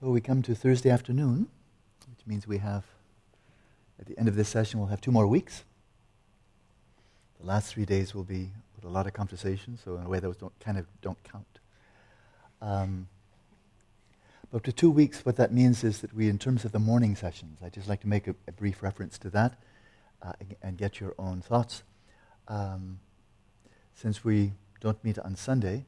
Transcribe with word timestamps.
So 0.00 0.10
we 0.10 0.20
come 0.20 0.40
to 0.42 0.54
Thursday 0.54 0.88
afternoon, 0.88 1.48
which 2.08 2.26
means 2.26 2.46
we 2.46 2.58
have, 2.58 2.84
at 4.00 4.06
the 4.06 4.18
end 4.18 4.26
of 4.26 4.36
this 4.36 4.48
session, 4.48 4.80
we'll 4.80 4.88
have 4.88 5.02
two 5.02 5.12
more 5.12 5.26
weeks. 5.26 5.64
The 7.40 7.46
last 7.46 7.74
three 7.74 7.84
days 7.84 8.14
will 8.14 8.24
be 8.24 8.52
with 8.74 8.84
a 8.84 8.88
lot 8.88 9.06
of 9.06 9.12
conversation, 9.12 9.76
so 9.76 9.96
in 9.96 10.06
a 10.06 10.08
way 10.08 10.18
those 10.18 10.36
don't, 10.36 10.58
kind 10.60 10.78
of 10.78 10.86
don't 11.02 11.22
count. 11.24 11.58
Um, 12.62 13.08
but 14.50 14.64
for 14.64 14.72
two 14.72 14.90
weeks, 14.90 15.26
what 15.26 15.36
that 15.36 15.52
means 15.52 15.84
is 15.84 16.00
that 16.00 16.14
we, 16.14 16.30
in 16.30 16.38
terms 16.38 16.64
of 16.64 16.72
the 16.72 16.78
morning 16.78 17.14
sessions, 17.16 17.58
I'd 17.62 17.74
just 17.74 17.88
like 17.88 18.00
to 18.00 18.08
make 18.08 18.28
a, 18.28 18.34
a 18.46 18.52
brief 18.52 18.82
reference 18.82 19.18
to 19.18 19.30
that 19.30 19.58
uh, 20.22 20.32
and 20.62 20.78
get 20.78 21.00
your 21.00 21.14
own 21.18 21.42
thoughts. 21.42 21.82
Um, 22.48 23.00
since 23.94 24.24
we 24.24 24.52
don't 24.80 25.04
meet 25.04 25.18
on 25.18 25.36
Sunday, 25.36 25.84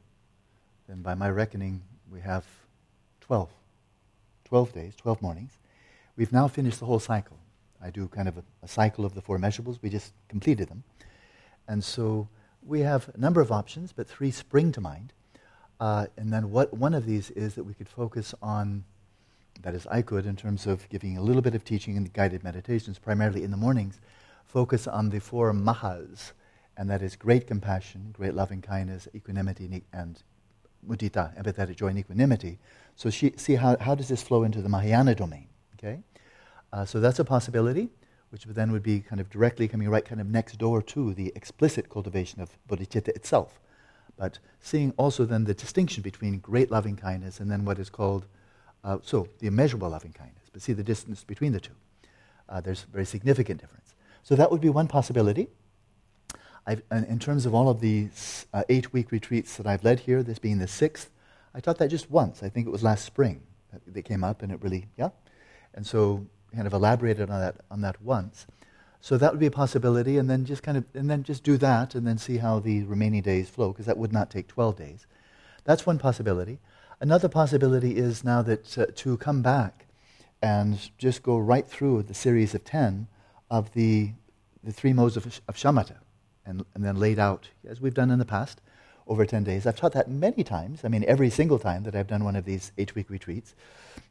then 0.91 1.01
by 1.01 1.15
my 1.15 1.29
reckoning, 1.29 1.81
we 2.11 2.19
have 2.19 2.45
12. 3.21 3.49
12 4.43 4.73
days, 4.73 4.93
12 4.97 5.21
mornings. 5.21 5.57
We've 6.17 6.33
now 6.33 6.49
finished 6.49 6.81
the 6.81 6.85
whole 6.85 6.99
cycle. 6.99 7.37
I 7.81 7.91
do 7.91 8.09
kind 8.09 8.27
of 8.27 8.37
a, 8.37 8.43
a 8.61 8.67
cycle 8.67 9.05
of 9.05 9.13
the 9.13 9.21
four 9.21 9.39
measurables. 9.39 9.79
We 9.81 9.89
just 9.89 10.11
completed 10.27 10.67
them. 10.67 10.83
And 11.65 11.81
so 11.81 12.27
we 12.61 12.81
have 12.81 13.09
a 13.13 13.17
number 13.17 13.39
of 13.39 13.53
options, 13.53 13.93
but 13.93 14.05
three 14.05 14.31
spring 14.31 14.73
to 14.73 14.81
mind. 14.81 15.13
Uh, 15.79 16.07
and 16.17 16.31
then 16.33 16.51
what, 16.51 16.73
one 16.73 16.93
of 16.93 17.05
these 17.05 17.31
is 17.31 17.55
that 17.55 17.63
we 17.63 17.73
could 17.73 17.87
focus 17.87 18.35
on, 18.41 18.83
that 19.61 19.73
is, 19.73 19.87
I 19.87 20.01
could, 20.01 20.25
in 20.25 20.35
terms 20.35 20.67
of 20.67 20.89
giving 20.89 21.17
a 21.17 21.21
little 21.21 21.41
bit 21.41 21.55
of 21.55 21.63
teaching 21.63 21.95
and 21.95 22.11
guided 22.11 22.43
meditations, 22.43 22.99
primarily 22.99 23.45
in 23.45 23.51
the 23.51 23.57
mornings, 23.57 24.01
focus 24.43 24.87
on 24.87 25.09
the 25.09 25.19
four 25.19 25.53
mahas, 25.53 26.33
and 26.75 26.89
that 26.89 27.01
is 27.01 27.15
great 27.15 27.47
compassion, 27.47 28.09
great 28.11 28.33
loving 28.33 28.61
kindness, 28.61 29.07
equanimity, 29.15 29.85
and 29.93 30.21
mudita, 30.87 31.35
empathetic 31.41 31.75
joy 31.75 31.87
and 31.87 31.99
equanimity. 31.99 32.59
So 32.95 33.09
she, 33.09 33.33
see 33.37 33.55
how, 33.55 33.77
how 33.79 33.95
does 33.95 34.07
this 34.07 34.21
flow 34.21 34.43
into 34.43 34.61
the 34.61 34.69
Mahayana 34.69 35.15
domain? 35.15 35.47
Okay, 35.77 35.99
uh, 36.71 36.85
so 36.85 36.99
that's 36.99 37.19
a 37.19 37.25
possibility, 37.25 37.89
which 38.29 38.45
then 38.45 38.71
would 38.71 38.83
be 38.83 38.99
kind 38.99 39.19
of 39.19 39.29
directly 39.29 39.67
coming 39.67 39.89
right 39.89 40.05
kind 40.05 40.21
of 40.21 40.27
next 40.27 40.57
door 40.57 40.81
to 40.83 41.13
the 41.13 41.31
explicit 41.35 41.89
cultivation 41.89 42.41
of 42.41 42.57
bodhicitta 42.69 43.09
itself. 43.09 43.59
But 44.17 44.39
seeing 44.59 44.93
also 44.97 45.25
then 45.25 45.45
the 45.45 45.53
distinction 45.53 46.03
between 46.03 46.39
great 46.39 46.69
loving 46.69 46.95
kindness 46.95 47.39
and 47.39 47.49
then 47.49 47.65
what 47.65 47.79
is 47.79 47.89
called, 47.89 48.25
uh, 48.83 48.99
so 49.01 49.27
the 49.39 49.47
immeasurable 49.47 49.89
loving 49.89 50.13
kindness. 50.13 50.49
But 50.51 50.61
see 50.61 50.73
the 50.73 50.83
distance 50.83 51.23
between 51.23 51.53
the 51.53 51.59
two. 51.59 51.73
Uh, 52.47 52.61
there's 52.61 52.83
a 52.83 52.91
very 52.91 53.05
significant 53.05 53.59
difference. 53.61 53.95
So 54.23 54.35
that 54.35 54.51
would 54.51 54.61
be 54.61 54.69
one 54.69 54.87
possibility. 54.87 55.47
In 56.67 57.19
terms 57.19 57.45
of 57.45 57.53
all 57.53 57.69
of 57.69 57.81
these 57.81 58.45
uh, 58.53 58.63
eight 58.69 58.93
week 58.93 59.11
retreats 59.11 59.57
that 59.57 59.65
I've 59.65 59.83
led 59.83 60.01
here, 60.01 60.21
this 60.21 60.39
being 60.39 60.59
the 60.59 60.67
sixth, 60.67 61.09
I 61.55 61.59
taught 61.59 61.79
that 61.79 61.89
just 61.89 62.11
once. 62.11 62.43
I 62.43 62.49
think 62.49 62.67
it 62.67 62.71
was 62.71 62.83
last 62.83 63.03
spring 63.03 63.41
that 63.71 63.81
they 63.87 64.01
came 64.01 64.23
up, 64.23 64.41
and 64.41 64.51
it 64.51 64.61
really, 64.61 64.87
yeah. 64.97 65.09
And 65.73 65.85
so, 65.85 66.25
kind 66.53 66.67
of 66.67 66.73
elaborated 66.73 67.29
on 67.29 67.39
that 67.39 67.55
on 67.71 67.81
that 67.81 68.01
once. 68.01 68.45
So 68.99 69.17
that 69.17 69.31
would 69.31 69.39
be 69.39 69.47
a 69.47 69.51
possibility, 69.51 70.17
and 70.17 70.29
then 70.29 70.45
just 70.45 70.61
kind 70.61 70.77
of, 70.77 70.85
and 70.93 71.09
then 71.09 71.23
just 71.23 71.43
do 71.43 71.57
that, 71.57 71.95
and 71.95 72.05
then 72.05 72.19
see 72.19 72.37
how 72.37 72.59
the 72.59 72.83
remaining 72.83 73.23
days 73.23 73.49
flow, 73.49 73.71
because 73.71 73.87
that 73.87 73.97
would 73.97 74.13
not 74.13 74.29
take 74.29 74.47
12 74.47 74.75
days. 74.75 75.07
That's 75.63 75.85
one 75.87 75.97
possibility. 75.97 76.59
Another 76.99 77.27
possibility 77.27 77.97
is 77.97 78.23
now 78.23 78.43
that 78.43 78.77
uh, 78.77 78.85
to 78.95 79.17
come 79.17 79.41
back 79.41 79.87
and 80.41 80.91
just 80.99 81.23
go 81.23 81.37
right 81.37 81.67
through 81.67 82.03
the 82.03 82.13
series 82.13 82.53
of 82.53 82.63
10 82.63 83.07
of 83.49 83.73
the, 83.73 84.11
the 84.63 84.71
three 84.71 84.93
modes 84.93 85.17
of, 85.17 85.25
of 85.47 85.55
shamatha, 85.55 85.97
and, 86.45 86.65
and 86.73 86.83
then 86.83 86.97
laid 86.97 87.19
out, 87.19 87.49
as 87.67 87.81
we've 87.81 87.93
done 87.93 88.11
in 88.11 88.19
the 88.19 88.25
past, 88.25 88.61
over 89.07 89.25
10 89.25 89.43
days. 89.43 89.65
I've 89.65 89.75
taught 89.75 89.93
that 89.93 90.09
many 90.09 90.43
times. 90.43 90.81
I 90.83 90.87
mean, 90.87 91.03
every 91.07 91.29
single 91.29 91.59
time 91.59 91.83
that 91.83 91.95
I've 91.95 92.07
done 92.07 92.23
one 92.23 92.35
of 92.35 92.45
these 92.45 92.71
eight 92.77 92.95
week 92.95 93.09
retreats. 93.09 93.55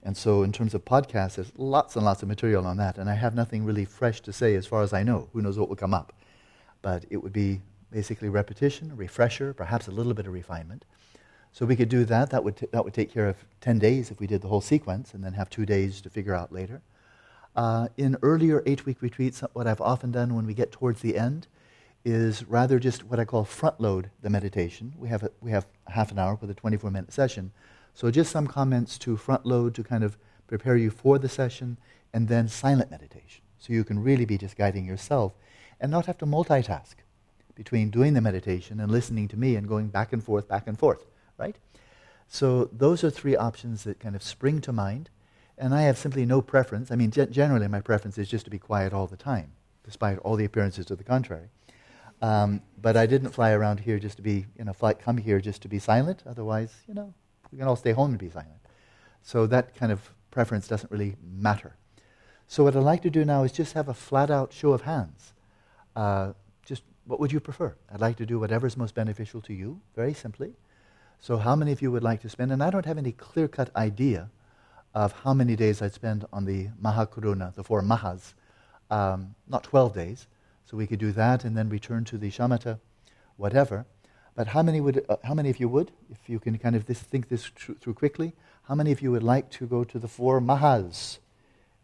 And 0.02 0.16
so, 0.16 0.42
in 0.42 0.52
terms 0.52 0.74
of 0.74 0.84
podcasts, 0.84 1.36
there's 1.36 1.52
lots 1.56 1.96
and 1.96 2.04
lots 2.04 2.22
of 2.22 2.28
material 2.28 2.66
on 2.66 2.76
that. 2.78 2.98
And 2.98 3.08
I 3.08 3.14
have 3.14 3.34
nothing 3.34 3.64
really 3.64 3.84
fresh 3.84 4.20
to 4.22 4.32
say 4.32 4.54
as 4.54 4.66
far 4.66 4.82
as 4.82 4.92
I 4.92 5.02
know. 5.02 5.28
Who 5.32 5.42
knows 5.42 5.58
what 5.58 5.68
will 5.68 5.76
come 5.76 5.94
up? 5.94 6.12
But 6.82 7.04
it 7.10 7.18
would 7.18 7.32
be 7.32 7.60
basically 7.90 8.28
repetition, 8.28 8.94
refresher, 8.96 9.52
perhaps 9.52 9.88
a 9.88 9.90
little 9.90 10.14
bit 10.14 10.26
of 10.26 10.32
refinement. 10.32 10.84
So 11.52 11.66
we 11.66 11.76
could 11.76 11.88
do 11.88 12.04
that. 12.04 12.30
That 12.30 12.44
would, 12.44 12.56
t- 12.56 12.68
that 12.70 12.84
would 12.84 12.94
take 12.94 13.12
care 13.12 13.26
of 13.28 13.36
10 13.60 13.78
days 13.78 14.10
if 14.10 14.20
we 14.20 14.26
did 14.26 14.40
the 14.40 14.48
whole 14.48 14.60
sequence 14.60 15.14
and 15.14 15.24
then 15.24 15.32
have 15.32 15.50
two 15.50 15.66
days 15.66 16.00
to 16.02 16.10
figure 16.10 16.34
out 16.34 16.52
later. 16.52 16.82
Uh, 17.56 17.88
in 17.96 18.16
earlier 18.22 18.62
eight 18.66 18.86
week 18.86 19.02
retreats, 19.02 19.42
what 19.52 19.66
I've 19.66 19.80
often 19.80 20.12
done 20.12 20.34
when 20.34 20.46
we 20.46 20.54
get 20.54 20.70
towards 20.70 21.00
the 21.00 21.18
end 21.18 21.48
is 22.04 22.44
rather 22.44 22.78
just 22.78 23.04
what 23.04 23.20
I 23.20 23.24
call 23.24 23.44
front 23.44 23.80
load 23.80 24.10
the 24.22 24.30
meditation. 24.30 24.94
We 24.96 25.08
have, 25.08 25.22
a, 25.22 25.30
we 25.40 25.50
have 25.50 25.66
half 25.88 26.10
an 26.10 26.18
hour 26.18 26.38
with 26.40 26.50
a 26.50 26.54
24 26.54 26.90
minute 26.90 27.12
session. 27.12 27.52
So 27.94 28.10
just 28.10 28.30
some 28.30 28.46
comments 28.46 28.98
to 28.98 29.16
front 29.16 29.44
load 29.44 29.74
to 29.74 29.84
kind 29.84 30.04
of 30.04 30.16
prepare 30.46 30.76
you 30.76 30.90
for 30.90 31.18
the 31.18 31.28
session, 31.28 31.76
and 32.12 32.26
then 32.26 32.48
silent 32.48 32.90
meditation. 32.90 33.42
So 33.58 33.72
you 33.72 33.84
can 33.84 34.02
really 34.02 34.24
be 34.24 34.36
just 34.36 34.56
guiding 34.56 34.84
yourself 34.84 35.32
and 35.80 35.90
not 35.90 36.06
have 36.06 36.18
to 36.18 36.26
multitask 36.26 36.94
between 37.54 37.90
doing 37.90 38.14
the 38.14 38.20
meditation 38.20 38.80
and 38.80 38.90
listening 38.90 39.28
to 39.28 39.36
me 39.36 39.54
and 39.54 39.68
going 39.68 39.88
back 39.88 40.12
and 40.12 40.24
forth, 40.24 40.48
back 40.48 40.66
and 40.66 40.78
forth, 40.78 41.04
right? 41.38 41.56
So 42.26 42.70
those 42.72 43.04
are 43.04 43.10
three 43.10 43.36
options 43.36 43.84
that 43.84 44.00
kind 44.00 44.16
of 44.16 44.22
spring 44.22 44.60
to 44.62 44.72
mind. 44.72 45.10
And 45.58 45.74
I 45.74 45.82
have 45.82 45.98
simply 45.98 46.24
no 46.24 46.40
preference. 46.40 46.90
I 46.90 46.96
mean, 46.96 47.10
g- 47.10 47.26
generally, 47.26 47.68
my 47.68 47.80
preference 47.80 48.16
is 48.16 48.28
just 48.28 48.46
to 48.46 48.50
be 48.50 48.58
quiet 48.58 48.92
all 48.92 49.06
the 49.06 49.16
time, 49.16 49.52
despite 49.84 50.18
all 50.18 50.36
the 50.36 50.44
appearances 50.46 50.86
to 50.86 50.96
the 50.96 51.04
contrary. 51.04 51.48
Um, 52.22 52.62
but 52.80 52.96
I 52.96 53.06
didn't 53.06 53.30
fly 53.30 53.52
around 53.52 53.80
here 53.80 53.98
just 53.98 54.16
to 54.16 54.22
be, 54.22 54.46
you 54.58 54.64
know, 54.64 54.72
fly, 54.72 54.94
come 54.94 55.16
here 55.16 55.40
just 55.40 55.62
to 55.62 55.68
be 55.68 55.78
silent. 55.78 56.22
Otherwise, 56.26 56.74
you 56.86 56.94
know, 56.94 57.14
we 57.50 57.58
can 57.58 57.66
all 57.66 57.76
stay 57.76 57.92
home 57.92 58.10
and 58.10 58.18
be 58.18 58.30
silent. 58.30 58.60
So 59.22 59.46
that 59.46 59.74
kind 59.74 59.90
of 59.92 60.10
preference 60.30 60.68
doesn't 60.68 60.90
really 60.90 61.16
matter. 61.22 61.76
So 62.46 62.64
what 62.64 62.76
I'd 62.76 62.82
like 62.82 63.02
to 63.02 63.10
do 63.10 63.24
now 63.24 63.42
is 63.44 63.52
just 63.52 63.72
have 63.74 63.88
a 63.88 63.94
flat 63.94 64.30
out 64.30 64.52
show 64.52 64.72
of 64.72 64.82
hands. 64.82 65.32
Uh, 65.96 66.32
just 66.64 66.82
what 67.04 67.20
would 67.20 67.32
you 67.32 67.40
prefer? 67.40 67.74
I'd 67.92 68.00
like 68.00 68.16
to 68.16 68.26
do 68.26 68.38
whatever's 68.38 68.76
most 68.76 68.94
beneficial 68.94 69.40
to 69.42 69.54
you, 69.54 69.80
very 69.94 70.14
simply. 70.14 70.52
So 71.20 71.36
how 71.36 71.54
many 71.54 71.72
of 71.72 71.82
you 71.82 71.90
would 71.92 72.02
like 72.02 72.20
to 72.22 72.28
spend? 72.28 72.52
And 72.52 72.62
I 72.62 72.70
don't 72.70 72.86
have 72.86 72.98
any 72.98 73.12
clear 73.12 73.48
cut 73.48 73.70
idea 73.76 74.30
of 74.94 75.12
how 75.12 75.34
many 75.34 75.54
days 75.54 75.80
I'd 75.82 75.92
spend 75.92 76.24
on 76.32 76.44
the 76.44 76.68
Mahakaruna, 76.82 77.54
the 77.54 77.62
four 77.62 77.82
Mahas. 77.82 78.34
Um, 78.90 79.34
not 79.48 79.62
12 79.62 79.94
days, 79.94 80.26
so 80.70 80.76
we 80.76 80.86
could 80.86 81.00
do 81.00 81.10
that 81.10 81.44
and 81.44 81.56
then 81.56 81.68
return 81.68 82.04
to 82.04 82.16
the 82.16 82.30
shamatha, 82.30 82.78
whatever. 83.36 83.86
But 84.36 84.48
how 84.48 84.62
many 84.62 84.80
would, 84.80 85.04
uh, 85.08 85.16
how 85.24 85.34
many 85.34 85.50
of 85.50 85.58
you 85.58 85.68
would, 85.68 85.90
if 86.10 86.28
you 86.28 86.38
can 86.38 86.56
kind 86.58 86.76
of 86.76 86.86
this, 86.86 87.00
think 87.00 87.28
this 87.28 87.42
tr- 87.42 87.72
through 87.72 87.94
quickly, 87.94 88.34
how 88.68 88.76
many 88.76 88.92
of 88.92 89.02
you 89.02 89.10
would 89.10 89.24
like 89.24 89.50
to 89.50 89.66
go 89.66 89.82
to 89.82 89.98
the 89.98 90.06
four 90.06 90.40
mahas? 90.40 91.18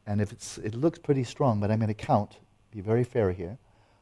And 0.07 0.21
if 0.21 0.31
it's, 0.31 0.59
it 0.59 0.77
looks 0.77 1.01
pretty 1.01 1.25
strong, 1.25 1.59
but 1.59 1.69
I'm 1.69 1.81
going 1.81 1.89
to 1.89 1.95
count, 1.95 2.39
be 2.71 2.81
very 2.81 3.03
fair 3.03 3.33
here. 3.33 3.59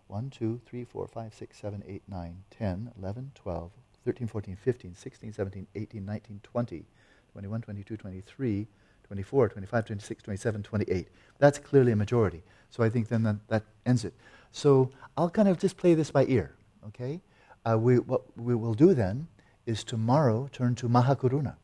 1, 0.09 0.29
2, 0.29 0.61
3, 0.67 0.85
4, 0.85 1.07
5, 1.07 1.35
6, 1.35 1.59
7, 1.59 1.83
8, 1.89 2.03
9, 2.07 2.37
10, 2.51 2.93
11, 3.01 3.33
12, 3.35 3.71
13, 4.05 4.27
14, 4.27 4.57
15, 4.57 4.95
16, 4.95 5.33
17, 5.33 5.67
18, 5.75 6.05
19, 6.05 6.41
20, 6.43 6.85
21, 7.33 7.63
22, 7.63 7.97
23, 7.97 8.67
24, 9.05 9.51
25, 9.51 9.85
26, 9.87 10.23
27, 10.23 10.63
28. 10.63 11.09
That's 11.39 11.59
clearly 11.59 11.93
a 11.93 11.97
majority. 11.97 12.43
So 12.71 12.83
I 12.83 12.91
think 12.91 13.09
then 13.09 13.23
that, 13.23 13.37
that 13.49 13.63
ends 13.87 14.05
it. 14.05 14.15
So 14.53 14.91
I'll 15.17 15.31
kind 15.31 15.49
of 15.49 15.59
just 15.59 15.77
play 15.77 15.95
this 15.95 16.11
by 16.11 16.25
ear, 16.27 16.55
okay? 16.89 17.21
Uh, 17.65 17.79
we, 17.79 17.99
what 17.99 18.23
we 18.37 18.55
will 18.55 18.75
do 18.75 18.95
then 18.95 19.27
is 19.67 19.85
tomorrow 19.85 20.49
turn 20.53 20.75
to 20.77 20.89
Mahakaruna. 20.89 21.55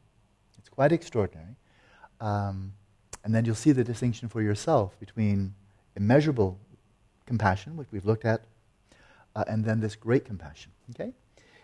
It's 0.59 0.69
quite 0.69 0.93
extraordinary. 0.93 1.57
Um, 2.21 2.73
and 3.25 3.35
then 3.35 3.45
you'll 3.45 3.55
see 3.55 3.73
the 3.73 3.85
distinction 3.85 4.29
for 4.29 4.43
yourself 4.43 4.99
between 4.99 5.55
immeasurable 5.97 6.59
compassion, 7.27 7.77
which 7.77 7.89
we've 7.91 8.07
looked 8.07 8.25
at, 8.25 8.43
uh, 9.37 9.45
and 9.47 9.65
then 9.65 9.81
this 9.81 9.95
great 9.95 10.25
compassion, 10.25 10.73
okay? 10.91 11.13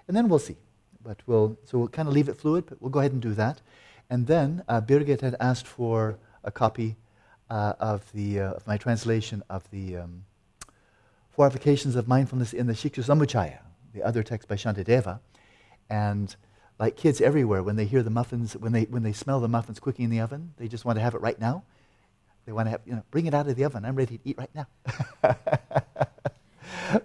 And 0.07 0.17
then 0.17 0.29
we'll 0.29 0.39
see. 0.39 0.57
But 1.03 1.19
we'll, 1.27 1.57
so 1.65 1.79
we'll 1.79 1.89
kind 1.89 2.09
of 2.09 2.15
leave 2.15 2.29
it 2.29 2.37
fluid, 2.37 2.67
but 2.67 2.81
we'll 2.81 2.91
go 2.91 3.01
ahead 3.01 3.13
and 3.13 3.23
do 3.23 3.35
that. 3.35 3.61
And 4.09 4.27
then 4.27 4.63
uh, 4.69 4.81
Birgit 4.81 5.21
had 5.21 5.37
asked 5.41 5.67
for 5.67 6.19
a 6.45 6.51
copy 6.51 6.97
uh, 7.51 7.75
of, 7.79 8.11
the, 8.13 8.41
uh, 8.41 8.53
of 8.53 8.67
my 8.67 8.77
translation 8.77 9.43
of 9.51 9.69
the 9.71 9.97
um, 9.99 10.25
four 11.31 11.47
applications 11.47 11.97
of 11.97 12.09
mindfulness 12.09 12.53
in 12.53 12.67
the 12.67 12.73
Shiksha 12.73 13.05
Samuccaya, 13.05 13.59
the 13.93 14.03
other 14.03 14.23
text 14.23 14.49
by 14.49 14.55
Shantideva. 14.55 15.21
And 15.91 16.35
like 16.79 16.97
kids 16.97 17.21
everywhere, 17.21 17.63
when 17.63 17.77
they 17.77 17.85
hear 17.85 18.03
the 18.03 18.11
muffins, 18.11 18.57
when 18.57 18.73
they, 18.73 18.85
when 18.85 19.03
they 19.03 19.13
smell 19.13 19.41
the 19.41 19.49
muffins 19.49 19.81
cooking 19.81 20.05
in 20.05 20.11
the 20.11 20.21
oven, 20.21 20.53
they 20.57 20.69
just 20.69 20.85
want 20.85 20.97
to 20.97 21.03
have 21.03 21.15
it 21.15 21.21
right 21.21 21.41
now. 21.41 21.65
They 22.45 22.53
want 22.53 22.67
to 22.67 22.71
have, 22.71 22.81
you 22.87 22.95
know, 22.95 23.03
bring 23.11 23.27
it 23.27 23.35
out 23.35 23.49
of 23.49 23.57
the 23.57 23.65
oven. 23.65 23.85
I'm 23.85 23.97
ready 23.97 24.19
to 24.19 24.29
eat 24.29 24.39
right 24.39 24.51
now. 24.55 24.67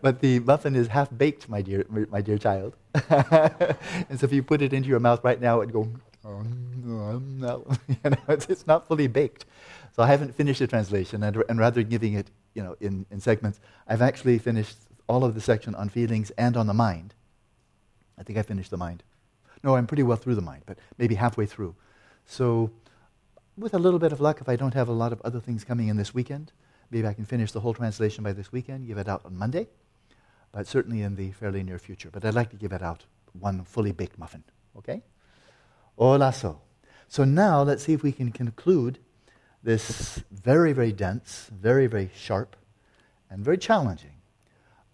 but 0.01 0.19
the 0.19 0.39
muffin 0.39 0.75
is 0.75 0.87
half 0.87 1.09
baked, 1.15 1.49
my 1.49 1.61
dear, 1.61 1.85
my 1.89 2.21
dear 2.21 2.37
child. 2.37 2.75
and 3.09 4.19
so 4.19 4.25
if 4.25 4.31
you 4.31 4.43
put 4.43 4.61
it 4.61 4.71
into 4.71 4.87
your 4.87 4.99
mouth 4.99 5.23
right 5.23 5.41
now, 5.41 5.61
it'd 5.61 5.73
go, 5.73 5.87
no. 6.83 7.63
it's 8.27 8.67
not 8.67 8.87
fully 8.87 9.07
baked. 9.07 9.45
So 9.95 10.03
I 10.03 10.07
haven't 10.07 10.35
finished 10.35 10.59
the 10.59 10.67
translation, 10.67 11.23
and, 11.23 11.43
and 11.49 11.59
rather 11.59 11.81
than 11.81 11.89
giving 11.89 12.13
it 12.13 12.29
you 12.53 12.63
know, 12.63 12.75
in, 12.79 13.05
in 13.11 13.19
segments, 13.19 13.59
I've 13.87 14.01
actually 14.01 14.37
finished 14.37 14.77
all 15.07 15.23
of 15.23 15.35
the 15.35 15.41
section 15.41 15.75
on 15.75 15.89
feelings 15.89 16.31
and 16.31 16.55
on 16.55 16.67
the 16.67 16.73
mind. 16.73 17.13
I 18.17 18.23
think 18.23 18.37
I 18.37 18.43
finished 18.43 18.71
the 18.71 18.77
mind. 18.77 19.03
No, 19.63 19.75
I'm 19.75 19.87
pretty 19.87 20.03
well 20.03 20.17
through 20.17 20.35
the 20.35 20.41
mind, 20.41 20.63
but 20.65 20.77
maybe 20.97 21.15
halfway 21.15 21.45
through. 21.45 21.75
So, 22.25 22.71
with 23.57 23.73
a 23.73 23.79
little 23.79 23.99
bit 23.99 24.11
of 24.11 24.21
luck, 24.21 24.41
if 24.41 24.49
I 24.49 24.55
don't 24.55 24.73
have 24.73 24.87
a 24.87 24.93
lot 24.93 25.11
of 25.11 25.21
other 25.21 25.39
things 25.39 25.63
coming 25.63 25.87
in 25.87 25.97
this 25.97 26.13
weekend, 26.13 26.51
maybe 26.89 27.07
I 27.07 27.13
can 27.13 27.25
finish 27.25 27.51
the 27.51 27.59
whole 27.59 27.73
translation 27.73 28.23
by 28.23 28.33
this 28.33 28.51
weekend, 28.51 28.87
give 28.87 28.97
it 28.97 29.07
out 29.07 29.25
on 29.25 29.35
Monday, 29.35 29.67
but 30.51 30.67
certainly 30.67 31.01
in 31.01 31.15
the 31.15 31.31
fairly 31.31 31.63
near 31.63 31.79
future. 31.79 32.09
But 32.11 32.25
I'd 32.25 32.33
like 32.33 32.49
to 32.51 32.55
give 32.55 32.71
it 32.71 32.81
out 32.81 33.05
one 33.39 33.63
fully 33.63 33.91
baked 33.91 34.17
muffin. 34.17 34.43
Okay? 34.77 35.01
Hola 35.97 36.33
so. 36.33 36.61
So 37.07 37.23
now 37.23 37.61
let's 37.61 37.83
see 37.83 37.93
if 37.93 38.03
we 38.03 38.11
can 38.11 38.31
conclude 38.31 38.99
this 39.63 40.23
very, 40.31 40.73
very 40.73 40.91
dense, 40.91 41.49
very, 41.53 41.87
very 41.87 42.09
sharp, 42.15 42.55
and 43.29 43.43
very 43.43 43.57
challenging 43.57 44.13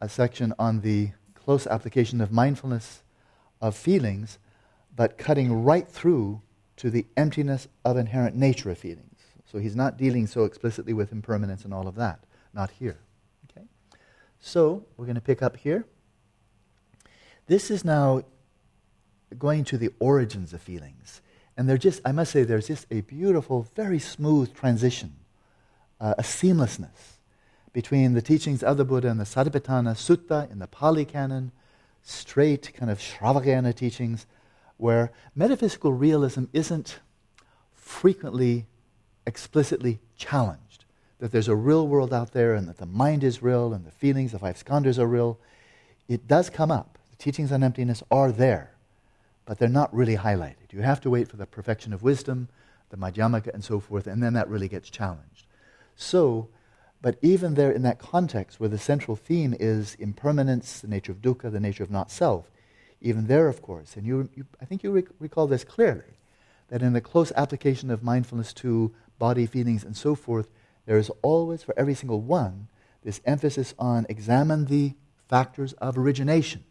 a 0.01 0.09
section 0.09 0.53
on 0.59 0.81
the 0.81 1.11
close 1.33 1.65
application 1.67 2.21
of 2.21 2.31
mindfulness 2.31 3.01
of 3.61 3.75
feelings, 3.75 4.37
but 4.95 5.17
cutting 5.17 5.63
right 5.63 5.87
through 5.87 6.41
to 6.75 6.89
the 6.89 7.05
emptiness 7.15 7.67
of 7.83 7.97
inherent 7.97 8.35
nature 8.35 8.69
of 8.69 8.77
feelings. 8.77 9.19
So 9.51 9.59
he's 9.59 9.75
not 9.75 9.97
dealing 9.97 10.27
so 10.27 10.43
explicitly 10.43 10.93
with 10.93 11.11
impermanence 11.11 11.63
and 11.63 11.73
all 11.73 11.87
of 11.87 11.95
that. 11.95 12.19
Not 12.53 12.69
here. 12.71 12.99
Okay? 13.49 13.65
So 14.39 14.85
we're 14.97 15.05
going 15.05 15.15
to 15.15 15.21
pick 15.21 15.41
up 15.41 15.57
here. 15.57 15.85
This 17.47 17.71
is 17.71 17.85
now 17.85 18.23
going 19.39 19.63
to 19.65 19.77
the 19.77 19.91
origins 19.99 20.53
of 20.53 20.61
feelings. 20.61 21.21
And 21.57 21.67
they're 21.67 21.77
just, 21.77 22.01
I 22.05 22.11
must 22.11 22.31
say, 22.31 22.43
there's 22.43 22.67
just 22.67 22.85
a 22.91 23.01
beautiful, 23.01 23.67
very 23.75 23.99
smooth 23.99 24.53
transition, 24.53 25.15
uh, 25.99 26.13
a 26.17 26.21
seamlessness 26.21 27.17
between 27.73 28.13
the 28.13 28.21
teachings 28.21 28.61
of 28.61 28.77
the 28.77 28.85
Buddha 28.85 29.09
and 29.09 29.19
the 29.19 29.23
Satipatthana 29.23 29.95
Sutta 29.95 30.51
in 30.51 30.59
the 30.59 30.67
Pali 30.67 31.03
Canon, 31.03 31.51
straight 32.03 32.73
kind 32.73 32.91
of 32.91 32.99
Shravakayana 32.99 33.75
teachings, 33.75 34.27
where 34.77 35.11
metaphysical 35.35 35.91
realism 35.91 36.45
isn't 36.53 36.99
frequently 37.73 38.67
explicitly 39.25 39.99
challenged. 40.15 40.85
That 41.19 41.31
there's 41.31 41.47
a 41.47 41.55
real 41.55 41.87
world 41.87 42.13
out 42.13 42.33
there 42.33 42.53
and 42.53 42.67
that 42.67 42.77
the 42.77 42.85
mind 42.85 43.23
is 43.23 43.41
real 43.41 43.73
and 43.73 43.85
the 43.85 43.91
feelings, 43.91 44.31
the 44.31 44.39
five 44.39 44.63
skandhas 44.63 44.99
are 44.99 45.07
real. 45.07 45.39
It 46.07 46.27
does 46.27 46.51
come 46.51 46.69
up. 46.69 46.99
The 47.09 47.17
teachings 47.17 47.51
on 47.51 47.63
emptiness 47.63 48.03
are 48.11 48.31
there 48.31 48.76
but 49.47 49.57
they're 49.57 49.69
not 49.69 49.95
really 49.95 50.17
highlighted. 50.17 50.73
You 50.73 50.81
have 50.81 50.99
to 51.01 51.09
wait 51.09 51.29
for 51.29 51.37
the 51.37 51.47
perfection 51.47 51.93
of 51.93 52.03
wisdom, 52.03 52.49
the 52.89 52.97
Madhyamaka, 52.97 53.53
and 53.53 53.63
so 53.63 53.79
forth, 53.79 54.05
and 54.05 54.21
then 54.21 54.33
that 54.33 54.49
really 54.49 54.67
gets 54.67 54.89
challenged. 54.89 55.47
So, 55.95 56.49
but 57.01 57.17
even 57.21 57.53
there 57.53 57.71
in 57.71 57.81
that 57.83 57.97
context 57.97 58.59
where 58.59 58.69
the 58.69 58.77
central 58.77 59.15
theme 59.15 59.55
is 59.57 59.95
impermanence, 59.95 60.81
the 60.81 60.89
nature 60.89 61.13
of 61.13 61.21
dukkha, 61.21 61.49
the 61.49 61.61
nature 61.61 61.83
of 61.83 61.89
not 61.89 62.11
self, 62.11 62.51
even 62.99 63.27
there, 63.27 63.47
of 63.47 63.61
course, 63.61 63.95
and 63.95 64.05
you, 64.05 64.29
you 64.35 64.45
I 64.61 64.65
think 64.65 64.83
you 64.83 64.91
rec- 64.91 65.05
recall 65.17 65.47
this 65.47 65.63
clearly, 65.63 66.19
that 66.67 66.81
in 66.81 66.91
the 66.91 67.01
close 67.01 67.31
application 67.37 67.89
of 67.89 68.03
mindfulness 68.03 68.51
to 68.55 68.93
body, 69.17 69.45
feelings, 69.45 69.85
and 69.85 69.95
so 69.95 70.13
forth, 70.13 70.49
there 70.85 70.97
is 70.97 71.09
always, 71.21 71.63
for 71.63 71.73
every 71.79 71.93
single 71.93 72.19
one, 72.19 72.67
this 73.01 73.21
emphasis 73.23 73.73
on 73.79 74.05
examine 74.09 74.65
the 74.65 74.95
factors 75.29 75.71
of 75.73 75.97
origination. 75.97 76.65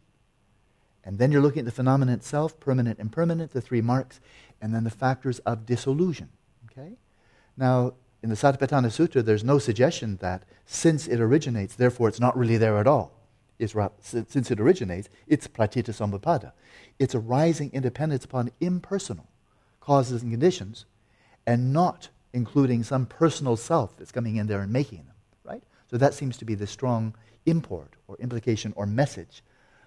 And 1.06 1.19
then 1.19 1.31
you're 1.31 1.41
looking 1.41 1.61
at 1.61 1.67
the 1.67 1.73
phenomenon 1.73 2.14
itself, 2.17 2.58
permanent, 2.58 2.99
and 2.99 3.06
impermanent, 3.06 3.53
the 3.53 3.61
three 3.61 3.81
marks, 3.81 4.20
and 4.61 4.75
then 4.75 4.82
the 4.82 4.91
factors 4.91 5.38
of 5.41 5.64
dissolution. 5.64 6.29
Okay? 6.70 6.94
Now, 7.56 7.94
in 8.23 8.29
the 8.29 8.35
Satipatthana 8.35 8.88
Sutta, 8.88 9.25
there's 9.25 9.44
no 9.44 9.58
suggestion 9.58 10.17
that 10.17 10.43
since 10.64 11.06
it 11.06 11.20
originates, 11.20 11.76
therefore 11.76 12.08
it's 12.08 12.19
not 12.19 12.37
really 12.37 12.56
there 12.56 12.76
at 12.79 12.88
all. 12.88 13.12
It's, 13.58 13.75
since 14.03 14.50
it 14.50 14.58
originates, 14.58 15.08
it's 15.29 15.47
pratitya 15.47 15.94
samuppada. 15.94 16.53
It's 16.99 17.14
arising 17.14 17.70
independence 17.73 18.25
upon 18.25 18.50
impersonal 18.61 19.29
causes 19.81 20.23
and 20.23 20.32
conditions, 20.32 20.87
and 21.47 21.73
not 21.73 22.08
including 22.32 22.82
some 22.82 23.06
personal 23.06 23.56
self 23.56 23.97
that's 23.97 24.11
coming 24.11 24.37
in 24.37 24.49
there 24.49 24.61
and 24.61 24.73
making 24.73 25.05
them. 25.06 25.14
Right? 25.44 25.62
So 25.88 25.97
that 25.99 26.14
seems 26.14 26.37
to 26.38 26.44
be 26.44 26.56
the 26.56 26.67
strong 26.67 27.14
import 27.47 27.94
or 28.08 28.17
implication 28.17 28.73
or 28.75 28.87
message 28.87 29.44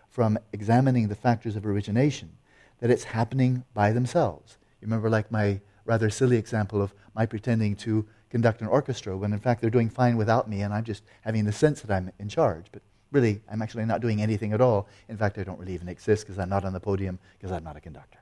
from 0.09 0.37
examining 0.53 1.07
the 1.07 1.15
factors 1.15 1.55
of 1.55 1.65
origination 1.65 2.31
that 2.79 2.89
it's 2.89 3.03
happening 3.03 3.63
by 3.73 3.91
themselves. 3.91 4.57
You 4.81 4.87
remember, 4.87 5.09
like 5.09 5.31
my 5.31 5.61
rather 5.85 6.09
silly 6.09 6.37
example 6.37 6.81
of 6.81 6.93
my 7.15 7.25
pretending 7.25 7.75
to 7.75 8.05
conduct 8.29 8.61
an 8.61 8.67
orchestra 8.67 9.17
when 9.17 9.33
in 9.33 9.39
fact 9.39 9.59
they're 9.59 9.69
doing 9.69 9.89
fine 9.89 10.15
without 10.15 10.47
me 10.47 10.61
and 10.61 10.73
I'm 10.73 10.83
just 10.83 11.03
having 11.21 11.45
the 11.45 11.51
sense 11.51 11.81
that 11.81 11.91
I'm 11.93 12.11
in 12.19 12.29
charge. 12.29 12.67
But 12.71 12.81
really, 13.11 13.41
I'm 13.51 13.61
actually 13.61 13.85
not 13.85 14.01
doing 14.01 14.21
anything 14.21 14.53
at 14.53 14.61
all. 14.61 14.87
In 15.07 15.17
fact, 15.17 15.37
I 15.37 15.43
don't 15.43 15.59
really 15.59 15.73
even 15.73 15.89
exist 15.89 16.25
because 16.25 16.37
I'm 16.37 16.49
not 16.49 16.63
on 16.63 16.73
the 16.73 16.79
podium 16.79 17.19
because 17.37 17.51
I'm 17.51 17.63
not 17.63 17.75
a 17.75 17.81
conductor. 17.81 18.19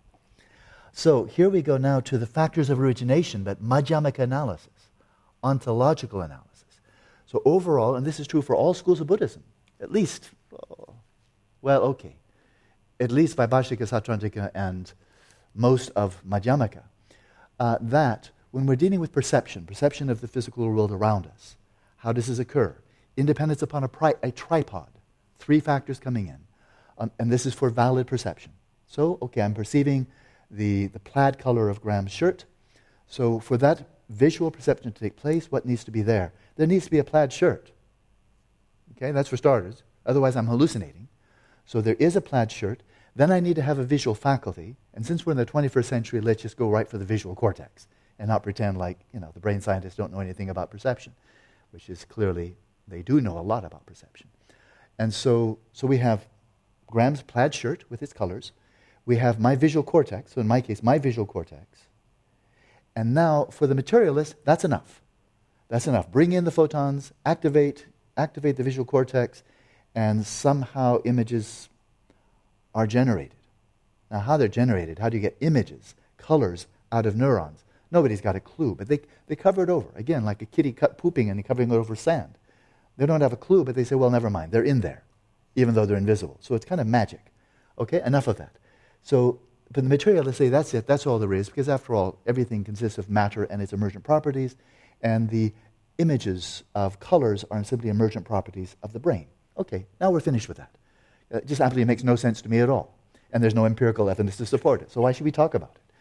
So 0.94 1.26
here 1.26 1.50
we 1.50 1.62
go 1.62 1.78
now 1.78 2.00
to 2.00 2.18
the 2.18 2.26
factors 2.26 2.70
of 2.70 2.80
origination, 2.80 3.44
but 3.44 3.62
Madhyamaka 3.62 4.20
analysis, 4.20 4.90
ontological 5.44 6.22
analysis. 6.22 6.82
So 7.26 7.42
overall, 7.46 7.96
and 7.96 8.06
this 8.06 8.20
is 8.20 8.28
true 8.28 8.42
for 8.42 8.56
all 8.56 8.74
schools 8.74 9.02
of 9.02 9.08
Buddhism, 9.08 9.44
at 9.82 9.92
least 9.92 10.32
well, 11.62 11.82
okay. 11.84 12.16
At 13.00 13.12
least 13.12 13.36
by 13.36 13.48
Vaibhashika, 13.48 13.88
Sautrantika, 13.88 14.52
and 14.54 14.92
most 15.54 15.92
of 15.96 16.22
Madhyamaka, 16.28 16.84
uh, 17.60 17.78
that 17.82 18.30
when 18.52 18.66
we're 18.66 18.76
dealing 18.76 19.00
with 19.00 19.12
perception, 19.12 19.66
perception 19.66 20.10
of 20.10 20.22
the 20.22 20.28
physical 20.28 20.68
world 20.70 20.92
around 20.92 21.28
us, 21.28 21.58
how 21.98 22.12
does 22.12 22.28
this 22.28 22.40
occur? 22.40 22.76
Independence 23.16 23.62
upon 23.62 23.84
a, 23.84 23.88
pri- 23.88 24.16
a 24.24 24.32
tripod, 24.32 24.90
three 25.40 25.60
factors 25.60 26.00
coming 26.00 26.28
in. 26.28 26.40
Um, 26.98 27.12
and 27.20 27.32
this 27.32 27.46
is 27.46 27.54
for 27.54 27.70
valid 27.70 28.08
perception. 28.08 28.52
So, 28.88 29.18
okay, 29.22 29.42
I'm 29.42 29.54
perceiving 29.54 30.08
the, 30.50 30.88
the 30.88 31.00
plaid 31.00 31.38
color 31.38 31.70
of 31.70 31.82
Graham's 31.82 32.12
shirt. 32.12 32.46
So, 33.08 33.40
for 33.40 33.58
that 33.58 33.84
visual 34.10 34.50
perception 34.50 34.92
to 34.92 35.00
take 35.00 35.16
place, 35.16 35.52
what 35.52 35.66
needs 35.66 35.84
to 35.84 35.92
be 35.92 36.02
there? 36.02 36.32
There 36.56 36.68
needs 36.68 36.86
to 36.86 36.92
be 36.92 37.00
a 37.00 37.04
plaid 37.04 37.34
shirt. 37.34 37.72
Okay, 38.96 39.12
that's 39.12 39.30
for 39.30 39.38
starters. 39.38 39.84
Otherwise, 40.06 40.36
I'm 40.36 40.48
hallucinating. 40.48 41.07
So 41.68 41.82
there 41.82 41.96
is 41.96 42.16
a 42.16 42.22
plaid 42.22 42.52
shirt. 42.52 42.82
Then 43.16 43.30
I 43.30 43.40
need 43.42 43.58
to 43.58 43.62
have 43.62 43.78
a 43.78 43.84
visual 43.84 44.16
faculty. 44.16 44.78
And 44.94 45.06
since 45.06 45.26
we're 45.26 45.34
in 45.34 45.38
the 45.38 45.46
21st 45.46 45.86
century, 45.86 46.22
let's 46.22 46.42
just 46.42 46.58
go 46.58 46.70
right 46.70 46.88
for 46.88 46.98
the 46.98 47.06
visual 47.06 47.36
cortex 47.36 47.88
and 48.18 48.30
not 48.30 48.42
pretend 48.42 48.78
like, 48.78 49.00
you 49.14 49.20
know, 49.20 49.30
the 49.34 49.40
brain 49.40 49.62
scientists 49.62 49.96
don't 49.96 50.12
know 50.12 50.22
anything 50.22 50.50
about 50.50 50.72
perception, 50.72 51.14
which 51.72 51.90
is 51.90 52.06
clearly, 52.06 52.56
they 52.88 53.02
do 53.02 53.20
know 53.20 53.38
a 53.38 53.42
lot 53.42 53.66
about 53.66 53.86
perception. 53.86 54.28
And 54.98 55.14
so, 55.14 55.60
so 55.74 55.86
we 55.86 55.98
have 55.98 56.26
Graham's 56.88 57.22
plaid 57.22 57.54
shirt 57.54 57.84
with 57.90 58.02
its 58.02 58.14
colors. 58.14 58.54
We 59.06 59.18
have 59.18 59.40
my 59.40 59.56
visual 59.56 59.84
cortex, 59.84 60.34
so 60.34 60.42
in 60.42 60.48
my 60.48 60.62
case, 60.62 60.82
my 60.82 60.98
visual 60.98 61.28
cortex. 61.28 61.88
And 62.96 63.14
now, 63.14 63.46
for 63.52 63.68
the 63.68 63.76
materialist, 63.76 64.36
that's 64.46 64.64
enough. 64.64 65.02
That's 65.68 65.86
enough. 65.86 66.10
Bring 66.10 66.32
in 66.32 66.46
the 66.46 66.52
photons, 66.52 67.12
activate, 67.26 67.88
activate 68.16 68.56
the 68.56 68.64
visual 68.64 68.86
cortex, 68.86 69.44
and 69.98 70.28
somehow 70.28 71.02
images 71.06 71.70
are 72.76 72.86
generated. 72.86 73.34
Now, 74.12 74.20
how 74.20 74.38
they're 74.38 74.48
generated, 74.48 75.00
how 75.00 75.10
do 75.10 75.18
you 75.18 75.22
get 75.22 75.36
images, 75.40 75.96
colors 76.18 76.68
out 76.92 77.08
of 77.08 77.16
neurons? 77.16 77.64
Nobody's 77.90 78.22
got 78.22 78.36
a 78.36 78.40
clue, 78.40 78.76
but 78.76 78.90
they, 78.90 79.00
they 79.26 79.36
cover 79.36 79.64
it 79.64 79.72
over. 79.72 79.88
Again, 79.96 80.24
like 80.24 80.44
a 80.44 80.46
kitty 80.46 80.72
cut 80.72 81.00
pooping 81.00 81.32
and 81.32 81.44
covering 81.44 81.72
it 81.72 81.76
over 81.76 81.96
sand. 81.96 82.38
They 82.96 83.08
don't 83.08 83.22
have 83.22 83.34
a 83.34 83.38
clue, 83.38 83.64
but 83.64 83.74
they 83.74 83.84
say, 83.84 83.96
well, 83.96 84.12
never 84.12 84.30
mind. 84.30 84.52
They're 84.52 84.62
in 84.62 84.82
there, 84.82 85.04
even 85.56 85.74
though 85.74 85.88
they're 85.88 85.98
invisible. 85.98 86.38
So 86.42 86.54
it's 86.54 86.64
kind 86.66 86.80
of 86.80 86.86
magic. 86.86 87.34
Okay, 87.80 88.00
enough 88.06 88.28
of 88.28 88.38
that. 88.38 88.56
So, 89.02 89.40
but 89.72 89.84
the 89.84 89.90
materialists 89.90 90.38
say 90.38 90.50
that's 90.50 90.76
it, 90.76 90.86
that's 90.86 91.08
all 91.08 91.18
there 91.18 91.34
is, 91.34 91.48
because 91.48 91.68
after 91.68 91.96
all, 91.96 92.20
everything 92.28 92.64
consists 92.64 93.00
of 93.00 93.10
matter 93.10 93.46
and 93.46 93.64
its 93.64 93.74
emergent 93.74 94.04
properties, 94.04 94.58
and 95.02 95.32
the 95.32 95.54
images 95.98 96.62
of 96.76 97.00
colors 97.00 97.44
are 97.50 97.64
simply 97.64 97.90
emergent 97.90 98.26
properties 98.26 98.76
of 98.84 98.94
the 98.94 99.00
brain. 99.00 99.26
Okay, 99.58 99.86
now 100.00 100.12
we're 100.12 100.20
finished 100.20 100.48
with 100.48 100.58
that. 100.58 100.72
Uh, 101.34 101.38
it 101.38 101.48
just 101.48 101.62
absolutely 101.62 101.86
makes 101.86 102.04
no 102.04 102.16
sense 102.16 102.42
to 102.42 102.50
me 102.50 102.60
at 102.60 102.70
all. 102.70 102.94
And 103.32 103.44
there's 103.44 103.56
no 103.56 103.66
empirical 103.66 104.10
evidence 104.10 104.38
to 104.38 104.46
support 104.46 104.82
it. 104.82 104.92
So 104.92 105.02
why 105.02 105.12
should 105.12 105.26
we 105.26 105.32
talk 105.32 105.54
about 105.54 105.72
it? 105.76 105.94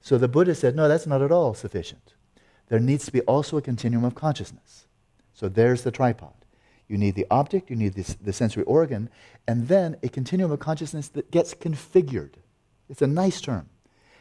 So 0.00 0.16
the 0.16 0.28
Buddha 0.28 0.54
said, 0.54 0.76
no, 0.76 0.86
that's 0.88 1.06
not 1.06 1.22
at 1.22 1.32
all 1.32 1.54
sufficient. 1.54 2.14
There 2.68 2.78
needs 2.78 3.04
to 3.06 3.12
be 3.12 3.22
also 3.22 3.56
a 3.56 3.62
continuum 3.62 4.04
of 4.04 4.14
consciousness. 4.14 4.86
So 5.32 5.48
there's 5.48 5.82
the 5.82 5.90
tripod. 5.90 6.34
You 6.86 6.96
need 6.96 7.14
the 7.14 7.26
object, 7.30 7.68
you 7.70 7.76
need 7.76 7.94
this, 7.94 8.14
the 8.14 8.32
sensory 8.32 8.64
organ, 8.64 9.10
and 9.46 9.68
then 9.68 9.96
a 10.02 10.08
continuum 10.08 10.50
of 10.50 10.58
consciousness 10.58 11.08
that 11.08 11.30
gets 11.30 11.54
configured. 11.54 12.34
It's 12.88 13.02
a 13.02 13.06
nice 13.06 13.40
term. 13.40 13.68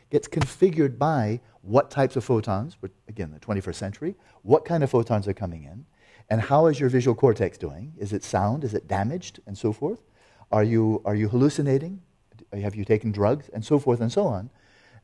Gets 0.10 0.28
configured 0.28 0.98
by 0.98 1.42
what 1.62 1.92
types 1.92 2.16
of 2.16 2.24
photons, 2.24 2.78
again, 3.08 3.32
the 3.32 3.40
21st 3.40 3.76
century, 3.76 4.16
what 4.42 4.66
kind 4.66 4.84
of 4.84 4.90
photons 4.90 5.28
are 5.28 5.34
coming 5.34 5.64
in, 5.64 5.86
and 6.30 6.42
how 6.42 6.68
is 6.68 6.80
your 6.80 6.90
visual 6.90 7.16
cortex 7.16 7.58
doing? 7.58 7.94
Is 7.98 8.14
it 8.14 8.24
sound? 8.24 8.64
Is 8.64 8.74
it 8.74 8.88
damaged? 8.88 9.40
And 9.46 9.58
so 9.58 9.72
forth. 9.72 10.02
Are 10.52 10.64
you, 10.64 11.02
are 11.06 11.16
you 11.16 11.30
hallucinating? 11.30 12.02
Have 12.54 12.76
you 12.76 12.86
taken 12.86 13.12
drugs? 13.12 13.50
And 13.50 13.64
so 13.64 13.80
forth 13.80 14.02
and 14.02 14.12
so 14.12 14.26
on. 14.26 14.50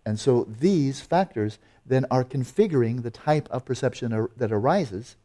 And 0.06 0.20
so 0.20 0.46
these 0.50 1.00
factors 1.02 1.60
then 1.86 2.06
are 2.12 2.24
configuring 2.24 3.04
the 3.04 3.12
type 3.12 3.48
of 3.50 3.66
perception 3.66 4.12
ar- 4.12 4.32
that 4.36 4.52
arises 4.52 5.16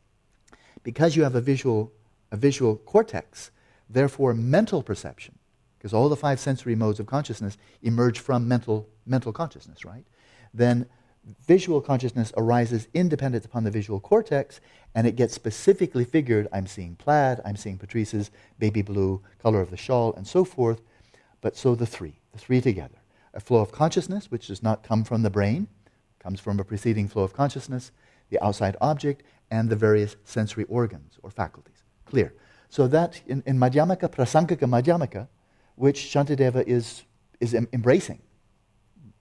because 0.84 1.16
you 1.16 1.24
have 1.24 1.34
a 1.34 1.40
visual, 1.40 1.92
a 2.30 2.36
visual 2.36 2.76
cortex. 2.76 3.50
Therefore, 3.90 4.34
mental 4.34 4.82
perception 4.82 5.38
because 5.78 5.94
all 5.94 6.08
the 6.08 6.16
five 6.16 6.40
sensory 6.40 6.74
modes 6.74 7.00
of 7.00 7.06
consciousness 7.06 7.56
emerge 7.82 8.18
from 8.18 8.46
mental, 8.48 8.88
mental 9.06 9.32
consciousness, 9.32 9.84
right? 9.84 10.04
Then 10.52 10.86
visual 11.46 11.80
consciousness 11.80 12.32
arises 12.36 12.88
independent 12.94 13.44
upon 13.44 13.64
the 13.64 13.70
visual 13.70 14.00
cortex, 14.00 14.60
and 14.94 15.06
it 15.06 15.16
gets 15.16 15.34
specifically 15.34 16.04
figured 16.04 16.48
I'm 16.52 16.66
seeing 16.66 16.96
plaid, 16.96 17.40
I'm 17.44 17.56
seeing 17.56 17.78
Patrice's 17.78 18.30
baby 18.58 18.82
blue 18.82 19.22
color 19.38 19.60
of 19.60 19.70
the 19.70 19.76
shawl, 19.76 20.14
and 20.14 20.26
so 20.26 20.44
forth. 20.44 20.80
But 21.40 21.56
so 21.56 21.74
the 21.74 21.86
three, 21.86 22.18
the 22.32 22.38
three 22.38 22.60
together. 22.60 22.98
A 23.34 23.40
flow 23.40 23.60
of 23.60 23.72
consciousness, 23.72 24.30
which 24.30 24.48
does 24.48 24.62
not 24.62 24.82
come 24.82 25.04
from 25.04 25.22
the 25.22 25.30
brain, 25.30 25.68
comes 26.18 26.40
from 26.40 26.58
a 26.58 26.64
preceding 26.64 27.08
flow 27.08 27.22
of 27.22 27.32
consciousness, 27.32 27.92
the 28.30 28.42
outside 28.44 28.76
object, 28.80 29.22
and 29.50 29.70
the 29.70 29.76
various 29.76 30.16
sensory 30.24 30.64
organs 30.64 31.18
or 31.22 31.30
faculties. 31.30 31.84
Clear. 32.04 32.34
So 32.68 32.86
that 32.88 33.20
in, 33.26 33.42
in 33.46 33.58
Madhyamaka, 33.58 34.10
Prasangika 34.10 34.68
Madhyamaka, 34.68 35.28
which 35.76 36.00
Shantideva 36.00 36.64
is, 36.66 37.04
is 37.40 37.54
em- 37.54 37.68
embracing, 37.72 38.20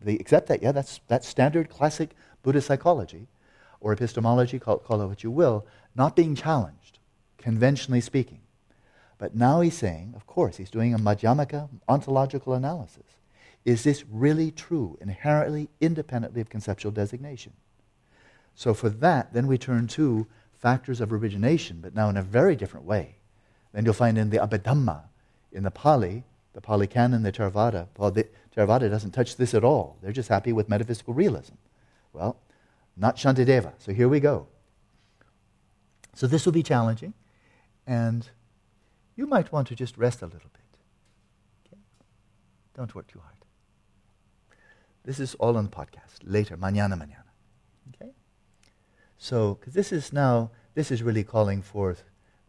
they 0.02 0.16
accept 0.16 0.48
that, 0.48 0.62
yeah, 0.62 0.72
that's, 0.72 1.00
that's 1.08 1.28
standard 1.28 1.70
classic 1.70 2.12
Buddhist 2.44 2.68
psychology 2.68 3.28
or 3.80 3.94
epistemology, 3.94 4.60
call, 4.60 4.78
call 4.78 5.02
it 5.02 5.08
what 5.08 5.24
you 5.24 5.32
will, 5.32 5.66
not 5.96 6.16
being 6.16 6.36
challenged, 6.36 7.00
conventionally 7.38 8.02
speaking. 8.02 8.42
But 9.18 9.36
now 9.36 9.62
he's 9.62 9.78
saying, 9.78 10.14
of 10.16 10.28
course, 10.28 10.58
he's 10.58 10.70
doing 10.70 10.94
a 10.94 11.00
Madhyamaka 11.00 11.70
ontological 11.88 12.54
analysis. 12.54 13.04
Is 13.66 13.84
this 13.84 14.06
really 14.10 14.52
true, 14.52 14.98
inherently, 15.02 15.70
independently 15.82 16.42
of 16.42 16.50
conceptual 16.50 16.92
designation? 16.92 17.54
So 18.56 18.74
for 18.74 18.90
that, 18.90 19.34
then 19.34 19.48
we 19.48 19.58
turn 19.58 19.88
to 19.88 20.28
factors 20.54 21.02
of 21.02 21.12
origination, 21.12 21.80
but 21.82 21.94
now 21.94 22.10
in 22.10 22.18
a 22.18 22.24
very 22.24 22.56
different 22.56 22.86
way. 22.86 23.16
Then 23.74 23.86
you'll 23.86 23.94
find 23.94 24.18
in 24.18 24.30
the 24.30 24.38
Abhidhamma, 24.38 25.02
in 25.52 25.64
the 25.64 25.72
Pali, 25.72 26.24
the 26.54 26.62
Pali 26.62 26.88
Canon, 26.88 27.24
the 27.24 27.32
Theravada, 27.32 27.88
well, 27.98 28.12
the, 28.12 28.28
Theravada 28.58 28.90
doesn't 28.90 29.12
touch 29.12 29.36
this 29.36 29.54
at 29.54 29.64
all. 29.64 29.98
They're 30.02 30.12
just 30.12 30.30
happy 30.30 30.52
with 30.52 30.68
metaphysical 30.68 31.14
realism. 31.14 31.54
Well, 32.12 32.38
not 32.96 33.16
Shantideva. 33.16 33.74
So 33.78 33.94
here 33.94 34.10
we 34.10 34.20
go. 34.20 34.48
So 36.16 36.26
this 36.26 36.46
will 36.46 36.54
be 36.54 36.64
challenging, 36.64 37.14
and 37.86 38.28
you 39.16 39.28
might 39.28 39.52
want 39.52 39.68
to 39.68 39.76
just 39.76 39.96
rest 39.98 40.24
a 40.24 40.26
little 40.26 40.50
bit. 40.52 40.64
Okay? 41.68 41.82
Don't 42.76 42.96
work 42.96 43.06
too 43.06 43.20
hard. 43.20 43.36
This 45.04 45.20
is 45.20 45.36
all 45.36 45.56
on 45.56 45.66
the 45.66 45.70
podcast 45.70 46.22
later, 46.24 46.58
mañana, 46.58 46.94
mañana. 46.94 47.30
Okay? 47.94 48.12
So, 49.20 49.54
because 49.54 49.76
this 49.76 49.92
is 49.92 50.12
now, 50.12 50.50
this 50.74 50.90
is 50.90 51.04
really 51.04 51.24
calling 51.24 51.62
forth 51.62 52.04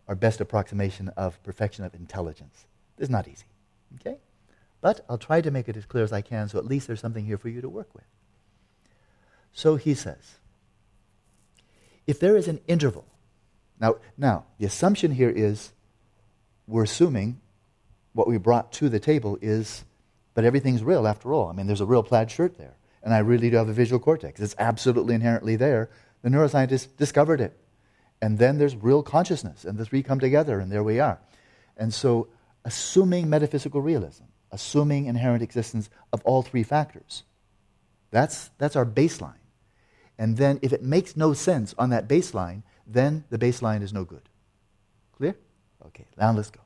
our 0.08 0.14
best 0.14 0.40
approximation 0.40 1.08
of 1.10 1.42
perfection 1.42 1.84
of 1.84 1.94
intelligence. 1.94 2.66
This 2.96 3.08
is 3.08 3.10
not 3.10 3.28
easy. 3.28 3.46
Okay? 3.96 4.16
But 4.80 5.04
I'll 5.08 5.18
try 5.18 5.40
to 5.40 5.50
make 5.50 5.68
it 5.68 5.76
as 5.76 5.85
clear 5.85 6.04
as 6.04 6.12
I 6.12 6.20
can 6.20 6.49
so 6.49 6.58
at 6.58 6.66
least 6.66 6.87
there's 6.87 7.00
something 7.00 7.25
here 7.25 7.38
for 7.38 7.49
you 7.49 7.61
to 7.61 7.68
work 7.68 7.94
with. 7.94 8.04
So 9.52 9.76
he 9.76 9.94
says, 9.94 10.38
if 12.06 12.20
there 12.20 12.37
is 12.37 12.49
an 12.49 12.61
interval, 12.68 13.04
now, 13.80 13.97
now 14.16 14.44
the 14.58 14.66
assumption 14.66 15.12
here 15.12 15.30
is 15.30 15.73
we're 16.66 16.85
assuming 16.85 17.40
what 18.12 18.28
we 18.28 18.38
brought 18.38 18.73
to 18.73 18.88
the 18.88 19.00
table 19.00 19.38
is, 19.40 19.85
but 20.35 20.44
everything's 20.44 20.82
real 20.82 21.06
after 21.06 21.32
all. 21.32 21.49
I 21.49 21.52
mean, 21.52 21.66
there's 21.66 21.80
a 21.80 21.87
real 21.87 22.02
plaid 22.02 22.30
shirt 22.30 22.58
there, 22.58 22.75
and 23.02 23.12
I 23.12 23.18
really 23.18 23.50
do 23.50 23.56
have 23.56 23.68
a 23.68 23.73
visual 23.73 24.00
cortex. 24.00 24.40
It's 24.40 24.56
absolutely 24.58 25.14
inherently 25.14 25.56
there. 25.56 25.90
The 26.23 26.28
neuroscientists 26.28 26.88
discovered 26.97 27.40
it. 27.40 27.56
And 28.20 28.38
then 28.38 28.58
there's 28.58 28.75
real 28.75 29.02
consciousness, 29.02 29.64
and 29.64 29.78
the 29.78 29.85
three 29.85 30.02
come 30.02 30.18
together, 30.18 30.58
and 30.58 30.73
there 30.73 30.82
we 30.82 30.99
are. 30.99 31.20
And 31.76 31.94
so, 31.94 32.28
assuming 32.64 33.30
metaphysical 33.30 33.80
realism, 33.80 34.25
assuming 34.50 35.07
inherent 35.07 35.43
existence 35.43 35.90
of 36.12 36.23
all 36.25 36.43
three 36.43 36.62
factors. 36.62 37.25
That's, 38.11 38.50
that's 38.59 38.76
our 38.76 38.87
baseline. 38.87 39.35
And 40.19 40.37
then 40.37 40.59
if 40.62 40.73
it 40.73 40.83
makes 40.83 41.17
no 41.17 41.33
sense 41.33 41.75
on 41.78 41.90
that 41.90 42.09
baseline, 42.09 42.62
then 42.87 43.25
the 43.31 43.38
baseline 43.38 43.83
is 43.83 43.93
no 43.93 44.05
good. 44.05 44.28
Clear? 45.17 45.37
Okay, 45.87 46.07
now 46.17 46.33
let's 46.33 46.50
go. 46.50 46.61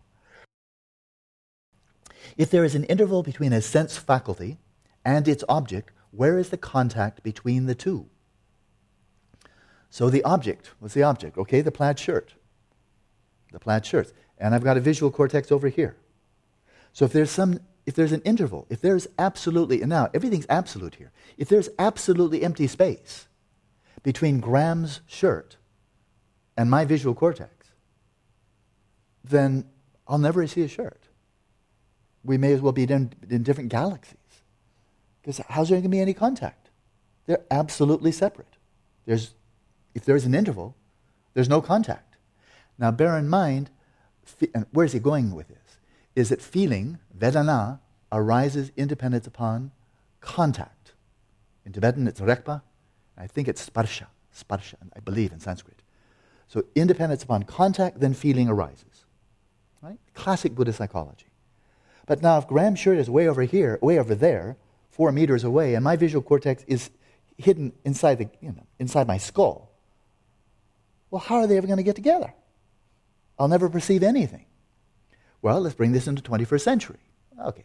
If 2.37 2.51
there 2.51 2.65
is 2.65 2.75
an 2.75 2.85
interval 2.85 3.23
between 3.23 3.53
a 3.53 3.61
sense 3.61 3.97
faculty 3.97 4.59
and 5.05 5.27
its 5.27 5.45
object, 5.49 5.91
where 6.13 6.39
is 6.39 6.51
the 6.51 6.57
contact 6.57 7.23
between 7.23 7.67
the 7.67 7.75
two? 7.75 8.09
So 9.91 10.09
the 10.09 10.25
object, 10.25 10.71
what's 10.79 10.95
the 10.95 11.03
object? 11.03 11.37
Okay, 11.37 11.61
the 11.61 11.73
plaid 11.73 11.99
shirt. 11.99 12.35
The 13.53 13.59
plaid 13.59 13.85
shirt. 13.85 14.13
And 14.39 14.55
I've 14.55 14.65
got 14.65 14.79
a 14.79 14.81
visual 14.81 15.11
cortex 15.11 15.53
over 15.53 15.69
here. 15.69 15.97
So 16.93 17.05
if 17.05 17.13
there's 17.13 17.31
some 17.31 17.61
if 17.85 17.95
there's 17.95 18.13
an 18.13 18.23
interval, 18.23 18.67
if 18.71 18.81
there's 18.81 19.09
absolutely, 19.19 19.81
and 19.81 19.91
now 19.91 20.09
everything's 20.15 20.47
absolute 20.49 20.97
here, 20.97 21.13
if 21.37 21.49
there's 21.49 21.69
absolutely 21.79 22.45
empty 22.45 22.67
space 22.67 23.27
between 24.03 24.41
Graham's 24.41 25.01
shirt 25.07 25.57
and 26.57 26.71
my 26.71 26.85
visual 26.85 27.15
cortex, 27.15 27.69
then 29.25 29.65
I'll 30.07 30.19
never 30.19 30.47
see 30.47 30.63
a 30.63 30.69
shirt. 30.69 31.09
We 32.25 32.39
may 32.39 32.53
as 32.53 32.61
well 32.61 32.73
be 32.73 32.85
in, 32.85 33.13
in 33.29 33.43
different 33.43 33.71
galaxies. 33.71 34.19
Because 35.21 35.41
how's 35.49 35.69
there 35.69 35.77
going 35.77 35.85
to 35.85 35.89
be 35.89 36.01
any 36.01 36.15
contact? 36.15 36.71
They're 37.27 37.45
absolutely 37.51 38.13
separate. 38.13 38.57
There's, 39.07 39.35
if 39.95 40.05
there's 40.05 40.25
an 40.25 40.35
interval, 40.35 40.77
there's 41.35 41.49
no 41.49 41.61
contact. 41.61 42.17
Now 42.79 42.91
bear 42.91 43.17
in 43.17 43.29
mind, 43.29 43.71
where's 44.73 44.93
he 44.93 44.99
going 44.99 45.35
with 45.35 45.49
this? 45.49 45.59
is 46.15 46.29
that 46.29 46.43
feeling, 46.43 46.99
Vedana, 47.23 47.79
arises 48.11 48.73
independent 48.77 49.29
upon 49.29 49.71
contact. 50.21 50.93
In 51.65 51.73
Tibetan, 51.73 52.09
it's 52.09 52.21
rekpa. 52.21 52.63
I 53.17 53.29
think 53.29 53.47
it's 53.47 53.65
sparsha, 53.69 54.07
sparsha, 54.37 54.75
I 54.97 55.01
believe 55.01 55.33
in 55.33 55.39
Sanskrit. 55.39 55.83
So 56.49 56.65
independence 56.75 57.23
upon 57.23 57.45
contact, 57.45 58.01
then 58.01 58.13
feeling 58.13 58.49
arises. 58.49 59.05
Right? 59.81 59.99
Classic 60.15 60.53
Buddhist 60.53 60.79
psychology. 60.79 61.27
But 62.07 62.23
now 62.23 62.39
if 62.39 62.49
Graham's 62.49 62.81
shirt 62.81 62.99
is 62.99 63.09
way 63.09 63.29
over 63.29 63.43
here, 63.43 63.79
way 63.81 64.01
over 64.01 64.17
there, 64.17 64.57
four 64.91 65.13
meters 65.13 65.45
away, 65.45 65.75
and 65.75 65.85
my 65.85 65.95
visual 65.95 66.23
cortex 66.23 66.65
is 66.67 66.91
hidden 67.39 67.73
inside, 67.85 68.19
the, 68.19 68.29
you 68.41 68.51
know, 68.51 68.67
inside 68.81 69.07
my 69.07 69.19
skull, 69.19 69.71
well, 71.11 71.21
how 71.21 71.37
are 71.37 71.47
they 71.47 71.57
ever 71.57 71.69
going 71.69 71.77
to 71.77 71.85
get 71.85 71.95
together? 71.95 72.35
I'll 73.39 73.49
never 73.49 73.69
perceive 73.69 74.03
anything. 74.03 74.47
Well, 75.41 75.61
let's 75.61 75.75
bring 75.75 75.93
this 75.93 76.07
into 76.09 76.23
21st 76.23 76.61
century. 76.61 76.99
Okay, 77.41 77.65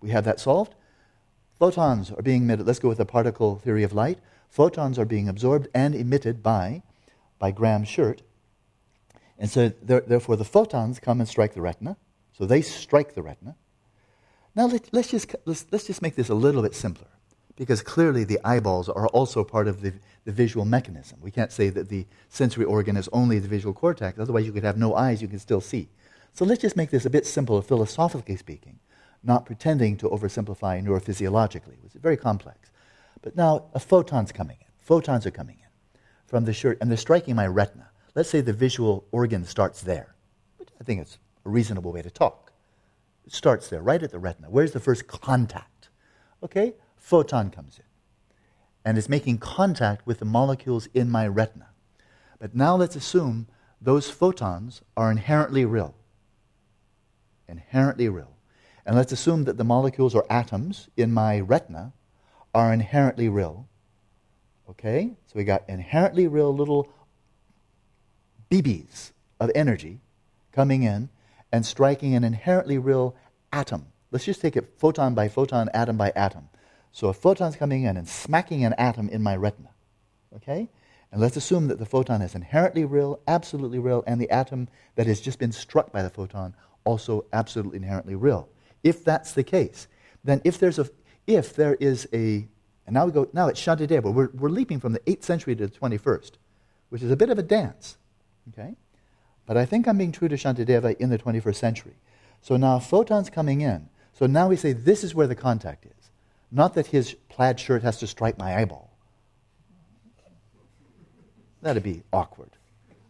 we 0.00 0.10
have 0.10 0.24
that 0.24 0.40
solved. 0.40 0.74
Photons 1.58 2.10
are 2.10 2.22
being 2.22 2.42
emitted. 2.42 2.66
Let's 2.66 2.78
go 2.78 2.88
with 2.88 2.98
the 2.98 3.06
particle 3.06 3.56
theory 3.56 3.82
of 3.82 3.92
light. 3.92 4.18
Photons 4.48 4.98
are 4.98 5.04
being 5.04 5.28
absorbed 5.28 5.68
and 5.74 5.94
emitted 5.94 6.42
by, 6.42 6.82
by 7.38 7.50
Graham's 7.50 7.88
shirt. 7.88 8.22
And 9.38 9.50
so, 9.50 9.68
therefore, 9.68 10.36
the 10.36 10.44
photons 10.44 10.98
come 10.98 11.20
and 11.20 11.28
strike 11.28 11.54
the 11.54 11.62
retina. 11.62 11.96
So 12.32 12.46
they 12.46 12.62
strike 12.62 13.14
the 13.14 13.22
retina. 13.22 13.56
Now, 14.54 14.66
let, 14.66 14.92
us 14.94 15.10
just, 15.10 15.34
let's, 15.44 15.66
let's 15.70 15.86
just 15.86 16.02
make 16.02 16.16
this 16.16 16.28
a 16.28 16.34
little 16.34 16.62
bit 16.62 16.74
simpler, 16.74 17.06
because 17.56 17.82
clearly 17.82 18.24
the 18.24 18.40
eyeballs 18.44 18.88
are 18.88 19.06
also 19.08 19.44
part 19.44 19.68
of 19.68 19.80
the, 19.80 19.92
the 20.24 20.32
visual 20.32 20.64
mechanism. 20.64 21.18
We 21.20 21.30
can't 21.30 21.52
say 21.52 21.68
that 21.70 21.88
the 21.88 22.06
sensory 22.28 22.64
organ 22.64 22.96
is 22.96 23.08
only 23.12 23.38
the 23.38 23.48
visual 23.48 23.72
cortex, 23.72 24.18
otherwise, 24.18 24.46
you 24.46 24.52
could 24.52 24.64
have 24.64 24.76
no 24.76 24.94
eyes, 24.94 25.22
you 25.22 25.28
can 25.28 25.38
still 25.38 25.60
see. 25.60 25.88
So 26.32 26.44
let's 26.44 26.60
just 26.60 26.76
make 26.76 26.90
this 26.90 27.06
a 27.06 27.10
bit 27.10 27.26
simpler, 27.26 27.62
philosophically 27.62 28.36
speaking, 28.36 28.80
not 29.22 29.46
pretending 29.46 29.96
to 29.98 30.08
oversimplify 30.08 30.82
neurophysiologically. 30.82 31.76
It's 31.84 31.94
very 31.94 32.16
complex. 32.16 32.70
But 33.22 33.36
now 33.36 33.66
a 33.74 33.80
photon's 33.80 34.32
coming 34.32 34.56
in. 34.60 34.66
Photons 34.78 35.26
are 35.26 35.30
coming 35.30 35.56
in 35.60 36.00
from 36.26 36.44
the 36.44 36.52
shirt, 36.52 36.78
and 36.80 36.90
they're 36.90 36.96
striking 36.96 37.36
my 37.36 37.46
retina. 37.46 37.90
Let's 38.14 38.30
say 38.30 38.40
the 38.40 38.52
visual 38.52 39.04
organ 39.12 39.44
starts 39.44 39.82
there. 39.82 40.14
I 40.80 40.84
think 40.84 41.00
it's 41.00 41.18
a 41.44 41.48
reasonable 41.48 41.92
way 41.92 42.02
to 42.02 42.10
talk. 42.10 42.52
It 43.26 43.32
starts 43.32 43.68
there, 43.68 43.82
right 43.82 44.02
at 44.02 44.10
the 44.10 44.18
retina. 44.18 44.48
Where's 44.50 44.72
the 44.72 44.80
first 44.80 45.06
contact? 45.06 45.90
Okay, 46.42 46.74
photon 46.96 47.50
comes 47.50 47.78
in 47.78 47.84
and 48.84 48.96
is 48.96 49.08
making 49.08 49.38
contact 49.38 50.06
with 50.06 50.18
the 50.18 50.24
molecules 50.24 50.88
in 50.94 51.10
my 51.10 51.26
retina. 51.26 51.68
But 52.38 52.54
now 52.54 52.76
let's 52.76 52.96
assume 52.96 53.46
those 53.80 54.08
photons 54.08 54.80
are 54.96 55.10
inherently 55.10 55.66
real 55.66 55.94
inherently 57.50 58.08
real. 58.08 58.36
And 58.86 58.96
let's 58.96 59.12
assume 59.12 59.44
that 59.44 59.56
the 59.56 59.64
molecules 59.64 60.14
or 60.14 60.24
atoms 60.30 60.88
in 60.96 61.12
my 61.12 61.40
retina 61.40 61.92
are 62.54 62.72
inherently 62.72 63.28
real. 63.28 63.68
Okay? 64.68 65.12
So 65.26 65.32
we 65.34 65.44
got 65.44 65.68
inherently 65.68 66.26
real 66.26 66.54
little 66.54 66.88
BBs 68.50 69.12
of 69.38 69.50
energy 69.54 70.00
coming 70.52 70.82
in 70.82 71.08
and 71.52 71.64
striking 71.64 72.14
an 72.14 72.24
inherently 72.24 72.78
real 72.78 73.14
atom. 73.52 73.86
Let's 74.10 74.24
just 74.24 74.40
take 74.40 74.56
it 74.56 74.74
photon 74.78 75.14
by 75.14 75.28
photon, 75.28 75.68
atom 75.72 75.96
by 75.96 76.12
atom. 76.16 76.48
So 76.92 77.08
a 77.08 77.12
photon's 77.12 77.56
coming 77.56 77.84
in 77.84 77.96
and 77.96 78.08
smacking 78.08 78.64
an 78.64 78.74
atom 78.74 79.08
in 79.08 79.22
my 79.22 79.36
retina. 79.36 79.70
Okay? 80.36 80.68
And 81.12 81.20
let's 81.20 81.36
assume 81.36 81.68
that 81.68 81.78
the 81.78 81.86
photon 81.86 82.22
is 82.22 82.34
inherently 82.34 82.84
real, 82.84 83.20
absolutely 83.26 83.78
real, 83.78 84.04
and 84.06 84.20
the 84.20 84.30
atom 84.30 84.68
that 84.94 85.06
has 85.06 85.20
just 85.20 85.38
been 85.38 85.52
struck 85.52 85.92
by 85.92 86.02
the 86.02 86.10
photon 86.10 86.54
also 86.84 87.24
absolutely 87.32 87.78
inherently 87.78 88.14
real. 88.14 88.48
If 88.82 89.04
that's 89.04 89.32
the 89.32 89.42
case, 89.42 89.88
then 90.24 90.40
if 90.44 90.58
there's 90.58 90.78
a, 90.78 90.88
if 91.26 91.54
there 91.54 91.74
is 91.74 92.08
a, 92.12 92.48
and 92.86 92.94
now 92.94 93.06
we 93.06 93.12
go, 93.12 93.28
now 93.32 93.48
it's 93.48 93.60
Shantideva. 93.60 94.12
We're, 94.12 94.30
we're 94.34 94.48
leaping 94.48 94.80
from 94.80 94.92
the 94.92 95.00
8th 95.00 95.24
century 95.24 95.54
to 95.56 95.66
the 95.66 95.72
21st, 95.72 96.32
which 96.88 97.02
is 97.02 97.10
a 97.10 97.16
bit 97.16 97.30
of 97.30 97.38
a 97.38 97.42
dance. 97.42 97.96
Okay? 98.48 98.74
But 99.46 99.56
I 99.56 99.64
think 99.64 99.86
I'm 99.86 99.98
being 99.98 100.12
true 100.12 100.28
to 100.28 100.36
Shantideva 100.36 100.96
in 100.98 101.10
the 101.10 101.18
21st 101.18 101.56
century. 101.56 101.94
So 102.40 102.56
now 102.56 102.78
photons 102.78 103.30
coming 103.30 103.60
in. 103.60 103.88
So 104.12 104.26
now 104.26 104.48
we 104.48 104.56
say 104.56 104.72
this 104.72 105.04
is 105.04 105.14
where 105.14 105.26
the 105.26 105.34
contact 105.34 105.86
is. 105.86 106.10
Not 106.50 106.74
that 106.74 106.88
his 106.88 107.14
plaid 107.28 107.60
shirt 107.60 107.82
has 107.82 107.98
to 107.98 108.06
strike 108.06 108.38
my 108.38 108.56
eyeball. 108.56 108.90
That'd 111.62 111.82
be 111.82 112.02
awkward. 112.12 112.50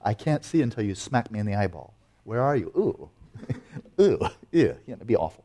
I 0.02 0.14
can't 0.14 0.44
see 0.44 0.62
until 0.62 0.84
you 0.84 0.94
smack 0.94 1.30
me 1.30 1.38
in 1.38 1.46
the 1.46 1.54
eyeball. 1.54 1.94
Where 2.24 2.42
are 2.42 2.56
you? 2.56 2.72
Ooh. 2.76 3.10
Ooh. 4.00 4.18
Yeah, 4.50 4.74
it'd 4.86 5.06
be 5.06 5.16
awful. 5.16 5.44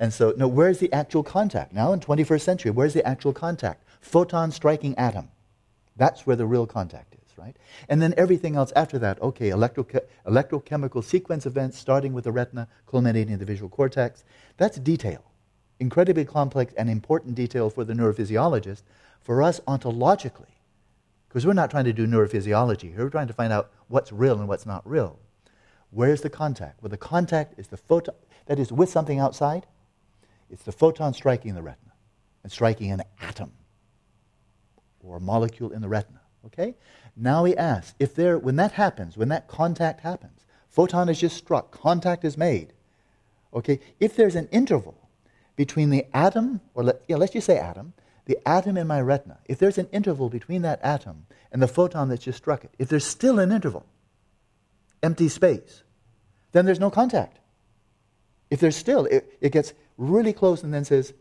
And 0.00 0.12
so, 0.12 0.32
no, 0.36 0.46
where's 0.46 0.78
the 0.78 0.92
actual 0.92 1.22
contact? 1.22 1.72
Now 1.72 1.92
in 1.92 2.00
21st 2.00 2.40
century, 2.40 2.70
where's 2.70 2.94
the 2.94 3.06
actual 3.06 3.32
contact? 3.32 3.82
Photon 4.00 4.52
striking 4.52 4.96
atom. 4.96 5.28
That's 5.96 6.26
where 6.26 6.36
the 6.36 6.46
real 6.46 6.66
contact 6.66 7.14
is, 7.14 7.36
right? 7.36 7.56
And 7.88 8.00
then 8.00 8.14
everything 8.16 8.54
else 8.54 8.72
after 8.76 8.98
that, 9.00 9.20
okay, 9.20 9.48
electro- 9.48 9.84
electrochemical 10.26 11.02
sequence 11.02 11.46
events 11.46 11.76
starting 11.76 12.12
with 12.12 12.24
the 12.24 12.32
retina, 12.32 12.68
culminating 12.86 13.32
in 13.32 13.40
the 13.40 13.44
visual 13.44 13.68
cortex. 13.68 14.24
That's 14.56 14.78
detail. 14.78 15.24
Incredibly 15.80 16.24
complex 16.24 16.72
and 16.74 16.88
important 16.88 17.34
detail 17.34 17.68
for 17.70 17.84
the 17.84 17.94
neurophysiologist. 17.94 18.82
For 19.20 19.42
us, 19.42 19.60
ontologically, 19.66 20.54
because 21.28 21.44
we're 21.44 21.52
not 21.52 21.70
trying 21.70 21.84
to 21.84 21.92
do 21.92 22.06
neurophysiology 22.06 22.94
here, 22.94 23.04
we're 23.04 23.10
trying 23.10 23.26
to 23.26 23.32
find 23.32 23.52
out 23.52 23.70
what's 23.88 24.12
real 24.12 24.38
and 24.38 24.48
what's 24.48 24.64
not 24.64 24.88
real. 24.88 25.18
Where's 25.90 26.20
the 26.20 26.30
contact? 26.30 26.82
Well, 26.82 26.90
the 26.90 26.96
contact 26.96 27.58
is 27.58 27.68
the 27.68 27.76
photon, 27.76 28.14
that 28.46 28.58
is, 28.58 28.72
with 28.72 28.88
something 28.88 29.18
outside, 29.18 29.66
it's 30.50 30.62
the 30.62 30.72
photon 30.72 31.14
striking 31.14 31.54
the 31.54 31.62
retina 31.62 31.92
and 32.42 32.52
striking 32.52 32.90
an 32.90 33.02
atom 33.20 33.52
or 35.00 35.16
a 35.16 35.20
molecule 35.20 35.70
in 35.72 35.82
the 35.82 35.88
retina. 35.88 36.20
Okay? 36.46 36.74
Now 37.16 37.44
we 37.44 37.56
ask 37.56 37.94
if 37.98 38.14
there, 38.14 38.38
when 38.38 38.56
that 38.56 38.72
happens, 38.72 39.16
when 39.16 39.28
that 39.28 39.48
contact 39.48 40.00
happens, 40.00 40.44
photon 40.68 41.08
is 41.08 41.20
just 41.20 41.36
struck, 41.36 41.70
contact 41.70 42.24
is 42.24 42.36
made. 42.36 42.72
Okay? 43.52 43.80
If 44.00 44.16
there's 44.16 44.36
an 44.36 44.48
interval 44.48 45.08
between 45.56 45.90
the 45.90 46.06
atom, 46.14 46.60
or 46.74 46.84
let, 46.84 47.02
yeah, 47.08 47.16
let's 47.16 47.32
just 47.32 47.46
say 47.46 47.58
atom, 47.58 47.92
the 48.26 48.38
atom 48.46 48.76
in 48.76 48.86
my 48.86 49.00
retina, 49.00 49.38
if 49.46 49.58
there's 49.58 49.78
an 49.78 49.88
interval 49.90 50.28
between 50.28 50.62
that 50.62 50.80
atom 50.82 51.26
and 51.50 51.60
the 51.62 51.68
photon 51.68 52.08
that's 52.08 52.24
just 52.24 52.38
struck 52.38 52.64
it, 52.64 52.70
if 52.78 52.88
there's 52.88 53.06
still 53.06 53.38
an 53.38 53.50
interval, 53.50 53.86
empty 55.02 55.28
space, 55.28 55.82
then 56.52 56.66
there's 56.66 56.80
no 56.80 56.90
contact. 56.90 57.38
If 58.50 58.60
there's 58.60 58.76
still, 58.76 59.06
it, 59.06 59.36
it 59.40 59.52
gets 59.52 59.72
really 59.98 60.32
close 60.32 60.62
and 60.62 60.72
then 60.72 60.84
says, 60.84 61.12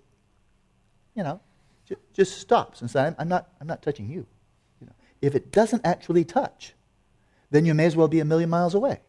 you 1.15 1.23
know, 1.23 1.41
j- 1.85 1.95
just 2.13 2.39
stops 2.39 2.79
and 2.79 2.89
says, 2.89 3.15
I'm, 3.17 3.27
not, 3.27 3.49
I'm 3.59 3.67
not 3.67 3.81
touching 3.81 4.09
you. 4.09 4.25
you 4.79 4.87
know, 4.87 4.93
if 5.21 5.35
it 5.35 5.51
doesn't 5.51 5.85
actually 5.85 6.23
touch, 6.23 6.73
then 7.51 7.65
you 7.65 7.73
may 7.73 7.85
as 7.85 7.95
well 7.95 8.07
be 8.07 8.19
a 8.19 8.25
million 8.25 8.49
miles 8.49 8.73
away. 8.73 9.01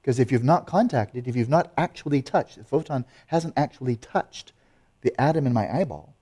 Because 0.00 0.18
if 0.18 0.32
you've 0.32 0.44
not 0.44 0.66
contacted, 0.66 1.28
if 1.28 1.36
you've 1.36 1.48
not 1.48 1.72
actually 1.76 2.22
touched, 2.22 2.56
the 2.56 2.64
photon 2.64 3.04
hasn't 3.26 3.54
actually 3.56 3.96
touched 3.96 4.52
the 5.02 5.12
atom 5.20 5.46
in 5.46 5.52
my 5.52 5.70
eyeball, 5.70 6.14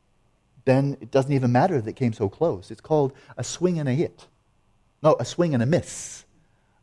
then 0.64 0.96
it 1.00 1.10
doesn't 1.10 1.32
even 1.32 1.52
matter 1.52 1.80
that 1.80 1.90
it 1.90 1.96
came 1.96 2.12
so 2.12 2.28
close. 2.28 2.70
It's 2.70 2.80
called 2.80 3.12
a 3.36 3.44
swing 3.44 3.78
and 3.78 3.88
a 3.88 3.92
hit. 3.92 4.26
No, 5.02 5.16
a 5.20 5.24
swing 5.24 5.54
and 5.54 5.62
a 5.62 5.66
miss. 5.66 6.24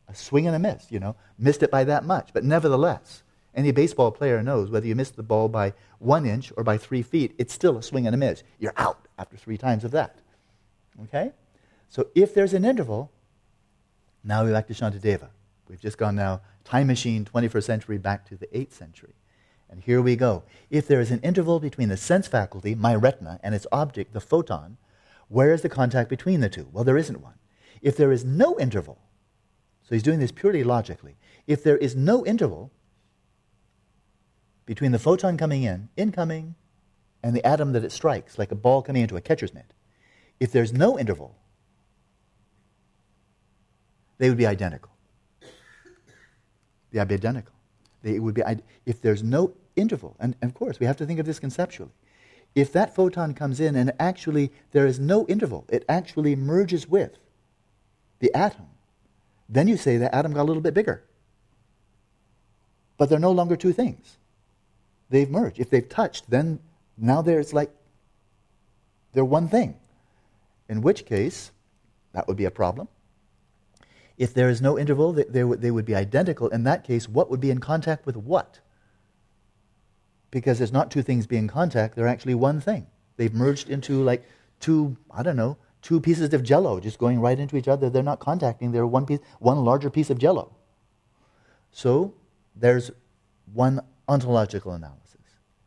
A 0.08 0.16
swing 0.16 0.48
and 0.48 0.56
a 0.56 0.60
miss, 0.60 0.86
you 0.90 1.00
know. 1.00 1.16
Missed 1.38 1.64
it 1.64 1.72
by 1.72 1.84
that 1.86 2.06
much. 2.06 2.30
But 2.34 2.46
nevertheless, 2.46 3.24
any 3.56 3.72
baseball 3.72 4.12
player 4.12 4.42
knows 4.42 4.70
whether 4.70 4.88
you 4.88 4.96
miss 4.96 5.12
the 5.12 5.24
ball 5.24 5.48
by 5.48 5.74
one 6.00 6.26
inch 6.26 6.52
or 6.58 6.64
by 6.64 6.78
three 6.78 7.02
feet, 7.02 7.36
it's 7.38 7.54
still 7.54 7.78
a 7.78 7.84
swing 7.84 8.08
and 8.08 8.16
a 8.16 8.18
miss. 8.18 8.44
You're 8.60 8.74
out 8.78 9.08
after 9.18 9.38
three 9.38 9.58
times 9.58 9.84
of 9.84 9.92
that. 9.92 10.20
Okay? 11.04 11.32
So 11.90 12.08
if 12.16 12.34
there's 12.34 12.54
an 12.54 12.66
interval, 12.66 13.12
now 14.24 14.44
we're 14.44 14.54
back 14.54 14.68
to 14.68 14.74
Shantideva. 14.74 15.30
We've 15.70 15.80
just 15.80 15.98
gone 15.98 16.16
now, 16.16 16.42
time 16.64 16.88
machine, 16.88 17.26
21st 17.26 17.64
century, 17.64 17.98
back 17.98 18.26
to 18.30 18.36
the 18.36 18.48
8th 18.48 18.74
century. 18.74 19.16
And 19.70 19.82
here 19.82 20.02
we 20.02 20.16
go. 20.16 20.44
If 20.70 20.88
there 20.88 21.00
is 21.00 21.12
an 21.12 21.20
interval 21.22 21.60
between 21.60 21.90
the 21.90 21.98
sense 21.98 22.28
faculty, 22.28 22.76
my 22.76 22.96
retina, 22.96 23.40
and 23.44 23.56
its 23.56 23.68
object, 23.72 24.14
the 24.14 24.22
photon, 24.22 24.78
where 25.30 25.54
is 25.54 25.62
the 25.62 25.70
contact 25.70 26.10
between 26.10 26.42
the 26.42 26.50
two? 26.50 26.68
Well, 26.72 26.84
there 26.84 26.98
isn't 26.98 27.22
one. 27.22 27.36
If 27.82 27.98
there 27.98 28.12
is 28.12 28.24
no 28.24 28.58
interval, 28.60 29.00
so 29.84 29.96
he's 29.96 30.04
doing 30.04 30.20
this 30.20 30.32
purely 30.32 30.64
logically, 30.64 31.18
if 31.48 31.64
there 31.64 31.78
is 31.78 31.96
no 31.96 32.26
interval, 32.26 32.72
between 34.66 34.92
the 34.92 35.00
photon 35.00 35.38
coming 35.38 35.64
in, 35.64 35.90
incoming, 35.98 36.56
and 37.22 37.36
the 37.36 37.46
atom 37.46 37.74
that 37.74 37.84
it 37.84 37.92
strikes, 37.92 38.38
like 38.38 38.52
a 38.52 38.56
ball 38.56 38.82
coming 38.82 39.02
into 39.02 39.16
a 39.16 39.22
catcher's 39.22 39.54
mitt, 39.54 39.74
if 40.40 40.52
there's 40.52 40.74
no 40.74 41.00
interval, 41.00 41.36
they 44.18 44.30
would 44.30 44.38
be 44.38 44.46
identical. 44.46 44.92
They 46.92 47.00
would 47.00 47.08
be 47.08 47.16
identical. 47.16 47.54
They 48.02 48.20
would 48.20 48.36
be 48.36 48.44
if 48.86 49.02
there's 49.02 49.24
no 49.24 49.54
interval, 49.76 50.16
and, 50.20 50.36
and 50.42 50.52
of 50.52 50.56
course 50.56 50.80
we 50.80 50.86
have 50.86 50.98
to 50.98 51.06
think 51.06 51.20
of 51.20 51.26
this 51.26 51.40
conceptually. 51.40 51.92
If 52.56 52.72
that 52.74 52.94
photon 52.94 53.34
comes 53.34 53.60
in 53.60 53.76
and 53.76 53.94
actually 54.00 54.52
there 54.72 54.86
is 54.86 55.00
no 55.00 55.26
interval, 55.28 55.66
it 55.70 55.84
actually 55.90 56.36
merges 56.36 56.88
with 56.88 57.18
the 58.20 58.34
atom, 58.36 58.68
then 59.50 59.68
you 59.68 59.76
say 59.76 59.98
the 59.98 60.14
atom 60.14 60.34
got 60.34 60.44
a 60.44 60.44
little 60.44 60.62
bit 60.62 60.74
bigger. 60.74 61.04
But 62.98 63.10
they're 63.10 63.20
no 63.20 63.32
longer 63.32 63.56
two 63.56 63.74
things 63.74 64.18
they've 65.14 65.30
merged. 65.30 65.60
If 65.60 65.70
they've 65.70 65.88
touched, 65.88 66.30
then 66.32 66.60
now 66.98 67.22
there's 67.22 67.54
like, 67.54 67.72
they're 69.14 69.24
one 69.24 69.48
thing. 69.48 69.76
In 70.68 70.82
which 70.82 71.06
case, 71.06 71.52
that 72.14 72.28
would 72.28 72.36
be 72.36 72.46
a 72.46 72.52
problem. 72.52 72.88
If 74.18 74.34
there 74.34 74.50
is 74.50 74.60
no 74.60 74.78
interval, 74.78 75.14
they, 75.14 75.26
they, 75.26 75.44
they 75.44 75.70
would 75.70 75.86
be 75.86 75.94
identical. 75.94 76.48
In 76.48 76.64
that 76.64 76.84
case, 76.84 77.08
what 77.08 77.30
would 77.30 77.40
be 77.40 77.52
in 77.52 77.60
contact 77.60 78.08
with 78.08 78.18
what? 78.18 78.60
Because 80.32 80.58
there's 80.58 80.74
not 80.74 80.90
two 80.90 81.04
things 81.04 81.28
being 81.28 81.44
in 81.44 81.48
contact, 81.48 81.96
they're 81.96 82.08
actually 82.08 82.34
one 82.34 82.60
thing. 82.60 82.88
They've 83.18 83.34
merged 83.34 83.70
into 83.70 84.02
like 84.02 84.24
two, 84.60 84.98
I 85.12 85.22
don't 85.22 85.36
know, 85.36 85.58
two 85.84 86.00
pieces 86.02 86.34
of 86.34 86.42
jello 86.42 86.80
just 86.80 86.98
going 86.98 87.20
right 87.20 87.38
into 87.38 87.56
each 87.56 87.68
other. 87.68 87.88
They're 87.88 88.02
not 88.02 88.20
contacting, 88.20 88.72
they're 88.72 88.88
one 88.88 89.06
piece, 89.06 89.20
one 89.38 89.64
larger 89.64 89.92
piece 89.92 90.10
of 90.10 90.18
jello. 90.18 90.56
So 91.72 92.16
there's 92.56 92.90
one 93.54 93.80
ontological 94.08 94.72
analysis. 94.72 95.03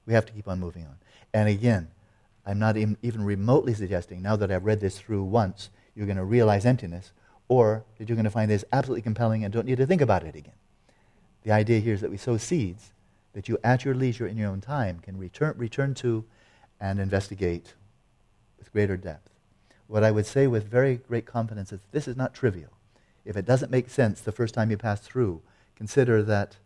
We 0.06 0.14
have 0.14 0.26
to 0.26 0.32
keep 0.32 0.48
on 0.48 0.60
moving 0.60 0.84
on. 0.84 0.96
And 1.34 1.48
again, 1.48 1.88
I'm 2.46 2.58
not 2.58 2.76
even 2.76 3.24
remotely 3.24 3.74
suggesting, 3.74 4.22
now 4.22 4.36
that 4.36 4.52
I've 4.52 4.64
read 4.64 4.80
this 4.80 4.98
through 4.98 5.24
once, 5.24 5.70
you're 5.94 6.06
going 6.06 6.16
to 6.16 6.24
realize 6.24 6.64
emptiness, 6.64 7.12
or 7.48 7.84
that 7.98 8.08
you're 8.08 8.16
going 8.16 8.24
to 8.24 8.30
find 8.30 8.50
this 8.50 8.64
absolutely 8.72 9.02
compelling 9.02 9.44
and 9.44 9.52
don't 9.52 9.66
need 9.66 9.78
to 9.78 9.86
think 9.86 10.00
about 10.00 10.22
it 10.24 10.36
again. 10.36 10.54
The 11.42 11.52
idea 11.52 11.80
here 11.80 11.94
is 11.94 12.00
that 12.00 12.10
we 12.10 12.16
sow 12.16 12.36
seeds 12.36 12.92
that 13.32 13.48
you, 13.48 13.58
at 13.62 13.84
your 13.84 13.94
leisure 13.94 14.26
in 14.26 14.36
your 14.36 14.50
own 14.50 14.60
time, 14.60 15.00
can 15.00 15.18
return, 15.18 15.54
return 15.56 15.94
to 15.94 16.24
and 16.80 17.00
investigate 17.00 17.74
with 18.58 18.72
greater 18.72 18.96
depth. 18.96 19.30
What 19.86 20.04
I 20.04 20.10
would 20.10 20.26
say 20.26 20.46
with 20.46 20.68
very 20.68 20.96
great 20.96 21.26
confidence 21.26 21.72
is 21.72 21.80
this 21.92 22.08
is 22.08 22.16
not 22.16 22.34
trivial. 22.34 22.70
If 23.24 23.36
it 23.36 23.44
doesn't 23.44 23.70
make 23.70 23.90
sense 23.90 24.20
the 24.20 24.32
first 24.32 24.54
time 24.54 24.70
you 24.70 24.76
pass 24.76 25.00
through, 25.00 25.42
consider 25.74 26.22
that 26.24 26.56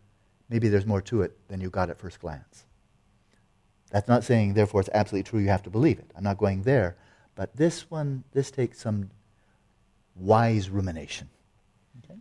maybe 0.49 0.69
there's 0.69 0.85
more 0.85 1.01
to 1.01 1.21
it 1.21 1.37
than 1.47 1.61
you 1.61 1.69
got 1.69 1.89
at 1.89 1.99
first 1.99 2.19
glance. 2.19 2.65
That's 3.91 4.07
not 4.07 4.23
saying, 4.23 4.53
therefore, 4.53 4.81
it's 4.81 4.89
absolutely 4.93 5.29
true, 5.29 5.39
you 5.39 5.49
have 5.49 5.63
to 5.63 5.69
believe 5.69 5.99
it. 5.99 6.09
I'm 6.15 6.23
not 6.23 6.37
going 6.37 6.63
there. 6.63 6.97
But 7.35 7.55
this 7.55 7.91
one, 7.91 8.23
this 8.31 8.49
takes 8.49 8.79
some 8.79 9.11
wise 10.15 10.69
rumination. 10.69 11.29
Okay? 12.03 12.19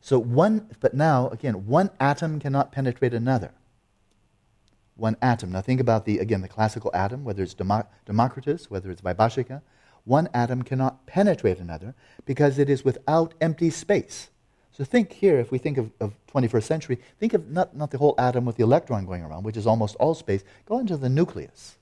So 0.00 0.18
one, 0.18 0.70
but 0.80 0.94
now, 0.94 1.28
again, 1.28 1.66
one 1.66 1.90
atom 2.00 2.40
cannot 2.40 2.72
penetrate 2.72 3.14
another. 3.14 3.52
One 4.96 5.16
atom. 5.22 5.52
Now 5.52 5.60
think 5.60 5.80
about 5.80 6.04
the, 6.04 6.18
again, 6.18 6.40
the 6.42 6.48
classical 6.48 6.90
atom, 6.94 7.24
whether 7.24 7.42
it's 7.42 7.54
Democritus, 7.54 8.70
whether 8.70 8.90
it's 8.90 9.00
Vaibhashika. 9.02 9.62
One 10.04 10.28
atom 10.34 10.62
cannot 10.62 11.06
penetrate 11.06 11.58
another 11.58 11.94
because 12.24 12.58
it 12.58 12.68
is 12.68 12.84
without 12.84 13.34
empty 13.40 13.70
space. 13.70 14.30
So 14.72 14.84
think 14.84 15.12
here, 15.12 15.38
if 15.38 15.52
we 15.52 15.58
think 15.58 15.76
of, 15.76 15.90
of 16.00 16.14
21st 16.32 16.62
century, 16.62 16.98
think 17.20 17.34
of 17.34 17.50
not, 17.50 17.76
not 17.76 17.90
the 17.90 17.98
whole 17.98 18.14
atom 18.18 18.46
with 18.46 18.56
the 18.56 18.62
electron 18.62 19.04
going 19.04 19.22
around, 19.22 19.42
which 19.42 19.56
is 19.56 19.66
almost 19.66 19.96
all 19.96 20.14
space. 20.14 20.44
Go 20.66 20.78
into 20.78 20.96
the 20.96 21.10
nucleus, 21.10 21.76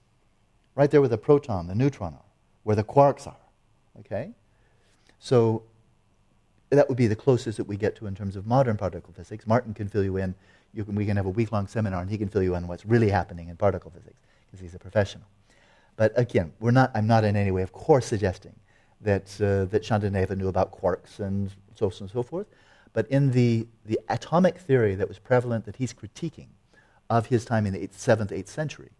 right 0.75 0.91
there 0.91 1.01
where 1.01 1.09
the 1.09 1.19
proton, 1.19 1.69
the 1.69 1.75
neutron 1.75 2.15
are, 2.15 2.25
where 2.65 2.75
the 2.75 2.83
quarks 2.83 3.29
are. 3.29 3.37
Okay? 4.01 4.33
So 5.21 5.63
that 6.71 6.89
would 6.89 6.99
be 6.99 7.07
the 7.07 7.17
closest 7.17 7.59
that 7.59 7.65
we 7.65 7.77
get 7.77 7.95
to 7.97 8.07
in 8.07 8.15
terms 8.15 8.35
of 8.35 8.47
modern 8.47 8.77
particle 8.77 9.13
physics. 9.13 9.47
Martin 9.47 9.73
can 9.73 9.89
fill 9.89 10.05
you 10.05 10.17
in. 10.17 10.35
You 10.75 10.85
can, 10.85 10.95
we 10.95 11.07
can 11.07 11.17
have 11.17 11.27
a 11.27 11.31
week 11.31 11.53
long 11.53 11.69
seminar 11.69 12.01
and 12.01 12.11
he 12.11 12.19
can 12.19 12.29
fill 12.29 12.43
you 12.43 12.55
in 12.57 12.67
what's 12.67 12.85
really 12.85 13.09
happening 13.09 13.49
in 13.49 13.57
particle 13.57 13.91
physics 13.91 14.19
because 14.47 14.61
he's 14.61 14.75
a 14.75 14.79
professional. 14.79 15.27
But 15.97 16.13
again, 16.17 16.53
we're 16.61 16.71
not, 16.71 16.91
I'm 16.95 17.07
not 17.07 17.25
in 17.25 17.37
any 17.37 17.51
way, 17.51 17.63
of 17.63 17.73
course, 17.73 18.07
suggesting 18.07 18.55
that, 19.01 19.25
uh, 19.41 19.67
that 19.67 19.83
Shantideva 19.83 20.37
knew 20.37 20.49
about 20.49 20.73
quarks 20.73 21.21
and 21.21 21.51
so 21.75 21.87
on 21.87 21.93
and 22.01 22.11
so 22.11 22.23
forth. 22.23 22.47
But 22.93 23.07
in 23.09 23.33
the, 23.33 23.67
the 23.85 24.01
atomic 24.09 24.59
theory 24.59 24.95
that 24.95 25.09
was 25.09 25.19
prevalent 25.19 25.65
that 25.67 25.77
he's 25.77 25.95
critiquing 25.95 26.49
of 27.09 27.27
his 27.27 27.45
time 27.45 27.67
in 27.67 27.73
the 27.73 27.83
eighth, 27.83 27.97
7th, 27.97 28.31
8th 28.31 28.49
century. 28.49 28.91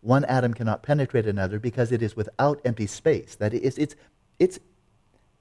One 0.00 0.24
atom 0.24 0.54
cannot 0.54 0.82
penetrate 0.82 1.26
another 1.26 1.58
because 1.58 1.92
it 1.92 2.02
is 2.02 2.16
without 2.16 2.60
empty 2.64 2.86
space. 2.86 3.36
That 3.36 3.52
is, 3.52 3.76
it's, 3.78 3.94
it's 4.38 4.58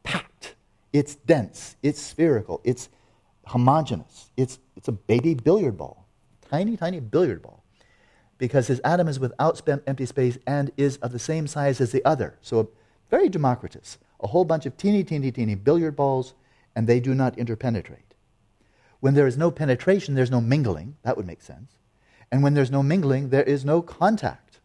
packed, 0.04 0.56
it's 0.92 1.16
dense, 1.16 1.76
it's 1.82 2.02
spherical, 2.02 2.62
it's 2.64 2.90
homogeneous. 3.46 4.32
It's, 4.38 4.60
it's 4.76 4.88
a 4.88 4.92
baby 4.92 5.34
billiard 5.34 5.78
ball, 5.78 6.06
tiny, 6.50 6.78
tiny 6.78 7.00
billiard 7.00 7.42
ball. 7.42 7.64
Because 8.38 8.68
his 8.68 8.80
atom 8.82 9.08
is 9.08 9.20
without 9.20 9.62
empty 9.86 10.06
space 10.06 10.38
and 10.48 10.72
is 10.78 10.98
of 10.98 11.12
the 11.12 11.20
same 11.20 11.46
size 11.46 11.82
as 11.82 11.92
the 11.92 12.04
other. 12.06 12.38
So, 12.42 12.70
very 13.10 13.28
Democritus. 13.28 13.98
A 14.22 14.28
whole 14.28 14.46
bunch 14.46 14.66
of 14.66 14.78
teeny, 14.78 15.04
teeny, 15.04 15.32
teeny 15.32 15.56
billiard 15.56 15.96
balls, 15.96 16.36
and 16.76 16.88
they 16.88 17.00
do 17.00 17.14
not 17.14 17.38
interpenetrate. 17.38 18.14
When 19.00 19.14
there 19.14 19.28
is 19.28 19.38
no 19.38 19.52
penetration, 19.52 20.16
there's 20.16 20.32
no 20.32 20.42
mingling. 20.42 20.98
That 21.04 21.18
would 21.18 21.28
make 21.28 21.42
sense. 21.42 21.78
And 22.32 22.44
when 22.44 22.54
there's 22.54 22.72
no 22.72 22.84
mingling, 22.84 23.30
there 23.30 23.44
is 23.44 23.66
no 23.66 23.82
contact. 23.82 24.60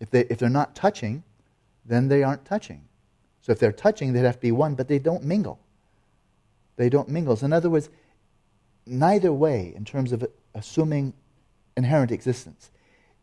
If, 0.00 0.10
they, 0.10 0.20
if 0.30 0.38
they're 0.38 0.48
not 0.48 0.74
touching, 0.74 1.24
then 1.84 2.08
they 2.08 2.22
aren't 2.22 2.44
touching. 2.44 2.82
So 3.42 3.52
if 3.52 3.58
they're 3.58 3.72
touching, 3.72 4.12
they'd 4.12 4.24
have 4.24 4.36
to 4.36 4.40
be 4.40 4.52
one, 4.52 4.74
but 4.74 4.88
they 4.88 4.98
don't 4.98 5.24
mingle. 5.24 5.58
They 6.76 6.88
don't 6.88 7.08
mingle. 7.08 7.36
So 7.36 7.46
in 7.46 7.52
other 7.52 7.70
words, 7.70 7.90
neither 8.86 9.32
way, 9.32 9.72
in 9.76 9.84
terms 9.84 10.12
of 10.12 10.26
assuming 10.54 11.12
inherent 11.76 12.10
existence, 12.10 12.70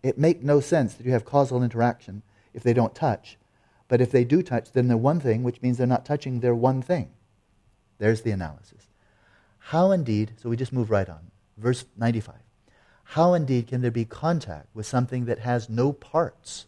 it 0.04 0.18
makes 0.18 0.44
no 0.44 0.60
sense 0.60 0.94
that 0.94 1.06
you 1.06 1.12
have 1.12 1.26
causal 1.26 1.64
interaction 1.64 2.22
if 2.54 2.64
they 2.64 2.74
don't 2.74 2.94
touch. 2.94 3.38
But 3.88 4.02
if 4.02 4.12
they 4.12 4.24
do 4.24 4.42
touch, 4.42 4.72
then 4.72 4.88
they're 4.88 4.98
one 4.98 5.20
thing, 5.20 5.44
which 5.44 5.62
means 5.62 5.78
they're 5.78 5.88
not 5.88 6.06
touching, 6.06 6.40
they're 6.40 6.56
one 6.56 6.82
thing. 6.82 7.12
There's 8.02 8.24
the 8.24 8.32
analysis. 8.32 8.88
How 9.60 9.92
indeed, 9.92 10.32
so 10.38 10.50
we 10.50 10.58
just 10.58 10.74
move 10.74 10.90
right 10.90 11.08
on. 11.08 11.20
Verse 11.56 11.86
95. 11.98 12.34
How 13.04 13.36
indeed 13.36 13.68
can 13.68 13.82
there 13.82 13.92
be 13.92 14.06
contact 14.06 14.70
with 14.74 14.88
something 14.88 15.26
that 15.26 15.38
has 15.38 15.70
no 15.70 15.94
parts? 15.94 16.66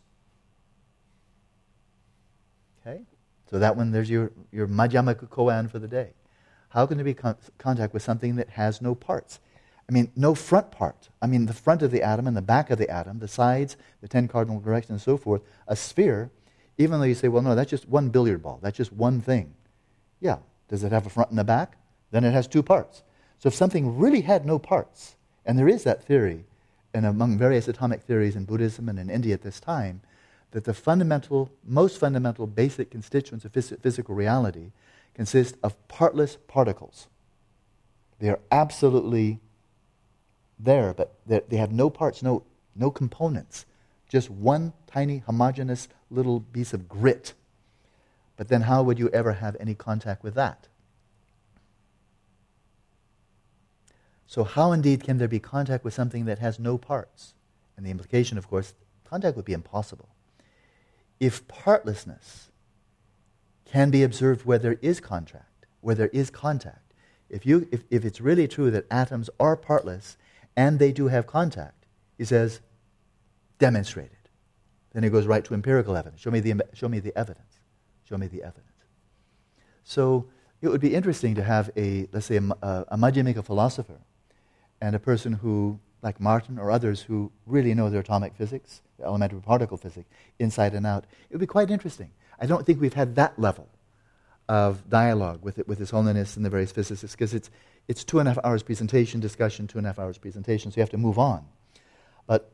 Okay? 2.86 3.02
So 3.50 3.58
that 3.58 3.76
one, 3.76 3.89
there's 3.89 4.12
your, 4.12 4.32
your 4.52 4.67
Madhyamaka 4.67 5.28
koan 5.28 5.72
for 5.72 5.80
the 5.80 5.88
day. 5.88 6.13
How 6.69 6.86
can 6.86 6.98
there 6.98 7.04
be 7.04 7.15
con- 7.15 7.38
contact 7.58 7.96
with 7.96 8.04
something 8.04 8.36
that 8.36 8.50
has 8.50 8.80
no 8.80 8.93
parts? 8.93 9.39
I 9.89 9.91
mean, 9.91 10.12
no 10.15 10.36
front 10.36 10.69
part. 10.69 11.10
I 11.19 11.26
mean, 11.26 11.48
the 11.48 11.54
front 11.54 11.82
of 11.82 11.89
the 11.89 12.04
atom 12.04 12.28
and 12.28 12.38
the 12.38 12.43
back 12.43 12.69
of 12.69 12.78
the 12.78 12.89
atom, 12.91 13.17
the 13.17 13.28
sides, 13.28 13.76
the 14.02 14.08
ten 14.08 14.28
cardinal 14.28 14.60
directions, 14.60 14.91
and 14.91 15.02
so 15.02 15.17
forth. 15.17 15.41
A 15.67 15.76
sphere, 15.76 16.30
even 16.78 17.00
though 17.00 17.06
you 17.08 17.15
say, 17.15 17.28
well, 17.28 17.41
no, 17.41 17.56
that's 17.56 17.72
just 17.72 17.89
one 17.89 18.10
billiard 18.10 18.43
ball. 18.43 18.60
That's 18.62 18.78
just 18.78 18.93
one 18.93 19.19
thing. 19.19 19.56
Yeah. 20.19 20.38
Does 20.73 20.83
it 20.83 20.91
have 20.91 21.05
a 21.05 21.09
front 21.12 21.29
and 21.29 21.39
a 21.39 21.43
back? 21.43 21.77
Then 22.09 22.23
it 22.23 22.31
has 22.31 22.47
two 22.47 22.63
parts. 22.63 23.03
So 23.38 23.45
if 23.45 23.53
something 23.53 23.95
really 23.95 24.21
had 24.21 24.43
no 24.43 24.57
parts, 24.57 25.17
and 25.45 25.59
there 25.59 25.67
is 25.67 25.83
that 25.83 26.03
theory, 26.03 26.45
and 26.95 27.05
among 27.05 27.38
various 27.38 27.67
atomic 27.67 28.01
theories 28.01 28.36
in 28.36 28.45
Buddhism 28.45 28.89
and 28.89 28.97
in 28.97 29.07
India 29.07 29.36
at 29.36 29.43
this 29.43 29.59
time, 29.59 30.01
that 30.49 30.63
the 30.63 30.73
fundamental, 30.73 31.51
most 31.63 31.99
fundamental, 31.99 32.47
basic 32.47 32.89
constituents 32.89 33.45
of 33.45 33.51
phys- 33.51 33.79
physical 33.81 34.15
reality 34.15 34.71
consist 35.13 35.57
of 35.62 35.75
partless 35.88 36.39
particles. 36.47 37.05
They 38.17 38.29
are 38.29 38.39
absolutely 38.51 39.41
there, 40.57 40.95
but 40.95 41.13
they 41.27 41.57
have 41.57 41.71
no 41.71 41.91
parts, 41.91 42.23
no, 42.23 42.45
no 42.75 42.89
components. 42.89 43.67
Just 44.09 44.31
one 44.31 44.73
tiny, 44.88 45.19
homogeneous 45.19 45.88
little 46.09 46.39
piece 46.39 46.73
of 46.73 46.89
grit. 46.89 47.33
But 48.36 48.48
then, 48.48 48.62
how 48.62 48.84
would 48.84 49.00
you 49.00 49.10
ever 49.10 49.34
have 49.34 49.56
any 49.60 49.76
contact 49.76 50.24
with 50.24 50.34
that? 50.36 50.67
So, 54.26 54.43
how 54.43 54.72
indeed 54.72 55.04
can 55.04 55.19
there 55.19 55.28
be 55.28 55.39
contact 55.39 55.84
with 55.84 55.93
something 55.93 56.26
that 56.26 56.39
has 56.39 56.60
no 56.60 56.78
parts? 56.78 57.36
And 57.78 57.86
the 57.86 57.91
implication, 57.91 58.38
of 58.38 58.50
course, 58.50 58.74
contact 59.04 59.36
would 59.36 59.46
be 59.46 59.54
impossible. 59.54 60.10
If 61.19 61.48
partlessness 61.48 62.50
can 63.65 63.89
be 63.89 64.04
observed 64.04 64.46
where 64.46 64.60
there 64.60 64.78
is 64.82 65.00
contact, 65.00 65.65
where 65.82 65.96
there 65.96 66.10
is 66.10 66.30
contact. 66.30 66.93
If, 67.30 67.46
you, 67.46 67.67
if, 67.72 67.84
if 67.89 68.06
it's 68.06 68.22
really 68.22 68.48
true 68.48 68.69
that 68.72 68.86
atoms 68.91 69.30
are 69.39 69.58
partless 69.58 70.17
and 70.56 70.78
they 70.78 70.91
do 70.91 71.08
have 71.08 71.26
contact, 71.26 71.86
he 72.17 72.26
says, 72.26 72.62
demonstrate 73.58 74.12
it. 74.12 74.30
Then 74.93 75.04
he 75.04 75.10
goes 75.10 75.26
right 75.26 75.43
to 75.46 75.54
empirical 75.54 75.96
evidence. 75.96 76.22
Show 76.22 76.30
me 76.32 76.39
the, 76.39 76.63
show 76.74 76.88
me 76.88 77.00
the 77.00 77.17
evidence. 77.17 77.53
Show 78.08 78.18
me 78.18 78.28
the 78.28 78.44
evidence. 78.44 78.68
So 79.84 80.26
it 80.62 80.70
would 80.70 80.82
be 80.82 80.96
interesting 80.96 81.36
to 81.36 81.44
have 81.44 81.70
a, 81.76 82.08
let's 82.12 82.26
say, 82.26 82.38
a, 82.38 82.86
a, 82.89 83.44
philosopher 83.44 84.00
and 84.82 84.96
a 84.96 85.00
person 85.00 85.34
who, 85.34 85.80
like 86.02 86.20
Martin 86.20 86.58
or 86.58 86.72
others, 86.72 87.02
who 87.02 87.32
really 87.46 87.74
know 87.74 87.89
their 87.89 88.02
atomic 88.02 88.36
physics, 88.36 88.82
the 88.98 89.06
elementary 89.06 89.42
particle 89.42 89.78
physics, 89.78 90.10
inside 90.39 90.74
and 90.74 90.86
out. 90.86 91.06
It 91.30 91.34
would 91.34 91.42
be 91.42 91.48
quite 91.48 91.70
interesting. 91.70 92.12
I 92.39 92.46
don't 92.46 92.66
think 92.66 92.80
we've 92.80 92.94
had 92.94 93.16
that 93.16 93.38
level 93.38 93.68
of 94.50 94.89
dialogue 94.89 95.42
with, 95.42 95.60
it, 95.60 95.68
with 95.68 95.80
His 95.80 95.89
Holiness 95.89 96.36
and 96.36 96.46
the 96.46 96.50
various 96.50 96.72
physicists 96.72 97.16
because 97.16 97.34
it's, 97.34 97.50
it's 97.88 98.04
two 98.04 98.20
and 98.20 98.28
a 98.28 98.34
half 98.34 98.44
hours 98.46 98.63
presentation, 98.63 99.20
discussion, 99.20 99.68
two 99.68 99.78
and 99.78 99.88
a 99.88 99.89
half 99.89 100.00
hours 100.00 100.18
presentation, 100.18 100.72
so 100.72 100.78
you 100.78 100.82
have 100.82 100.89
to 100.89 100.98
move 100.98 101.18
on. 101.18 101.46
But 102.28 102.52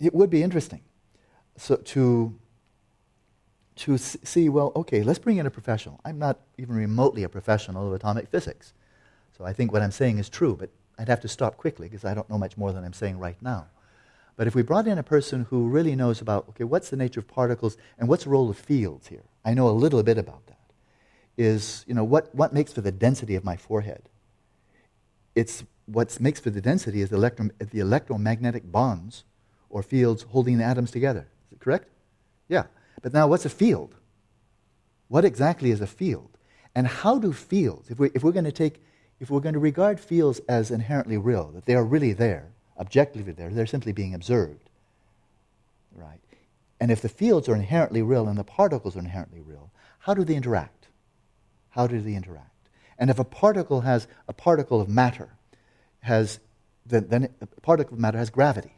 it 0.00 0.14
would 0.14 0.30
be 0.30 0.42
interesting 0.42 0.80
so 1.56 1.76
to, 1.76 2.34
to 3.82 3.98
see, 3.98 4.48
well, 4.48 4.70
okay, 4.76 5.02
let's 5.02 5.18
bring 5.18 5.38
in 5.38 5.46
a 5.46 5.50
professional. 5.50 6.00
I'm 6.04 6.18
not 6.18 6.38
even 6.56 6.76
remotely 6.76 7.24
a 7.24 7.28
professional 7.28 7.88
of 7.88 7.92
atomic 7.92 8.28
physics. 8.28 8.74
So 9.36 9.44
I 9.44 9.52
think 9.52 9.72
what 9.72 9.82
I'm 9.82 9.90
saying 9.90 10.18
is 10.18 10.28
true, 10.28 10.56
but 10.56 10.70
I'd 10.98 11.08
have 11.08 11.20
to 11.22 11.28
stop 11.28 11.56
quickly 11.56 11.88
because 11.88 12.04
I 12.04 12.14
don't 12.14 12.30
know 12.30 12.38
much 12.38 12.56
more 12.56 12.72
than 12.72 12.84
I'm 12.84 12.92
saying 12.92 13.18
right 13.18 13.36
now. 13.42 13.66
But 14.36 14.46
if 14.46 14.54
we 14.54 14.62
brought 14.62 14.86
in 14.86 14.98
a 14.98 15.02
person 15.02 15.46
who 15.50 15.66
really 15.66 15.96
knows 15.96 16.20
about, 16.20 16.48
okay, 16.50 16.62
what's 16.62 16.90
the 16.90 16.96
nature 16.96 17.18
of 17.18 17.26
particles 17.26 17.76
and 17.98 18.08
what's 18.08 18.22
the 18.22 18.30
role 18.30 18.48
of 18.48 18.56
fields 18.56 19.08
here? 19.08 19.24
I 19.44 19.52
know 19.52 19.68
a 19.68 19.70
little 19.70 20.02
bit 20.04 20.16
about 20.16 20.46
that. 20.46 20.58
Is, 21.36 21.84
you 21.88 21.94
know, 21.94 22.04
what, 22.04 22.32
what 22.36 22.52
makes 22.52 22.72
for 22.72 22.82
the 22.82 22.92
density 22.92 23.34
of 23.34 23.42
my 23.42 23.56
forehead? 23.56 24.08
It's 25.34 25.64
what 25.86 26.20
makes 26.20 26.38
for 26.38 26.50
the 26.50 26.60
density 26.60 27.00
is 27.00 27.10
the, 27.10 27.16
electro, 27.16 27.48
the 27.58 27.80
electromagnetic 27.80 28.70
bonds 28.70 29.24
or 29.70 29.82
fields 29.82 30.22
holding 30.22 30.58
the 30.58 30.64
atoms 30.64 30.92
together. 30.92 31.26
Is 31.48 31.54
it 31.54 31.60
correct? 31.60 31.88
Yeah. 32.48 32.64
But 33.00 33.12
now, 33.12 33.26
what's 33.26 33.44
a 33.46 33.50
field? 33.50 33.94
What 35.08 35.24
exactly 35.24 35.70
is 35.70 35.80
a 35.80 35.86
field? 35.86 36.36
And 36.74 36.86
how 36.86 37.18
do 37.18 37.32
fields, 37.32 37.90
if, 37.90 37.98
we, 37.98 38.10
if 38.14 38.22
we're 38.22 38.32
going 38.32 38.44
to 38.44 38.52
take, 38.52 38.82
if 39.20 39.30
we're 39.30 39.40
going 39.40 39.54
to 39.54 39.58
regard 39.60 40.00
fields 40.00 40.40
as 40.48 40.70
inherently 40.70 41.16
real, 41.16 41.50
that 41.52 41.66
they 41.66 41.74
are 41.74 41.84
really 41.84 42.12
there, 42.12 42.48
objectively 42.78 43.32
there, 43.32 43.50
they're 43.50 43.66
simply 43.66 43.92
being 43.92 44.14
observed. 44.14 44.68
Right? 45.94 46.20
And 46.80 46.90
if 46.90 47.02
the 47.02 47.08
fields 47.08 47.48
are 47.48 47.54
inherently 47.54 48.02
real 48.02 48.26
and 48.26 48.38
the 48.38 48.44
particles 48.44 48.96
are 48.96 49.00
inherently 49.00 49.40
real, 49.40 49.70
how 50.00 50.14
do 50.14 50.24
they 50.24 50.34
interact? 50.34 50.88
How 51.70 51.86
do 51.86 52.00
they 52.00 52.14
interact? 52.14 52.48
And 52.98 53.10
if 53.10 53.18
a 53.18 53.24
particle 53.24 53.82
has 53.82 54.06
a 54.28 54.32
particle 54.32 54.80
of 54.80 54.88
matter, 54.88 55.30
has 56.00 56.40
then, 56.86 57.08
then 57.08 57.28
a 57.40 57.46
particle 57.46 57.94
of 57.94 58.00
matter 58.00 58.18
has 58.18 58.30
gravity. 58.30 58.76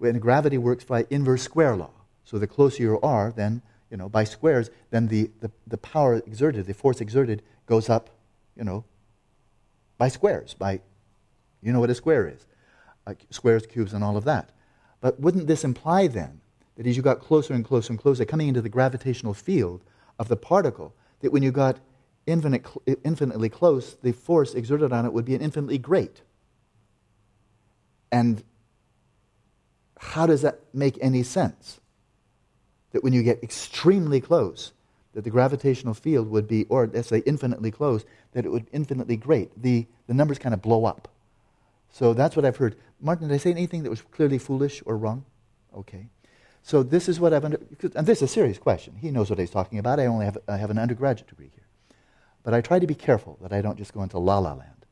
And 0.00 0.20
gravity 0.20 0.58
works 0.58 0.84
by 0.84 1.06
inverse 1.10 1.42
square 1.42 1.76
law. 1.76 1.93
So 2.24 2.38
the 2.38 2.46
closer 2.46 2.82
you 2.82 3.00
are, 3.00 3.32
then, 3.32 3.62
you 3.90 3.96
know, 3.96 4.08
by 4.08 4.24
squares, 4.24 4.70
then 4.90 5.08
the, 5.08 5.30
the, 5.40 5.50
the 5.66 5.78
power 5.78 6.16
exerted, 6.26 6.66
the 6.66 6.74
force 6.74 7.00
exerted 7.00 7.42
goes 7.66 7.88
up, 7.88 8.10
you 8.56 8.64
know, 8.64 8.84
by 9.98 10.08
squares, 10.08 10.54
by, 10.54 10.80
you 11.62 11.72
know 11.72 11.80
what 11.80 11.90
a 11.90 11.94
square 11.94 12.28
is 12.28 12.46
squares, 13.30 13.66
cubes, 13.66 13.92
and 13.92 14.02
all 14.02 14.16
of 14.16 14.24
that. 14.24 14.50
But 15.00 15.20
wouldn't 15.20 15.46
this 15.46 15.64
imply 15.64 16.06
then 16.06 16.40
that 16.76 16.86
as 16.86 16.96
you 16.96 17.02
got 17.02 17.20
closer 17.20 17.54
and 17.54 17.64
closer 17.64 17.92
and 17.92 18.00
closer, 18.00 18.24
coming 18.24 18.48
into 18.48 18.62
the 18.62 18.68
gravitational 18.68 19.34
field 19.34 19.82
of 20.18 20.28
the 20.28 20.36
particle, 20.36 20.94
that 21.20 21.32
when 21.32 21.42
you 21.42 21.52
got 21.52 21.78
infinite, 22.26 22.66
infinitely 23.04 23.48
close, 23.48 23.96
the 24.02 24.12
force 24.12 24.54
exerted 24.54 24.92
on 24.92 25.04
it 25.04 25.12
would 25.12 25.24
be 25.24 25.34
infinitely 25.34 25.78
great? 25.78 26.22
And 28.10 28.42
how 29.98 30.26
does 30.26 30.42
that 30.42 30.60
make 30.72 30.98
any 31.00 31.22
sense? 31.22 31.80
That 32.94 33.02
when 33.02 33.12
you 33.12 33.24
get 33.24 33.42
extremely 33.42 34.20
close, 34.20 34.72
that 35.14 35.24
the 35.24 35.30
gravitational 35.30 35.94
field 35.94 36.30
would 36.30 36.46
be, 36.46 36.64
or 36.68 36.86
let's 36.86 37.08
say 37.08 37.24
infinitely 37.26 37.72
close, 37.72 38.04
that 38.34 38.46
it 38.46 38.52
would 38.52 38.68
infinitely 38.72 39.16
great. 39.16 39.50
The, 39.60 39.86
the 40.06 40.14
numbers 40.14 40.38
kind 40.38 40.54
of 40.54 40.62
blow 40.62 40.84
up. 40.84 41.08
So 41.90 42.14
that's 42.14 42.36
what 42.36 42.44
I've 42.44 42.56
heard. 42.56 42.76
Martin, 43.00 43.26
did 43.26 43.34
I 43.34 43.38
say 43.38 43.50
anything 43.50 43.82
that 43.82 43.90
was 43.90 44.00
clearly 44.00 44.38
foolish 44.38 44.80
or 44.86 44.96
wrong? 44.96 45.24
Okay. 45.76 46.06
So 46.62 46.84
this 46.84 47.08
is 47.08 47.18
what 47.18 47.34
I've 47.34 47.44
under, 47.44 47.58
and 47.96 48.06
this 48.06 48.18
is 48.18 48.30
a 48.30 48.32
serious 48.32 48.58
question. 48.58 48.94
He 49.00 49.10
knows 49.10 49.28
what 49.28 49.40
he's 49.40 49.50
talking 49.50 49.80
about. 49.80 49.98
I 49.98 50.06
only 50.06 50.24
have, 50.24 50.38
I 50.46 50.56
have 50.56 50.70
an 50.70 50.78
undergraduate 50.78 51.28
degree 51.28 51.50
here. 51.52 51.64
But 52.44 52.54
I 52.54 52.60
try 52.60 52.78
to 52.78 52.86
be 52.86 52.94
careful 52.94 53.38
that 53.42 53.52
I 53.52 53.60
don't 53.60 53.76
just 53.76 53.92
go 53.92 54.04
into 54.04 54.20
la 54.20 54.38
la 54.38 54.52
land. 54.52 54.86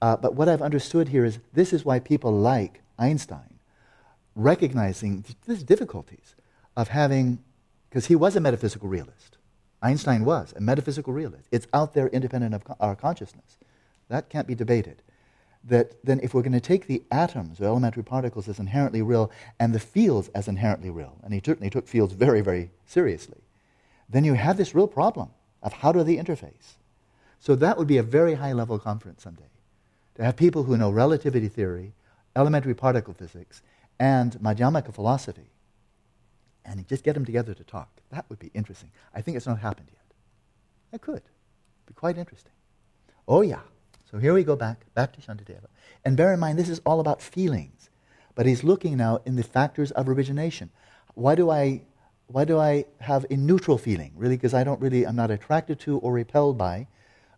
Uh, 0.00 0.16
but 0.16 0.34
what 0.34 0.48
I've 0.48 0.62
understood 0.62 1.08
here 1.08 1.26
is 1.26 1.38
this 1.52 1.74
is 1.74 1.84
why 1.84 1.98
people 1.98 2.32
like 2.32 2.80
Einstein, 2.98 3.58
recognizing 4.34 5.22
these 5.46 5.62
difficulties 5.62 6.35
of 6.76 6.88
having, 6.88 7.38
because 7.88 8.06
he 8.06 8.16
was 8.16 8.36
a 8.36 8.40
metaphysical 8.40 8.88
realist. 8.88 9.38
Einstein 9.82 10.24
was 10.24 10.52
a 10.56 10.60
metaphysical 10.60 11.12
realist. 11.12 11.48
It's 11.50 11.66
out 11.72 11.94
there 11.94 12.08
independent 12.08 12.54
of 12.54 12.64
our 12.80 12.96
consciousness. 12.96 13.58
That 14.08 14.28
can't 14.28 14.46
be 14.46 14.54
debated. 14.54 15.02
that 15.68 15.92
then 16.04 16.20
if 16.22 16.32
we're 16.32 16.42
going 16.42 16.52
to 16.52 16.60
take 16.60 16.86
the 16.86 17.02
atoms 17.10 17.60
or 17.60 17.64
elementary 17.64 18.02
particles 18.02 18.48
as 18.48 18.58
inherently 18.58 19.02
real 19.02 19.30
and 19.58 19.74
the 19.74 19.80
fields 19.80 20.28
as 20.28 20.48
inherently 20.48 20.90
real, 20.90 21.16
and 21.22 21.34
he 21.34 21.42
certainly 21.44 21.70
took 21.70 21.88
fields 21.88 22.14
very, 22.14 22.40
very 22.40 22.70
seriously, 22.86 23.40
then 24.08 24.24
you 24.24 24.34
have 24.34 24.56
this 24.56 24.74
real 24.74 24.86
problem 24.86 25.30
of 25.62 25.72
how 25.72 25.90
do 25.90 26.02
they 26.04 26.16
interface. 26.16 26.76
So 27.40 27.56
that 27.56 27.76
would 27.76 27.88
be 27.88 27.98
a 27.98 28.02
very 28.02 28.34
high 28.34 28.52
level 28.52 28.78
conference 28.78 29.22
someday. 29.22 29.42
To 30.14 30.24
have 30.24 30.36
people 30.36 30.62
who 30.62 30.76
know 30.76 30.90
relativity 30.90 31.48
theory, 31.48 31.92
elementary 32.34 32.74
particle 32.74 33.14
physics, 33.14 33.62
and 33.98 34.32
Madhyamaka 34.40 34.94
philosophy, 34.94 35.50
and 36.66 36.86
just 36.88 37.04
get 37.04 37.14
them 37.14 37.24
together 37.24 37.54
to 37.54 37.64
talk. 37.64 37.88
That 38.10 38.26
would 38.28 38.38
be 38.38 38.50
interesting. 38.52 38.90
I 39.14 39.22
think 39.22 39.36
it's 39.36 39.46
not 39.46 39.60
happened 39.60 39.88
yet. 39.92 40.02
It 40.92 41.00
could. 41.00 41.22
Be 41.86 41.94
quite 41.94 42.18
interesting. 42.18 42.52
Oh, 43.28 43.40
yeah. 43.42 43.60
So 44.10 44.18
here 44.18 44.34
we 44.34 44.44
go 44.44 44.56
back, 44.56 44.84
back 44.94 45.12
to 45.12 45.20
Shantideva. 45.20 45.66
And 46.04 46.16
bear 46.16 46.32
in 46.32 46.40
mind, 46.40 46.58
this 46.58 46.68
is 46.68 46.80
all 46.84 47.00
about 47.00 47.22
feelings. 47.22 47.90
But 48.34 48.46
he's 48.46 48.64
looking 48.64 48.96
now 48.96 49.20
in 49.24 49.36
the 49.36 49.42
factors 49.42 49.90
of 49.92 50.08
origination. 50.08 50.70
Why 51.14 51.34
do 51.34 51.50
I, 51.50 51.82
why 52.26 52.44
do 52.44 52.58
I 52.58 52.84
have 53.00 53.24
a 53.30 53.36
neutral 53.36 53.78
feeling? 53.78 54.12
Really, 54.16 54.36
because 54.36 54.54
I 54.54 54.64
don't 54.64 54.80
really, 54.80 55.06
I'm 55.06 55.16
not 55.16 55.30
attracted 55.30 55.80
to 55.80 55.98
or 55.98 56.12
repelled 56.12 56.58
by, 56.58 56.88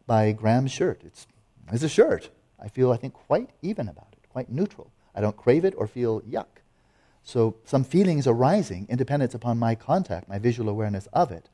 by 0.06 0.32
Graham's 0.32 0.72
shirt. 0.72 1.02
It's, 1.04 1.26
it's 1.70 1.84
a 1.84 1.88
shirt. 1.88 2.30
I 2.58 2.68
feel, 2.68 2.90
I 2.92 2.96
think, 2.96 3.14
quite 3.14 3.50
even 3.62 3.88
about 3.88 4.08
it, 4.12 4.28
quite 4.30 4.50
neutral. 4.50 4.90
I 5.14 5.20
don't 5.20 5.36
crave 5.36 5.64
it 5.64 5.74
or 5.76 5.86
feel 5.86 6.20
yuck. 6.22 6.46
So 7.28 7.56
some 7.66 7.84
feelings 7.84 8.26
arising, 8.26 8.86
independent 8.88 9.34
upon 9.34 9.58
my 9.58 9.74
contact, 9.74 10.30
my 10.30 10.38
visual 10.38 10.70
awareness 10.70 11.08
of 11.12 11.30
it. 11.30 11.50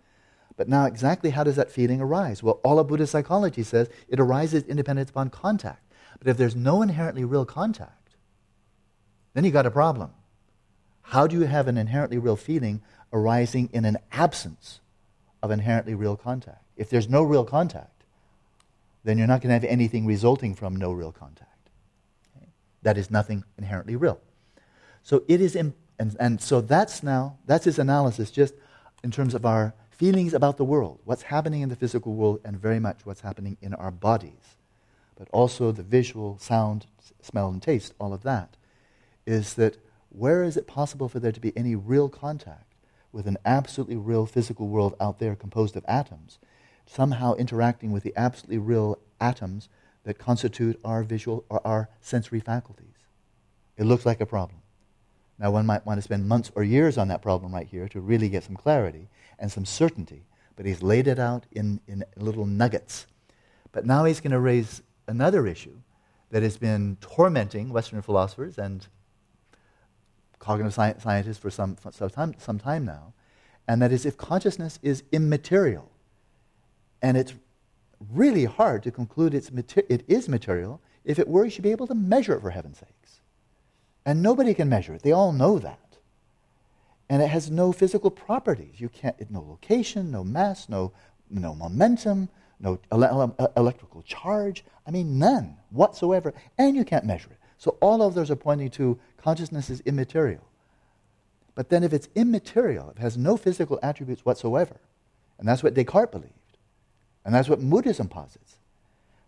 But 0.56 0.68
now, 0.68 0.84
exactly 0.84 1.30
how 1.30 1.42
does 1.42 1.56
that 1.56 1.68
feeling 1.68 2.00
arise? 2.00 2.44
Well, 2.44 2.60
all 2.62 2.78
of 2.78 2.86
Buddhist 2.86 3.10
psychology 3.10 3.64
says 3.64 3.90
it 4.06 4.20
arises 4.20 4.62
independent 4.62 5.10
upon 5.10 5.30
contact. 5.30 5.82
But 6.20 6.28
if 6.28 6.36
there's 6.36 6.54
no 6.54 6.80
inherently 6.80 7.24
real 7.24 7.44
contact, 7.44 8.14
then 9.32 9.42
you've 9.42 9.52
got 9.52 9.66
a 9.66 9.70
problem. 9.72 10.12
How 11.02 11.26
do 11.26 11.34
you 11.34 11.46
have 11.46 11.66
an 11.66 11.76
inherently 11.76 12.18
real 12.18 12.36
feeling 12.36 12.80
arising 13.12 13.68
in 13.72 13.84
an 13.84 13.98
absence 14.12 14.78
of 15.42 15.50
inherently 15.50 15.96
real 15.96 16.16
contact? 16.16 16.62
If 16.76 16.88
there's 16.88 17.08
no 17.08 17.24
real 17.24 17.44
contact, 17.44 18.04
then 19.02 19.18
you're 19.18 19.26
not 19.26 19.40
going 19.40 19.48
to 19.48 19.54
have 19.54 19.64
anything 19.64 20.06
resulting 20.06 20.54
from 20.54 20.76
no 20.76 20.92
real 20.92 21.10
contact. 21.10 21.68
Okay? 22.36 22.46
That 22.82 22.96
is 22.96 23.10
nothing 23.10 23.42
inherently 23.58 23.96
real. 23.96 24.20
So 25.04 25.22
it 25.28 25.42
is, 25.42 25.54
and, 25.54 25.74
and 25.98 26.40
so 26.40 26.62
that's 26.62 27.02
now, 27.02 27.36
that's 27.46 27.66
his 27.66 27.78
analysis 27.78 28.30
just 28.30 28.54
in 29.04 29.10
terms 29.10 29.34
of 29.34 29.44
our 29.44 29.74
feelings 29.90 30.32
about 30.32 30.56
the 30.56 30.64
world, 30.64 30.98
what's 31.04 31.22
happening 31.22 31.60
in 31.60 31.68
the 31.68 31.76
physical 31.76 32.14
world, 32.14 32.40
and 32.42 32.58
very 32.58 32.80
much 32.80 33.04
what's 33.04 33.20
happening 33.20 33.58
in 33.60 33.74
our 33.74 33.90
bodies, 33.90 34.56
but 35.16 35.28
also 35.30 35.70
the 35.70 35.82
visual, 35.82 36.38
sound, 36.38 36.86
smell, 37.20 37.50
and 37.50 37.62
taste, 37.62 37.92
all 38.00 38.14
of 38.14 38.22
that, 38.22 38.56
is 39.26 39.54
that 39.54 39.76
where 40.08 40.42
is 40.42 40.56
it 40.56 40.66
possible 40.66 41.08
for 41.08 41.20
there 41.20 41.32
to 41.32 41.40
be 41.40 41.56
any 41.56 41.76
real 41.76 42.08
contact 42.08 42.74
with 43.12 43.26
an 43.26 43.36
absolutely 43.44 43.96
real 43.96 44.24
physical 44.24 44.68
world 44.68 44.96
out 44.98 45.18
there 45.18 45.36
composed 45.36 45.76
of 45.76 45.84
atoms, 45.86 46.38
somehow 46.86 47.34
interacting 47.34 47.92
with 47.92 48.04
the 48.04 48.14
absolutely 48.16 48.58
real 48.58 48.98
atoms 49.20 49.68
that 50.04 50.18
constitute 50.18 50.80
our 50.82 51.02
visual 51.02 51.44
or 51.50 51.64
our 51.66 51.90
sensory 52.00 52.40
faculties? 52.40 52.96
It 53.76 53.84
looks 53.84 54.06
like 54.06 54.22
a 54.22 54.26
problem. 54.26 54.63
Now, 55.38 55.50
one 55.50 55.66
might 55.66 55.84
want 55.84 55.98
to 55.98 56.02
spend 56.02 56.28
months 56.28 56.52
or 56.54 56.62
years 56.62 56.96
on 56.96 57.08
that 57.08 57.22
problem 57.22 57.52
right 57.52 57.66
here 57.66 57.88
to 57.88 58.00
really 58.00 58.28
get 58.28 58.44
some 58.44 58.56
clarity 58.56 59.08
and 59.38 59.50
some 59.50 59.64
certainty, 59.64 60.26
but 60.56 60.64
he's 60.64 60.82
laid 60.82 61.08
it 61.08 61.18
out 61.18 61.46
in, 61.52 61.80
in 61.88 62.04
little 62.16 62.46
nuggets. 62.46 63.06
But 63.72 63.84
now 63.84 64.04
he's 64.04 64.20
going 64.20 64.30
to 64.30 64.40
raise 64.40 64.82
another 65.08 65.46
issue 65.46 65.76
that 66.30 66.42
has 66.42 66.56
been 66.56 66.96
tormenting 67.00 67.70
Western 67.70 68.00
philosophers 68.02 68.58
and 68.58 68.86
cognitive 70.38 70.72
sci- 70.72 71.00
scientists 71.00 71.38
for 71.38 71.50
some, 71.50 71.76
for 71.76 71.90
some, 71.90 72.10
time, 72.10 72.34
some 72.38 72.58
time 72.58 72.84
now, 72.84 73.12
and 73.66 73.80
that 73.82 73.92
is 73.92 74.06
if 74.06 74.16
consciousness 74.16 74.78
is 74.82 75.02
immaterial, 75.10 75.90
and 77.02 77.16
it's 77.16 77.34
really 78.12 78.44
hard 78.44 78.82
to 78.82 78.90
conclude 78.90 79.34
it's 79.34 79.50
mater- 79.50 79.84
it 79.88 80.04
is 80.06 80.28
material, 80.28 80.80
if 81.04 81.18
it 81.18 81.28
were, 81.28 81.44
you 81.44 81.50
should 81.50 81.62
be 81.62 81.70
able 81.70 81.86
to 81.86 81.94
measure 81.94 82.34
it 82.34 82.40
for 82.40 82.50
heaven's 82.50 82.78
sakes. 82.78 83.03
And 84.06 84.22
nobody 84.22 84.54
can 84.54 84.68
measure 84.68 84.94
it. 84.94 85.02
They 85.02 85.12
all 85.12 85.32
know 85.32 85.58
that 85.58 85.78
and 87.08 87.22
it 87.22 87.28
has 87.28 87.50
no 87.50 87.72
physical 87.72 88.10
properties. 88.10 88.80
You 88.80 88.88
can't, 88.88 89.16
it 89.18 89.30
no 89.30 89.40
location, 89.40 90.10
no 90.10 90.24
mass, 90.24 90.68
no, 90.68 90.92
no 91.30 91.54
momentum, 91.54 92.28
no 92.60 92.78
ele- 92.90 93.36
electrical 93.56 94.02
charge. 94.02 94.64
I 94.86 94.90
mean, 94.90 95.18
none 95.18 95.56
whatsoever. 95.70 96.32
And 96.56 96.76
you 96.76 96.84
can't 96.84 97.04
measure 97.04 97.28
it. 97.30 97.38
So 97.58 97.76
all 97.80 98.02
of 98.02 98.14
those 98.14 98.30
are 98.30 98.36
pointing 98.36 98.70
to 98.70 98.98
consciousness 99.16 99.70
is 99.70 99.80
immaterial. 99.80 100.46
But 101.54 101.68
then 101.68 101.84
if 101.84 101.92
it's 101.92 102.08
immaterial, 102.14 102.90
it 102.90 102.98
has 102.98 103.16
no 103.16 103.36
physical 103.36 103.78
attributes 103.82 104.24
whatsoever, 104.24 104.80
and 105.38 105.46
that's 105.46 105.62
what 105.62 105.74
Descartes 105.74 106.10
believed, 106.10 106.32
and 107.24 107.32
that's 107.32 107.48
what 107.48 107.60
Buddhism 107.60 108.08
posits, 108.08 108.56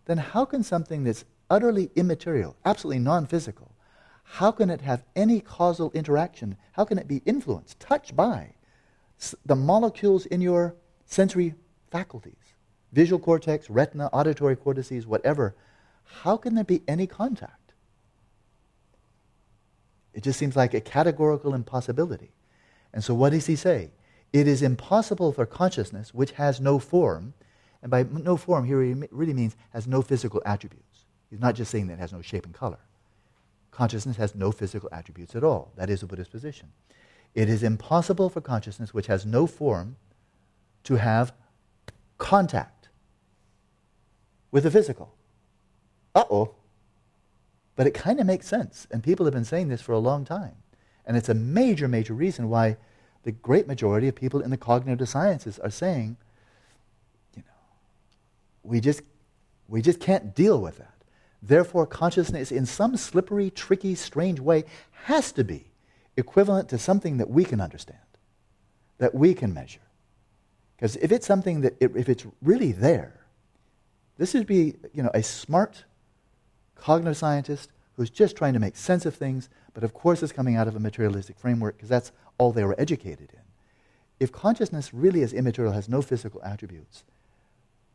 then 0.06 0.18
how 0.18 0.44
can 0.44 0.64
something 0.64 1.04
that's 1.04 1.24
utterly 1.48 1.88
immaterial, 1.94 2.56
absolutely 2.64 2.98
non 2.98 3.26
physical, 3.26 3.70
how 4.28 4.50
can 4.50 4.70
it 4.70 4.80
have 4.82 5.04
any 5.14 5.40
causal 5.40 5.90
interaction? 5.92 6.56
How 6.72 6.84
can 6.84 6.98
it 6.98 7.08
be 7.08 7.22
influenced, 7.24 7.80
touched 7.80 8.14
by 8.16 8.54
the 9.46 9.56
molecules 9.56 10.26
in 10.26 10.40
your 10.40 10.74
sensory 11.06 11.54
faculties? 11.90 12.54
Visual 12.92 13.20
cortex, 13.20 13.70
retina, 13.70 14.08
auditory 14.12 14.56
cortices, 14.56 15.06
whatever. 15.06 15.54
How 16.22 16.36
can 16.36 16.54
there 16.54 16.64
be 16.64 16.82
any 16.86 17.06
contact? 17.06 17.72
It 20.12 20.22
just 20.22 20.38
seems 20.38 20.56
like 20.56 20.74
a 20.74 20.80
categorical 20.80 21.54
impossibility. 21.54 22.32
And 22.92 23.04
so, 23.04 23.14
what 23.14 23.30
does 23.30 23.46
he 23.46 23.56
say? 23.56 23.92
It 24.32 24.48
is 24.48 24.60
impossible 24.60 25.32
for 25.32 25.46
consciousness, 25.46 26.12
which 26.12 26.32
has 26.32 26.60
no 26.60 26.78
form, 26.78 27.34
and 27.80 27.90
by 27.90 28.02
no 28.02 28.36
form 28.36 28.64
here 28.64 28.82
he 28.82 28.94
really 29.10 29.34
means 29.34 29.56
has 29.70 29.86
no 29.86 30.02
physical 30.02 30.42
attributes. 30.44 31.04
He's 31.30 31.40
not 31.40 31.54
just 31.54 31.70
saying 31.70 31.86
that 31.86 31.94
it 31.94 32.00
has 32.00 32.12
no 32.12 32.22
shape 32.22 32.44
and 32.44 32.54
color 32.54 32.78
consciousness 33.76 34.16
has 34.16 34.34
no 34.34 34.50
physical 34.50 34.88
attributes 34.90 35.36
at 35.36 35.44
all. 35.44 35.70
That 35.76 35.90
is 35.90 36.02
a 36.02 36.06
Buddhist 36.06 36.30
position. 36.30 36.72
It 37.34 37.50
is 37.50 37.62
impossible 37.62 38.30
for 38.30 38.40
consciousness, 38.40 38.94
which 38.94 39.06
has 39.08 39.26
no 39.26 39.46
form, 39.46 39.96
to 40.84 40.96
have 40.96 41.34
contact 42.16 42.88
with 44.50 44.62
the 44.62 44.70
physical. 44.70 45.12
Uh 46.14 46.24
oh. 46.30 46.54
But 47.74 47.86
it 47.86 47.92
kind 47.92 48.18
of 48.18 48.26
makes 48.26 48.48
sense. 48.48 48.86
And 48.90 49.02
people 49.02 49.26
have 49.26 49.34
been 49.34 49.44
saying 49.44 49.68
this 49.68 49.82
for 49.82 49.92
a 49.92 49.98
long 49.98 50.24
time. 50.24 50.54
And 51.04 51.14
it's 51.14 51.28
a 51.28 51.34
major, 51.34 51.86
major 51.86 52.14
reason 52.14 52.48
why 52.48 52.78
the 53.24 53.32
great 53.32 53.66
majority 53.66 54.08
of 54.08 54.14
people 54.14 54.40
in 54.40 54.48
the 54.48 54.56
cognitive 54.56 55.06
sciences 55.06 55.58
are 55.58 55.70
saying, 55.70 56.16
you 57.34 57.42
know, 57.42 57.60
we 58.62 58.80
just, 58.80 59.02
we 59.68 59.82
just 59.82 60.00
can't 60.00 60.34
deal 60.34 60.62
with 60.62 60.78
that. 60.78 60.95
Therefore, 61.42 61.86
consciousness, 61.86 62.50
in 62.50 62.66
some 62.66 62.96
slippery, 62.96 63.50
tricky, 63.50 63.94
strange 63.94 64.40
way, 64.40 64.64
has 65.04 65.32
to 65.32 65.44
be 65.44 65.70
equivalent 66.16 66.68
to 66.70 66.78
something 66.78 67.18
that 67.18 67.30
we 67.30 67.44
can 67.44 67.60
understand, 67.60 67.98
that 68.98 69.14
we 69.14 69.34
can 69.34 69.52
measure. 69.52 69.80
Because 70.76 70.96
if 70.96 71.12
it's 71.12 71.26
something 71.26 71.60
that, 71.62 71.76
if 71.80 72.08
it's 72.08 72.26
really 72.42 72.72
there, 72.72 73.20
this 74.18 74.34
would 74.34 74.46
be, 74.46 74.74
you 74.92 75.02
know, 75.02 75.10
a 75.14 75.22
smart 75.22 75.84
cognitive 76.74 77.16
scientist 77.16 77.70
who's 77.94 78.10
just 78.10 78.36
trying 78.36 78.52
to 78.52 78.60
make 78.60 78.76
sense 78.76 79.06
of 79.06 79.14
things, 79.14 79.48
but 79.72 79.84
of 79.84 79.94
course 79.94 80.22
is 80.22 80.32
coming 80.32 80.56
out 80.56 80.68
of 80.68 80.76
a 80.76 80.80
materialistic 80.80 81.38
framework 81.38 81.76
because 81.76 81.88
that's 81.88 82.12
all 82.38 82.52
they 82.52 82.64
were 82.64 82.78
educated 82.78 83.30
in. 83.32 83.40
If 84.20 84.32
consciousness 84.32 84.94
really 84.94 85.20
is 85.20 85.32
immaterial, 85.32 85.72
has 85.72 85.88
no 85.88 86.02
physical 86.02 86.42
attributes, 86.42 87.04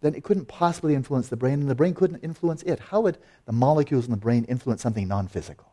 then 0.01 0.15
it 0.15 0.23
couldn't 0.23 0.47
possibly 0.47 0.95
influence 0.95 1.29
the 1.29 1.37
brain, 1.37 1.61
and 1.61 1.69
the 1.69 1.75
brain 1.75 1.93
couldn't 1.93 2.23
influence 2.23 2.63
it. 2.63 2.79
How 2.79 3.01
would 3.01 3.17
the 3.45 3.51
molecules 3.51 4.05
in 4.05 4.11
the 4.11 4.17
brain 4.17 4.43
influence 4.45 4.81
something 4.81 5.07
non 5.07 5.27
physical? 5.27 5.71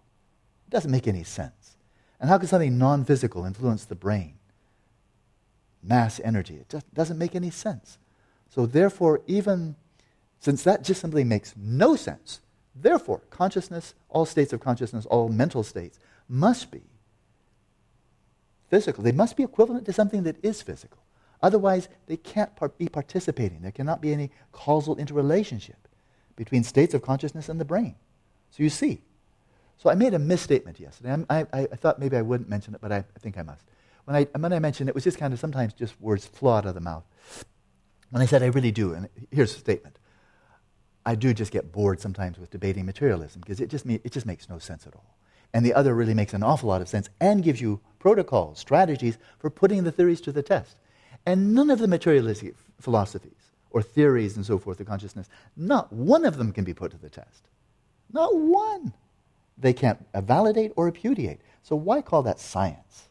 It 0.66 0.70
doesn't 0.70 0.90
make 0.90 1.08
any 1.08 1.24
sense. 1.24 1.76
And 2.20 2.28
how 2.28 2.38
could 2.38 2.48
something 2.48 2.76
non 2.76 3.04
physical 3.04 3.44
influence 3.44 3.84
the 3.84 3.94
brain? 3.94 4.34
Mass 5.82 6.20
energy. 6.22 6.56
It 6.56 6.68
just 6.68 6.92
doesn't 6.92 7.18
make 7.18 7.34
any 7.34 7.50
sense. 7.50 7.98
So, 8.50 8.66
therefore, 8.66 9.22
even 9.26 9.76
since 10.40 10.62
that 10.64 10.84
just 10.84 11.00
simply 11.00 11.24
makes 11.24 11.54
no 11.56 11.96
sense, 11.96 12.40
therefore, 12.74 13.22
consciousness, 13.30 13.94
all 14.08 14.26
states 14.26 14.52
of 14.52 14.60
consciousness, 14.60 15.06
all 15.06 15.28
mental 15.28 15.62
states, 15.62 15.98
must 16.28 16.70
be 16.70 16.82
physical. 18.68 19.02
They 19.02 19.12
must 19.12 19.36
be 19.36 19.42
equivalent 19.42 19.86
to 19.86 19.92
something 19.92 20.24
that 20.24 20.36
is 20.44 20.60
physical. 20.60 20.98
Otherwise, 21.42 21.88
they 22.06 22.16
can't 22.16 22.50
be 22.78 22.88
participating. 22.88 23.62
There 23.62 23.70
cannot 23.70 24.00
be 24.00 24.12
any 24.12 24.30
causal 24.52 24.96
interrelationship 24.96 25.88
between 26.36 26.64
states 26.64 26.94
of 26.94 27.02
consciousness 27.02 27.48
and 27.48 27.60
the 27.60 27.64
brain. 27.64 27.94
So 28.50 28.62
you 28.62 28.70
see. 28.70 29.02
So 29.78 29.90
I 29.90 29.94
made 29.94 30.14
a 30.14 30.18
misstatement 30.18 30.80
yesterday. 30.80 31.24
I, 31.30 31.46
I, 31.52 31.60
I 31.60 31.76
thought 31.76 32.00
maybe 32.00 32.16
I 32.16 32.22
wouldn't 32.22 32.48
mention 32.48 32.74
it, 32.74 32.80
but 32.80 32.90
I, 32.90 32.98
I, 32.98 33.18
think 33.20 33.38
I 33.38 33.42
must. 33.42 33.64
When 34.04 34.16
I, 34.16 34.24
when 34.36 34.52
I 34.52 34.58
mentioned 34.58 34.88
it, 34.88 34.92
it 34.92 34.94
was 34.94 35.04
just 35.04 35.18
kind 35.18 35.32
of 35.32 35.38
sometimes 35.38 35.72
just 35.72 36.00
words 36.00 36.26
flow 36.26 36.54
out 36.54 36.66
of 36.66 36.74
the 36.74 36.80
mouth. 36.80 37.04
When 38.10 38.22
I 38.22 38.26
said 38.26 38.42
I 38.42 38.46
really 38.46 38.72
do, 38.72 38.94
and 38.94 39.08
here's 39.30 39.52
the 39.52 39.60
statement 39.60 39.98
I 41.06 41.14
do 41.14 41.32
just 41.32 41.52
get 41.52 41.72
bored 41.72 42.00
sometimes 42.00 42.38
with 42.38 42.50
debating 42.50 42.84
materialism 42.84 43.40
because 43.40 43.60
it 43.60 43.68
just, 43.68 43.86
me- 43.86 44.00
it 44.02 44.12
just 44.12 44.26
makes 44.26 44.48
no 44.48 44.58
sense 44.58 44.86
at 44.86 44.94
all. 44.94 45.14
And 45.54 45.64
the 45.64 45.74
other 45.74 45.94
really 45.94 46.14
makes 46.14 46.34
an 46.34 46.42
awful 46.42 46.68
lot 46.68 46.82
of 46.82 46.88
sense 46.88 47.08
and 47.20 47.42
gives 47.42 47.60
you 47.60 47.80
protocols, 47.98 48.58
strategies 48.58 49.16
for 49.38 49.48
putting 49.48 49.84
the 49.84 49.92
theories 49.92 50.20
to 50.22 50.32
the 50.32 50.42
test. 50.42 50.76
And 51.28 51.54
none 51.54 51.68
of 51.68 51.78
the 51.78 51.88
materialistic 51.88 52.54
philosophies 52.80 53.50
or 53.70 53.82
theories 53.82 54.36
and 54.36 54.46
so 54.46 54.56
forth 54.56 54.80
of 54.80 54.86
consciousness, 54.86 55.28
not 55.58 55.92
one 55.92 56.24
of 56.24 56.38
them 56.38 56.52
can 56.52 56.64
be 56.64 56.72
put 56.72 56.90
to 56.92 56.96
the 56.96 57.10
test. 57.10 57.48
Not 58.10 58.34
one. 58.34 58.94
They 59.58 59.74
can't 59.74 60.06
validate 60.14 60.72
or 60.74 60.86
repudiate. 60.86 61.40
So 61.62 61.76
why 61.76 62.00
call 62.00 62.22
that 62.22 62.40
science? 62.40 63.10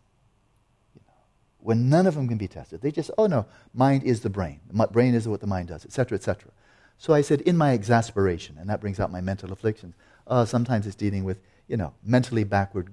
You 0.95 1.01
know, 1.05 1.13
when 1.59 1.89
none 1.89 2.07
of 2.07 2.15
them 2.15 2.27
can 2.27 2.39
be 2.39 2.47
tested. 2.47 2.81
They 2.81 2.89
just, 2.89 3.11
oh 3.19 3.27
no, 3.27 3.45
mind 3.75 4.01
is 4.01 4.21
the 4.21 4.31
brain. 4.31 4.61
Brain 4.91 5.13
is 5.13 5.27
what 5.27 5.39
the 5.39 5.45
mind 5.45 5.67
does, 5.67 5.85
etc., 5.85 6.15
etc. 6.15 6.49
So 6.97 7.13
I 7.13 7.21
said, 7.21 7.41
in 7.41 7.55
my 7.55 7.73
exasperation, 7.73 8.57
and 8.57 8.67
that 8.67 8.81
brings 8.81 8.99
out 8.99 9.11
my 9.11 9.21
mental 9.21 9.51
afflictions, 9.51 9.93
uh, 10.25 10.43
sometimes 10.43 10.87
it's 10.87 10.95
dealing 10.95 11.23
with, 11.23 11.37
you 11.67 11.77
know, 11.77 11.93
mentally 12.03 12.45
backward, 12.45 12.89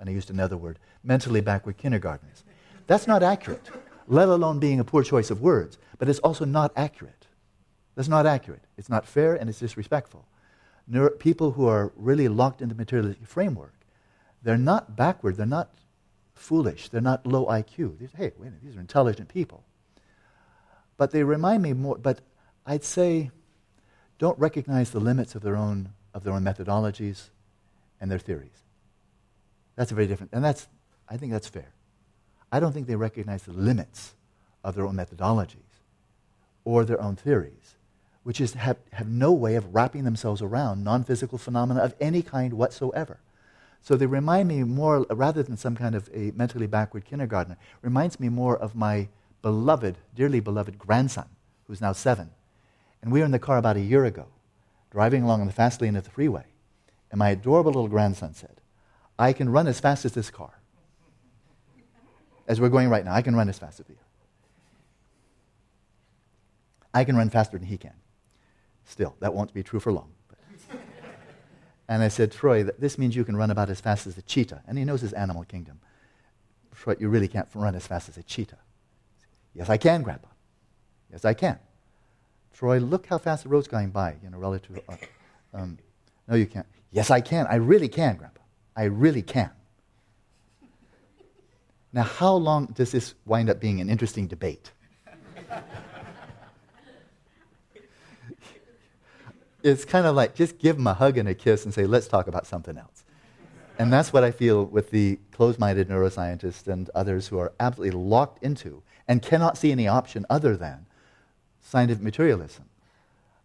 and 0.00 0.08
I 0.08 0.12
used 0.12 0.30
another 0.30 0.56
word, 0.56 0.78
mentally 1.02 1.42
backward 1.42 1.76
kindergartners. 1.76 2.44
That's 2.86 3.06
not 3.06 3.22
accurate, 3.22 3.68
let 4.06 4.28
alone 4.28 4.58
being 4.58 4.80
a 4.80 4.84
poor 4.84 5.02
choice 5.02 5.30
of 5.30 5.40
words, 5.40 5.78
but 5.98 6.08
it's 6.08 6.18
also 6.20 6.44
not 6.44 6.72
accurate. 6.76 7.26
That's 7.94 8.08
not 8.08 8.26
accurate. 8.26 8.64
It's 8.76 8.88
not 8.88 9.06
fair 9.06 9.34
and 9.34 9.48
it's 9.48 9.60
disrespectful. 9.60 10.26
People 11.18 11.52
who 11.52 11.66
are 11.66 11.92
really 11.96 12.28
locked 12.28 12.60
into 12.60 12.74
materialistic 12.74 13.26
framework, 13.26 13.74
they're 14.42 14.58
not 14.58 14.96
backward, 14.96 15.36
they're 15.36 15.46
not 15.46 15.70
foolish, 16.34 16.88
they're 16.90 17.00
not 17.00 17.26
low 17.26 17.46
IQ. 17.46 17.98
These, 17.98 18.10
hey, 18.16 18.32
wait, 18.36 18.48
a 18.48 18.50
minute, 18.50 18.62
these 18.62 18.76
are 18.76 18.80
intelligent 18.80 19.28
people. 19.28 19.64
But 20.96 21.10
they 21.10 21.22
remind 21.22 21.62
me 21.62 21.72
more, 21.72 21.96
but 21.96 22.20
I'd 22.66 22.84
say 22.84 23.30
don't 24.18 24.38
recognize 24.38 24.90
the 24.90 25.00
limits 25.00 25.34
of 25.34 25.42
their 25.42 25.56
own, 25.56 25.90
of 26.12 26.24
their 26.24 26.32
own 26.32 26.42
methodologies 26.42 27.30
and 28.00 28.10
their 28.10 28.18
theories. 28.18 28.62
That's 29.76 29.90
a 29.90 29.94
very 29.94 30.06
different, 30.06 30.32
and 30.32 30.44
that's, 30.44 30.68
I 31.08 31.16
think 31.16 31.32
that's 31.32 31.48
fair. 31.48 31.73
I 32.54 32.60
don't 32.60 32.72
think 32.72 32.86
they 32.86 32.94
recognize 32.94 33.42
the 33.42 33.52
limits 33.52 34.14
of 34.62 34.76
their 34.76 34.86
own 34.86 34.94
methodologies 34.94 35.82
or 36.64 36.84
their 36.84 37.00
own 37.02 37.16
theories, 37.16 37.74
which 38.22 38.40
is 38.40 38.54
have, 38.54 38.76
have 38.92 39.08
no 39.08 39.32
way 39.32 39.56
of 39.56 39.74
wrapping 39.74 40.04
themselves 40.04 40.40
around 40.40 40.84
non 40.84 41.02
physical 41.02 41.36
phenomena 41.36 41.80
of 41.80 41.96
any 42.00 42.22
kind 42.22 42.52
whatsoever. 42.52 43.18
So 43.82 43.96
they 43.96 44.06
remind 44.06 44.46
me 44.46 44.62
more, 44.62 45.04
rather 45.10 45.42
than 45.42 45.56
some 45.56 45.74
kind 45.74 45.96
of 45.96 46.08
a 46.14 46.30
mentally 46.36 46.68
backward 46.68 47.04
kindergartner, 47.04 47.56
reminds 47.82 48.20
me 48.20 48.28
more 48.28 48.56
of 48.56 48.76
my 48.76 49.08
beloved, 49.42 49.98
dearly 50.14 50.38
beloved 50.38 50.78
grandson, 50.78 51.26
who's 51.66 51.80
now 51.80 51.92
seven, 51.92 52.30
and 53.02 53.10
we 53.10 53.18
were 53.18 53.26
in 53.26 53.32
the 53.32 53.40
car 53.40 53.58
about 53.58 53.76
a 53.76 53.80
year 53.80 54.04
ago, 54.04 54.26
driving 54.92 55.24
along 55.24 55.40
on 55.40 55.48
the 55.48 55.52
fast 55.52 55.80
lane 55.80 55.96
of 55.96 56.04
the 56.04 56.10
freeway. 56.10 56.44
And 57.10 57.18
my 57.18 57.30
adorable 57.30 57.72
little 57.72 57.88
grandson 57.88 58.32
said, 58.32 58.60
I 59.18 59.32
can 59.32 59.48
run 59.48 59.66
as 59.66 59.80
fast 59.80 60.04
as 60.04 60.12
this 60.12 60.30
car. 60.30 60.60
As 62.46 62.60
we're 62.60 62.68
going 62.68 62.88
right 62.88 63.04
now, 63.04 63.14
I 63.14 63.22
can 63.22 63.34
run 63.34 63.48
as 63.48 63.58
fast 63.58 63.80
as 63.80 63.88
you. 63.88 63.96
I 66.92 67.04
can 67.04 67.16
run 67.16 67.30
faster 67.30 67.58
than 67.58 67.66
he 67.66 67.76
can. 67.76 67.94
Still, 68.84 69.16
that 69.20 69.34
won't 69.34 69.52
be 69.52 69.62
true 69.62 69.80
for 69.80 69.92
long. 69.92 70.12
and 71.88 72.02
I 72.02 72.08
said, 72.08 72.30
Troy, 72.30 72.64
this 72.64 72.98
means 72.98 73.16
you 73.16 73.24
can 73.24 73.36
run 73.36 73.50
about 73.50 73.70
as 73.70 73.80
fast 73.80 74.06
as 74.06 74.16
a 74.18 74.22
cheetah. 74.22 74.62
And 74.68 74.78
he 74.78 74.84
knows 74.84 75.00
his 75.00 75.12
animal 75.12 75.44
kingdom. 75.44 75.80
Troy, 76.74 76.94
you 77.00 77.08
really 77.08 77.28
can't 77.28 77.48
run 77.54 77.74
as 77.74 77.86
fast 77.86 78.08
as 78.08 78.16
a 78.18 78.22
cheetah. 78.22 78.58
Yes, 79.54 79.70
I 79.70 79.76
can, 79.76 80.02
Grandpa. 80.02 80.28
Yes, 81.10 81.24
I 81.24 81.34
can. 81.34 81.58
Troy, 82.52 82.78
look 82.78 83.06
how 83.06 83.18
fast 83.18 83.44
the 83.44 83.48
road's 83.48 83.68
going 83.68 83.90
by, 83.90 84.16
you 84.22 84.30
know, 84.30 84.38
relative. 84.38 84.80
Uh, 84.88 84.96
um, 85.52 85.78
no, 86.28 86.36
you 86.36 86.46
can't. 86.46 86.66
Yes, 86.92 87.10
I 87.10 87.20
can. 87.20 87.46
I 87.48 87.56
really 87.56 87.88
can, 87.88 88.16
Grandpa. 88.16 88.40
I 88.76 88.84
really 88.84 89.22
can. 89.22 89.50
Now, 91.94 92.02
how 92.02 92.34
long 92.34 92.66
does 92.74 92.90
this 92.90 93.14
wind 93.24 93.48
up 93.48 93.60
being 93.60 93.80
an 93.80 93.88
interesting 93.88 94.26
debate? 94.26 94.72
it's 99.62 99.84
kind 99.84 100.04
of 100.04 100.16
like 100.16 100.34
just 100.34 100.58
give 100.58 100.74
them 100.74 100.88
a 100.88 100.94
hug 100.94 101.16
and 101.18 101.28
a 101.28 101.36
kiss 101.36 101.64
and 101.64 101.72
say, 101.72 101.86
let's 101.86 102.08
talk 102.08 102.26
about 102.26 102.48
something 102.48 102.76
else. 102.76 103.04
And 103.78 103.92
that's 103.92 104.12
what 104.12 104.24
I 104.24 104.32
feel 104.32 104.64
with 104.64 104.90
the 104.90 105.20
closed 105.30 105.60
minded 105.60 105.88
neuroscientists 105.88 106.66
and 106.66 106.90
others 106.96 107.28
who 107.28 107.38
are 107.38 107.52
absolutely 107.60 107.96
locked 107.96 108.42
into 108.42 108.82
and 109.06 109.22
cannot 109.22 109.56
see 109.56 109.70
any 109.70 109.86
option 109.86 110.26
other 110.28 110.56
than 110.56 110.86
scientific 111.62 112.02
materialism. 112.02 112.64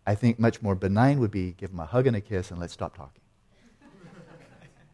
I 0.08 0.16
think 0.16 0.40
much 0.40 0.64
more 0.64 0.74
benign 0.74 1.20
would 1.20 1.30
be 1.32 1.52
give 1.52 1.70
them 1.70 1.82
a 1.82 1.86
hug 1.86 2.08
and 2.08 2.16
a 2.16 2.22
kiss 2.22 2.50
and 2.50 2.60
let's 2.60 2.74
stop 2.74 2.98
talking. 2.98 3.22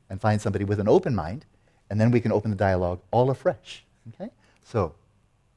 and 0.10 0.20
find 0.20 0.42
somebody 0.42 0.66
with 0.66 0.82
an 0.82 0.90
open 0.90 1.16
mind, 1.16 1.46
and 1.90 2.00
then 2.00 2.12
we 2.12 2.20
can 2.20 2.32
open 2.32 2.52
the 2.52 2.58
dialogue 2.58 3.00
all 3.12 3.30
afresh. 3.30 3.84
Okay? 4.14 4.32
So, 4.64 4.96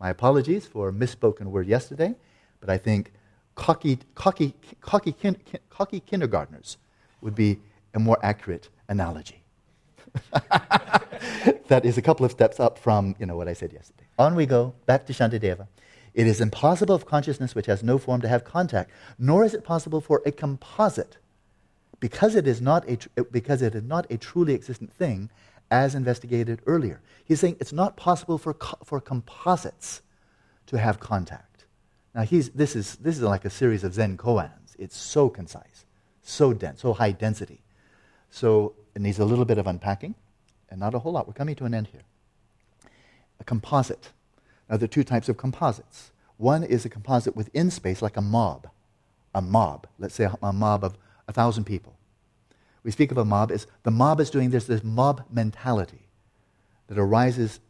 my 0.00 0.10
apologies 0.10 0.66
for 0.66 0.88
a 0.88 0.92
misspoken 0.92 1.46
word 1.46 1.66
yesterday, 1.66 2.14
but 2.60 2.70
I 2.70 2.78
think 2.78 3.12
cocky, 3.54 3.98
cocky, 4.14 4.54
cocky, 4.80 5.12
kin, 5.12 5.36
cocky 5.70 6.00
kindergartners 6.00 6.76
would 7.20 7.34
be 7.34 7.58
a 7.94 7.98
more 7.98 8.18
accurate 8.22 8.68
analogy. 8.88 9.42
that 11.68 11.84
is 11.84 11.98
a 11.98 12.02
couple 12.02 12.24
of 12.24 12.32
steps 12.32 12.60
up 12.60 12.78
from 12.78 13.14
you 13.18 13.26
know, 13.26 13.36
what 13.36 13.48
I 13.48 13.52
said 13.52 13.72
yesterday. 13.72 14.04
On 14.18 14.34
we 14.34 14.46
go, 14.46 14.74
back 14.86 15.06
to 15.06 15.12
Shantideva. 15.12 15.66
It 16.14 16.26
is 16.26 16.40
impossible 16.40 16.94
of 16.94 17.06
consciousness 17.06 17.54
which 17.54 17.66
has 17.66 17.82
no 17.82 17.98
form 17.98 18.20
to 18.22 18.28
have 18.28 18.44
contact, 18.44 18.90
nor 19.18 19.44
is 19.44 19.54
it 19.54 19.62
possible 19.62 20.00
for 20.00 20.22
a 20.24 20.32
composite, 20.32 21.18
because 22.00 22.34
it 22.34 22.46
is 22.46 22.60
not 22.60 22.88
a, 22.88 22.96
tr- 22.96 23.08
because 23.30 23.62
it 23.62 23.74
is 23.74 23.82
not 23.82 24.06
a 24.10 24.16
truly 24.16 24.54
existent 24.54 24.92
thing, 24.92 25.30
as 25.70 25.94
investigated 25.94 26.60
earlier. 26.66 27.00
He's 27.24 27.40
saying 27.40 27.56
it's 27.60 27.72
not 27.72 27.96
possible 27.96 28.38
for, 28.38 28.54
co- 28.54 28.78
for 28.84 29.00
composites 29.00 30.02
to 30.66 30.78
have 30.78 31.00
contact. 31.00 31.66
Now, 32.14 32.22
he's, 32.22 32.50
this, 32.50 32.74
is, 32.74 32.96
this 32.96 33.16
is 33.16 33.22
like 33.22 33.44
a 33.44 33.50
series 33.50 33.84
of 33.84 33.94
Zen 33.94 34.16
koans. 34.16 34.74
It's 34.78 34.96
so 34.96 35.28
concise, 35.28 35.84
so 36.22 36.52
dense, 36.52 36.82
so 36.82 36.92
high 36.94 37.12
density. 37.12 37.60
So 38.30 38.74
it 38.94 39.02
needs 39.02 39.18
a 39.18 39.24
little 39.24 39.44
bit 39.44 39.58
of 39.58 39.66
unpacking, 39.66 40.14
and 40.70 40.80
not 40.80 40.94
a 40.94 40.98
whole 41.00 41.12
lot. 41.12 41.26
We're 41.26 41.34
coming 41.34 41.56
to 41.56 41.64
an 41.64 41.74
end 41.74 41.88
here. 41.88 42.02
A 43.40 43.44
composite 43.44 44.10
now, 44.68 44.76
there 44.76 44.84
are 44.84 44.88
two 44.88 45.04
types 45.04 45.28
of 45.28 45.36
composites. 45.36 46.10
One 46.36 46.62
is 46.62 46.84
a 46.84 46.88
composite 46.88 47.34
within 47.34 47.70
space, 47.70 48.02
like 48.02 48.16
a 48.16 48.22
mob. 48.22 48.68
A 49.34 49.40
mob, 49.40 49.86
let's 49.98 50.14
say 50.14 50.28
a, 50.42 50.52
mob 50.52 50.84
of 50.84 50.96
a 51.26 51.32
thousand 51.32 51.64
people. 51.64 51.94
We 52.88 52.92
speak 52.92 53.10
of 53.10 53.18
a 53.18 53.24
mob 53.26 53.52
as 53.52 53.66
the 53.82 53.90
mob 53.90 54.18
is 54.18 54.30
doing 54.30 54.48
this, 54.48 54.64
this 54.64 54.82
mob 54.82 55.22
mentality 55.30 56.08
that 56.86 56.98
arises, 56.98 57.60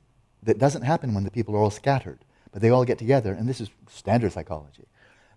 that 0.45 0.61
doesn't 0.61 0.83
happen 0.83 1.13
when 1.13 1.25
the 1.25 1.31
people 1.33 1.57
are 1.57 1.59
all 1.59 1.73
scattered, 1.73 2.21
but 2.53 2.63
they 2.63 2.71
all 2.71 2.85
get 2.85 2.99
together, 2.99 3.33
and 3.33 3.49
this 3.49 3.61
is 3.61 3.69
standard 3.91 4.31
psychology, 4.31 4.85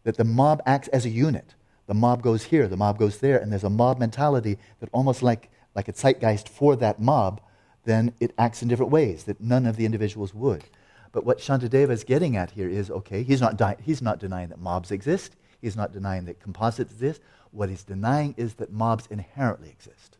that 0.04 0.18
the 0.18 0.24
mob 0.24 0.62
acts 0.68 0.88
as 0.90 1.04
a 1.04 1.10
unit. 1.10 1.56
The 1.88 1.96
mob 1.96 2.22
goes 2.22 2.44
here, 2.44 2.68
the 2.68 2.78
mob 2.78 3.00
goes 3.00 3.18
there, 3.18 3.40
and 3.40 3.52
there's 3.52 3.64
a 3.64 3.72
mob 3.72 3.98
mentality 3.98 4.60
that 4.82 4.90
almost 4.94 5.24
like, 5.24 5.50
like 5.74 5.88
a 5.88 5.94
zeitgeist 5.94 6.48
for 6.48 6.76
that 6.76 7.02
mob, 7.02 7.42
then 7.84 8.14
it 8.20 8.36
acts 8.38 8.62
in 8.62 8.68
different 8.68 8.92
ways 8.92 9.24
that 9.24 9.42
none 9.42 9.66
of 9.66 9.78
the 9.78 9.86
individuals 9.86 10.32
would. 10.32 10.64
But 11.12 11.26
what 11.26 11.40
Shantideva 11.40 11.90
is 11.90 12.04
getting 12.04 12.38
at 12.38 12.52
here 12.52 12.70
is 12.70 12.92
okay, 12.92 13.24
he's 13.24 13.42
not, 13.42 13.58
di- 13.58 13.78
he's 13.82 14.04
not 14.04 14.20
denying 14.20 14.50
that 14.50 14.60
mobs 14.60 14.92
exist, 14.92 15.36
he's 15.60 15.76
not 15.76 15.92
denying 15.92 16.26
that 16.26 16.40
composites 16.40 16.92
exist. 16.92 17.20
What 17.52 17.70
he's 17.70 17.84
denying 17.84 18.34
is 18.38 18.56
that 18.56 18.72
mobs 18.72 19.08
inherently 19.10 19.70
exist. 19.70 20.18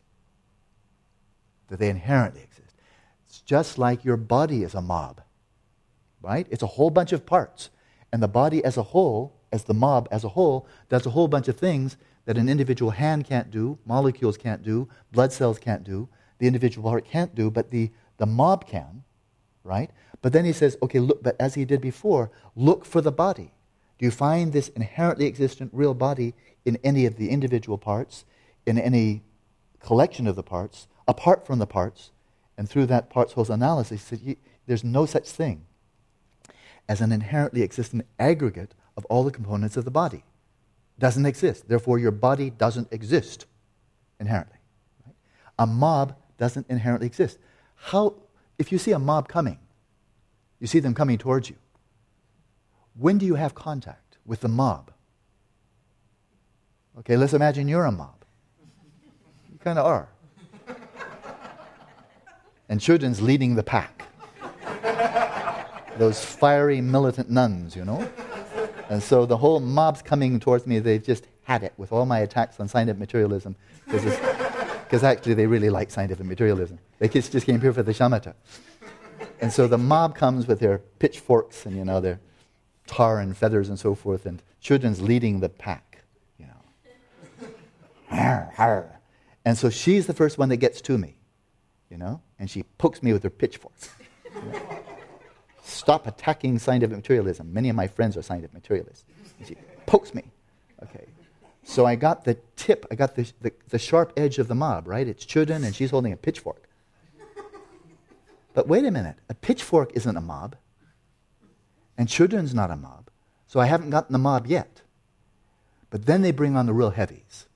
That 1.68 1.78
they 1.78 1.88
inherently 1.88 2.42
exist. 2.42 2.74
It's 3.26 3.40
just 3.40 3.78
like 3.78 4.04
your 4.04 4.18
body 4.18 4.62
is 4.62 4.74
a 4.74 4.82
mob, 4.82 5.22
right? 6.20 6.46
It's 6.50 6.62
a 6.62 6.66
whole 6.66 6.90
bunch 6.90 7.12
of 7.12 7.24
parts. 7.24 7.70
And 8.12 8.22
the 8.22 8.28
body 8.28 8.62
as 8.62 8.76
a 8.76 8.82
whole, 8.82 9.34
as 9.50 9.64
the 9.64 9.74
mob 9.74 10.06
as 10.10 10.24
a 10.24 10.30
whole, 10.30 10.66
does 10.90 11.06
a 11.06 11.10
whole 11.10 11.28
bunch 11.28 11.48
of 11.48 11.56
things 11.56 11.96
that 12.26 12.36
an 12.36 12.48
individual 12.48 12.90
hand 12.90 13.24
can't 13.24 13.50
do, 13.50 13.78
molecules 13.86 14.36
can't 14.36 14.62
do, 14.62 14.88
blood 15.10 15.32
cells 15.32 15.58
can't 15.58 15.82
do, 15.82 16.08
the 16.38 16.46
individual 16.46 16.88
heart 16.90 17.04
can't 17.04 17.34
do, 17.34 17.50
but 17.50 17.70
the, 17.70 17.90
the 18.18 18.26
mob 18.26 18.66
can, 18.66 19.02
right? 19.64 19.90
But 20.20 20.32
then 20.32 20.44
he 20.44 20.52
says, 20.52 20.76
okay, 20.82 21.00
look, 21.00 21.22
but 21.22 21.36
as 21.40 21.54
he 21.54 21.64
did 21.64 21.80
before, 21.80 22.30
look 22.54 22.84
for 22.84 23.00
the 23.00 23.12
body. 23.12 23.54
Do 23.98 24.04
you 24.04 24.10
find 24.10 24.52
this 24.52 24.68
inherently 24.68 25.26
existent 25.26 25.70
real 25.72 25.94
body 25.94 26.34
in 26.64 26.78
any 26.84 27.06
of 27.06 27.16
the 27.16 27.30
individual 27.30 27.78
parts, 27.78 28.24
in 28.66 28.78
any 28.78 29.22
collection 29.80 30.26
of 30.26 30.36
the 30.36 30.42
parts, 30.42 30.86
apart 31.06 31.46
from 31.46 31.58
the 31.58 31.66
parts? 31.66 32.12
And 32.56 32.68
through 32.68 32.86
that 32.86 33.10
parts 33.10 33.32
whole 33.32 33.50
analysis, 33.50 34.12
there's 34.66 34.84
no 34.84 35.06
such 35.06 35.28
thing 35.28 35.64
as 36.88 37.00
an 37.00 37.12
inherently 37.12 37.62
existent 37.62 38.06
aggregate 38.18 38.74
of 38.96 39.04
all 39.06 39.24
the 39.24 39.30
components 39.30 39.76
of 39.76 39.84
the 39.84 39.90
body. 39.90 40.24
Doesn't 40.98 41.26
exist. 41.26 41.68
Therefore, 41.68 41.98
your 41.98 42.10
body 42.10 42.50
doesn't 42.50 42.92
exist 42.92 43.46
inherently. 44.20 44.58
Right? 45.04 45.14
A 45.58 45.66
mob 45.66 46.14
doesn't 46.38 46.66
inherently 46.68 47.06
exist. 47.06 47.38
How, 47.74 48.14
if 48.58 48.70
you 48.70 48.78
see 48.78 48.92
a 48.92 48.98
mob 48.98 49.28
coming, 49.28 49.58
you 50.60 50.66
see 50.66 50.78
them 50.78 50.94
coming 50.94 51.18
towards 51.18 51.50
you. 51.50 51.56
When 52.94 53.18
do 53.18 53.26
you 53.26 53.34
have 53.34 53.54
contact 53.54 54.18
with 54.24 54.40
the 54.40 54.48
mob? 54.48 54.91
Okay, 56.98 57.16
let's 57.16 57.32
imagine 57.32 57.68
you're 57.68 57.84
a 57.84 57.92
mob. 57.92 58.24
You 59.50 59.58
kind 59.58 59.78
of 59.78 59.86
are. 59.86 60.08
And 62.68 62.80
Chudran's 62.80 63.20
leading 63.20 63.54
the 63.54 63.62
pack. 63.62 64.08
Those 65.98 66.24
fiery 66.24 66.80
militant 66.80 67.30
nuns, 67.30 67.76
you 67.76 67.84
know? 67.84 68.08
And 68.88 69.02
so 69.02 69.26
the 69.26 69.36
whole 69.36 69.60
mob's 69.60 70.02
coming 70.02 70.40
towards 70.40 70.66
me. 70.66 70.78
They've 70.78 71.02
just 71.02 71.26
had 71.44 71.62
it 71.62 71.72
with 71.76 71.92
all 71.92 72.06
my 72.06 72.20
attacks 72.20 72.60
on 72.60 72.68
scientific 72.68 73.00
materialism. 73.00 73.56
Because 73.86 75.02
actually, 75.02 75.34
they 75.34 75.46
really 75.46 75.70
like 75.70 75.90
scientific 75.90 76.26
materialism. 76.26 76.78
They 76.98 77.08
just 77.08 77.46
came 77.46 77.60
here 77.60 77.72
for 77.72 77.82
the 77.82 77.92
shamatha. 77.92 78.34
And 79.40 79.52
so 79.52 79.66
the 79.66 79.78
mob 79.78 80.14
comes 80.14 80.46
with 80.46 80.60
their 80.60 80.78
pitchforks 80.98 81.66
and, 81.66 81.76
you 81.76 81.84
know, 81.84 82.00
their 82.00 82.20
tar 82.86 83.20
and 83.20 83.36
feathers 83.36 83.68
and 83.68 83.78
so 83.78 83.94
forth, 83.94 84.26
and 84.26 84.42
Chudran's 84.62 85.00
leading 85.00 85.40
the 85.40 85.48
pack. 85.48 85.91
And 89.44 89.58
so 89.58 89.70
she's 89.70 90.06
the 90.06 90.14
first 90.14 90.38
one 90.38 90.48
that 90.50 90.58
gets 90.58 90.80
to 90.82 90.96
me, 90.96 91.16
you 91.90 91.98
know, 91.98 92.20
and 92.38 92.48
she 92.50 92.62
pokes 92.78 93.02
me 93.02 93.12
with 93.12 93.22
her 93.22 93.30
pitchfork. 93.30 93.74
You 94.34 94.40
know? 94.52 94.78
Stop 95.62 96.06
attacking 96.06 96.58
scientific 96.58 96.96
materialism. 96.96 97.52
Many 97.52 97.68
of 97.68 97.76
my 97.76 97.86
friends 97.86 98.16
are 98.16 98.22
scientific 98.22 98.54
materialists. 98.54 99.04
And 99.38 99.48
she 99.48 99.56
pokes 99.86 100.14
me. 100.14 100.24
Okay. 100.82 101.06
So 101.64 101.86
I 101.86 101.94
got 101.94 102.24
the 102.24 102.36
tip, 102.56 102.86
I 102.90 102.94
got 102.94 103.14
the, 103.14 103.30
the, 103.40 103.52
the 103.68 103.78
sharp 103.78 104.12
edge 104.16 104.38
of 104.38 104.48
the 104.48 104.54
mob, 104.54 104.88
right? 104.88 105.06
It's 105.06 105.24
Chudran, 105.24 105.64
and 105.64 105.74
she's 105.74 105.90
holding 105.90 106.12
a 106.12 106.16
pitchfork. 106.16 106.68
But 108.54 108.68
wait 108.68 108.84
a 108.84 108.90
minute, 108.90 109.16
a 109.28 109.34
pitchfork 109.34 109.92
isn't 109.94 110.16
a 110.16 110.20
mob, 110.20 110.56
and 111.96 112.08
Chudran's 112.08 112.54
not 112.54 112.70
a 112.70 112.76
mob, 112.76 113.08
so 113.46 113.60
I 113.60 113.66
haven't 113.66 113.90
gotten 113.90 114.12
the 114.12 114.18
mob 114.18 114.46
yet. 114.46 114.82
But 115.88 116.06
then 116.06 116.22
they 116.22 116.32
bring 116.32 116.56
on 116.56 116.66
the 116.66 116.74
real 116.74 116.90
heavies 116.90 117.46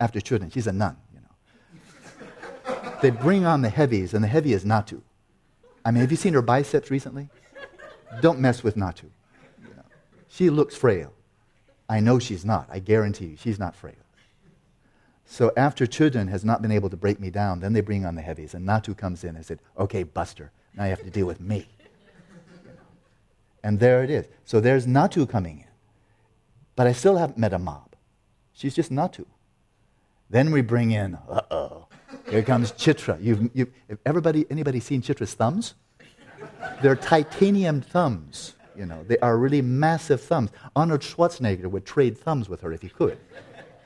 after 0.00 0.20
Chudran. 0.20 0.52
She's 0.52 0.66
a 0.66 0.72
nun, 0.72 0.96
you 1.12 1.20
know. 1.20 2.90
they 3.02 3.10
bring 3.10 3.44
on 3.44 3.62
the 3.62 3.68
heavies, 3.68 4.14
and 4.14 4.22
the 4.22 4.28
heavy 4.28 4.52
is 4.52 4.64
Natu. 4.64 5.00
I 5.84 5.90
mean, 5.90 6.00
have 6.00 6.10
you 6.10 6.16
seen 6.16 6.34
her 6.34 6.42
biceps 6.42 6.90
recently? 6.90 7.28
Don't 8.20 8.38
mess 8.38 8.62
with 8.62 8.76
Natu. 8.76 9.04
You 9.62 9.74
know. 9.76 9.82
She 10.28 10.50
looks 10.50 10.74
frail. 10.74 11.12
I 11.88 12.00
know 12.00 12.18
she's 12.18 12.44
not. 12.44 12.68
I 12.70 12.78
guarantee 12.78 13.26
you, 13.26 13.36
she's 13.36 13.58
not 13.58 13.74
frail. 13.74 13.94
So 15.24 15.52
after 15.56 15.86
Chudran 15.86 16.28
has 16.28 16.44
not 16.44 16.62
been 16.62 16.72
able 16.72 16.90
to 16.90 16.96
break 16.96 17.20
me 17.20 17.30
down, 17.30 17.60
then 17.60 17.72
they 17.74 17.82
bring 17.82 18.06
on 18.06 18.14
the 18.14 18.22
heavies, 18.22 18.54
and 18.54 18.66
Natu 18.66 18.96
comes 18.96 19.24
in 19.24 19.36
and 19.36 19.44
said, 19.44 19.60
"Okay, 19.78 20.02
Buster, 20.02 20.52
now 20.74 20.84
you 20.84 20.90
have 20.90 21.02
to 21.02 21.10
deal 21.10 21.26
with 21.26 21.40
me." 21.40 21.68
And 23.62 23.78
there 23.78 24.02
it 24.02 24.10
is. 24.10 24.26
So 24.44 24.60
there's 24.60 24.86
Natu 24.86 25.28
coming 25.28 25.58
in, 25.58 25.66
but 26.76 26.86
I 26.86 26.92
still 26.92 27.16
haven't 27.18 27.36
met 27.36 27.52
a 27.52 27.58
mob. 27.58 27.94
She's 28.54 28.74
just 28.74 28.90
Natu. 28.90 29.26
Then 30.30 30.50
we 30.50 30.60
bring 30.60 30.90
in, 30.90 31.14
uh 31.28 31.40
oh, 31.50 31.86
here 32.30 32.42
comes 32.42 32.72
Chitra. 32.72 33.22
You've, 33.22 33.50
you've, 33.54 33.70
everybody, 34.04 34.46
anybody 34.50 34.80
seen 34.80 35.00
Chitra's 35.00 35.34
thumbs? 35.34 35.74
They're 36.82 36.96
titanium 36.96 37.80
thumbs. 37.80 38.54
You 38.76 38.86
know, 38.86 39.02
they 39.04 39.18
are 39.18 39.36
really 39.36 39.62
massive 39.62 40.20
thumbs. 40.20 40.50
Arnold 40.76 41.00
Schwarzenegger 41.00 41.66
would 41.66 41.84
trade 41.84 42.16
thumbs 42.16 42.48
with 42.48 42.60
her 42.60 42.72
if 42.72 42.82
he 42.82 42.88
could. 42.88 43.18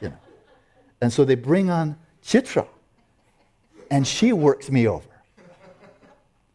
You 0.01 0.11
know. 0.11 0.19
And 1.01 1.13
so 1.13 1.25
they 1.25 1.35
bring 1.35 1.71
on 1.71 1.97
Chitra, 2.23 2.67
and 3.91 4.07
she 4.07 4.33
works 4.33 4.71
me 4.71 4.87
over. 4.87 5.09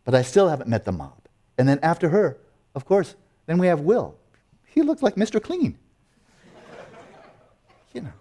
But 0.05 0.13
I 0.13 0.21
still 0.21 0.47
haven't 0.47 0.69
met 0.69 0.85
the 0.85 0.91
mob. 0.91 1.17
And 1.57 1.67
then 1.67 1.79
after 1.81 2.09
her, 2.09 2.38
of 2.75 2.85
course, 2.85 3.15
then 3.47 3.57
we 3.57 3.67
have 3.67 3.81
Will. 3.81 4.15
He 4.65 4.81
looks 4.83 5.01
like 5.01 5.15
Mr. 5.15 5.41
Clean. 5.41 5.77
You 7.93 8.01
know. 8.01 8.13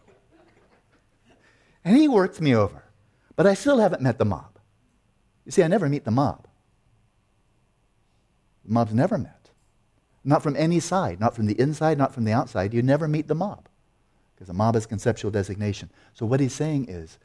And 1.87 1.97
he 1.97 2.09
works 2.09 2.41
me 2.41 2.53
over. 2.53 2.83
But 3.37 3.47
I 3.47 3.55
still 3.55 3.79
haven't 3.79 4.03
met 4.03 4.19
the 4.19 4.25
mob. 4.25 4.59
You 5.45 5.53
see, 5.53 5.63
I 5.63 5.69
never 5.69 5.89
meet 5.89 6.05
the 6.05 6.11
mob. 6.11 6.49
The 8.65 8.73
mob's 8.73 8.93
never 8.93 9.17
met. 9.17 9.51
Not 10.25 10.43
from 10.43 10.57
any 10.57 10.81
side, 10.81 11.21
not 11.21 11.37
from 11.37 11.47
the 11.47 11.59
inside, 11.61 11.97
not 11.97 12.13
from 12.13 12.25
the 12.25 12.33
outside. 12.33 12.75
You 12.75 12.83
never 12.83 13.07
meet 13.07 13.29
the 13.29 13.37
mob 13.37 13.69
because 14.35 14.49
the 14.49 14.53
mob 14.53 14.75
is 14.75 14.85
conceptual 14.85 15.31
designation. 15.31 15.89
So 16.13 16.27
what 16.27 16.41
he's 16.41 16.53
saying 16.53 16.87
is 16.89 17.19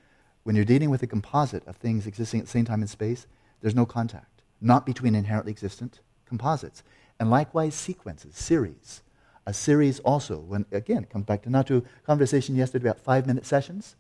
when 0.43 0.55
you're 0.55 0.64
dealing 0.64 0.91
with 0.91 1.01
a 1.01 1.07
composite 1.07 1.66
of 1.66 1.78
things 1.78 2.05
existing 2.05 2.41
at 2.41 2.45
the 2.45 2.51
same 2.51 2.66
time 2.66 2.84
in 2.84 2.88
space, 2.88 3.26
there's 3.62 3.74
no 3.74 3.88
contact, 3.88 4.43
not 4.62 4.86
between 4.86 5.16
inherently 5.16 5.51
existent 5.51 6.01
composites. 6.28 6.84
And 7.20 7.32
likewise, 7.32 7.74
sequences, 7.74 8.36
series. 8.36 9.01
A 9.47 9.55
series 9.55 9.99
also, 10.01 10.38
when 10.38 10.68
again, 10.72 11.01
it 11.01 11.09
comes 11.09 11.26
back 11.26 11.41
to 11.43 11.49
Natu 11.49 11.84
conversation 12.05 12.55
yesterday 12.55 12.89
about 12.89 12.99
five 12.99 13.26
minute 13.26 13.47
sessions. 13.47 13.95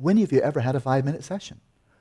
When 0.00 0.16
have 0.16 0.32
you 0.32 0.40
ever 0.40 0.60
had 0.60 0.74
a 0.74 0.80
five 0.80 1.04
minute 1.04 1.24
session? 1.24 1.60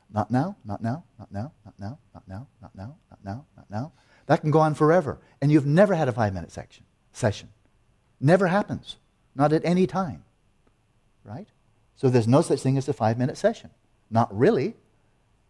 Not 0.10 0.32
now, 0.32 0.56
not 0.64 0.82
now, 0.82 1.04
not 1.20 1.32
now, 1.32 1.52
not 1.66 1.74
now, 1.78 2.00
not 2.14 2.24
now, 2.28 2.48
not 2.62 2.76
now, 2.76 2.96
not 3.12 3.20
now, 3.24 3.46
not 3.58 3.70
now. 3.70 3.92
That 4.26 4.42
can 4.42 4.52
go 4.52 4.60
on 4.60 4.74
forever. 4.74 5.20
And 5.42 5.52
you've 5.52 5.66
never 5.66 5.94
had 5.94 6.08
a 6.08 6.14
five 6.14 6.34
minute 6.34 6.52
section, 6.52 6.86
session. 7.12 7.50
Never 8.22 8.48
happens. 8.48 8.96
Not 9.36 9.52
at 9.52 9.66
any 9.66 9.86
time. 9.86 10.24
Right? 11.26 11.48
So 11.96 12.10
there's 12.10 12.28
no 12.28 12.42
such 12.42 12.62
thing 12.62 12.78
as 12.78 12.88
a 12.88 12.94
five 12.94 13.18
minute 13.18 13.38
session. 13.38 13.70
Not 14.10 14.36
really. 14.36 14.76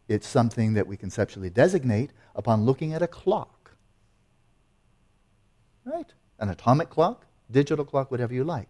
It's 0.08 0.28
something 0.28 0.74
that 0.74 0.88
we 0.88 0.97
conceptually 0.97 1.52
designate 1.52 2.10
upon 2.36 2.66
looking 2.66 2.93
at 2.93 3.04
a 3.04 3.08
clock. 3.08 3.72
Right? 5.86 6.12
An 6.39 6.50
atomic 6.50 6.89
clock, 6.89 7.28
digital 7.52 7.86
clock, 7.86 8.10
whatever 8.10 8.34
you 8.34 8.43
like. 8.43 8.70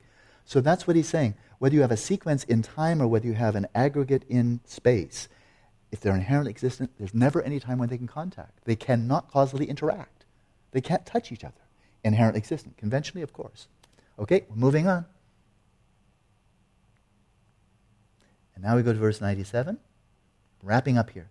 So 0.50 0.62
that's 0.62 0.88
what 0.88 0.96
he's 0.96 1.08
saying. 1.08 1.36
Whether 1.60 1.76
you 1.76 1.82
have 1.82 1.92
a 1.92 1.98
sequence 1.98 2.44
in 2.44 2.64
time 2.64 3.04
or 3.04 3.08
whether 3.08 3.28
you 3.28 3.34
have 3.34 3.56
an 3.56 3.68
aggregate 3.76 4.24
in 4.28 4.62
space, 4.66 5.30
if 5.92 6.00
they're 6.00 6.16
inherently 6.16 6.50
existent, 6.50 6.90
there's 6.98 7.14
never 7.14 7.40
any 7.44 7.60
time 7.60 7.78
when 7.78 7.90
they 7.90 8.00
can 8.00 8.08
contact. 8.08 8.64
They 8.66 8.76
cannot 8.76 9.30
causally 9.30 9.70
interact. 9.70 10.26
They 10.72 10.82
can't 10.82 11.06
touch 11.06 11.32
each 11.32 11.44
other. 11.44 11.62
Inherently 12.04 12.40
existent. 12.40 12.78
Conventionally, 12.78 13.22
of 13.22 13.32
course. 13.32 13.68
Okay, 14.18 14.46
moving 14.52 14.88
on. 14.88 15.06
And 18.56 18.64
now 18.64 18.76
we 18.76 18.82
go 18.82 18.92
to 18.92 18.98
verse 18.98 19.22
97. 19.22 19.78
Wrapping 20.64 20.98
up 20.98 21.12
here. 21.12 21.30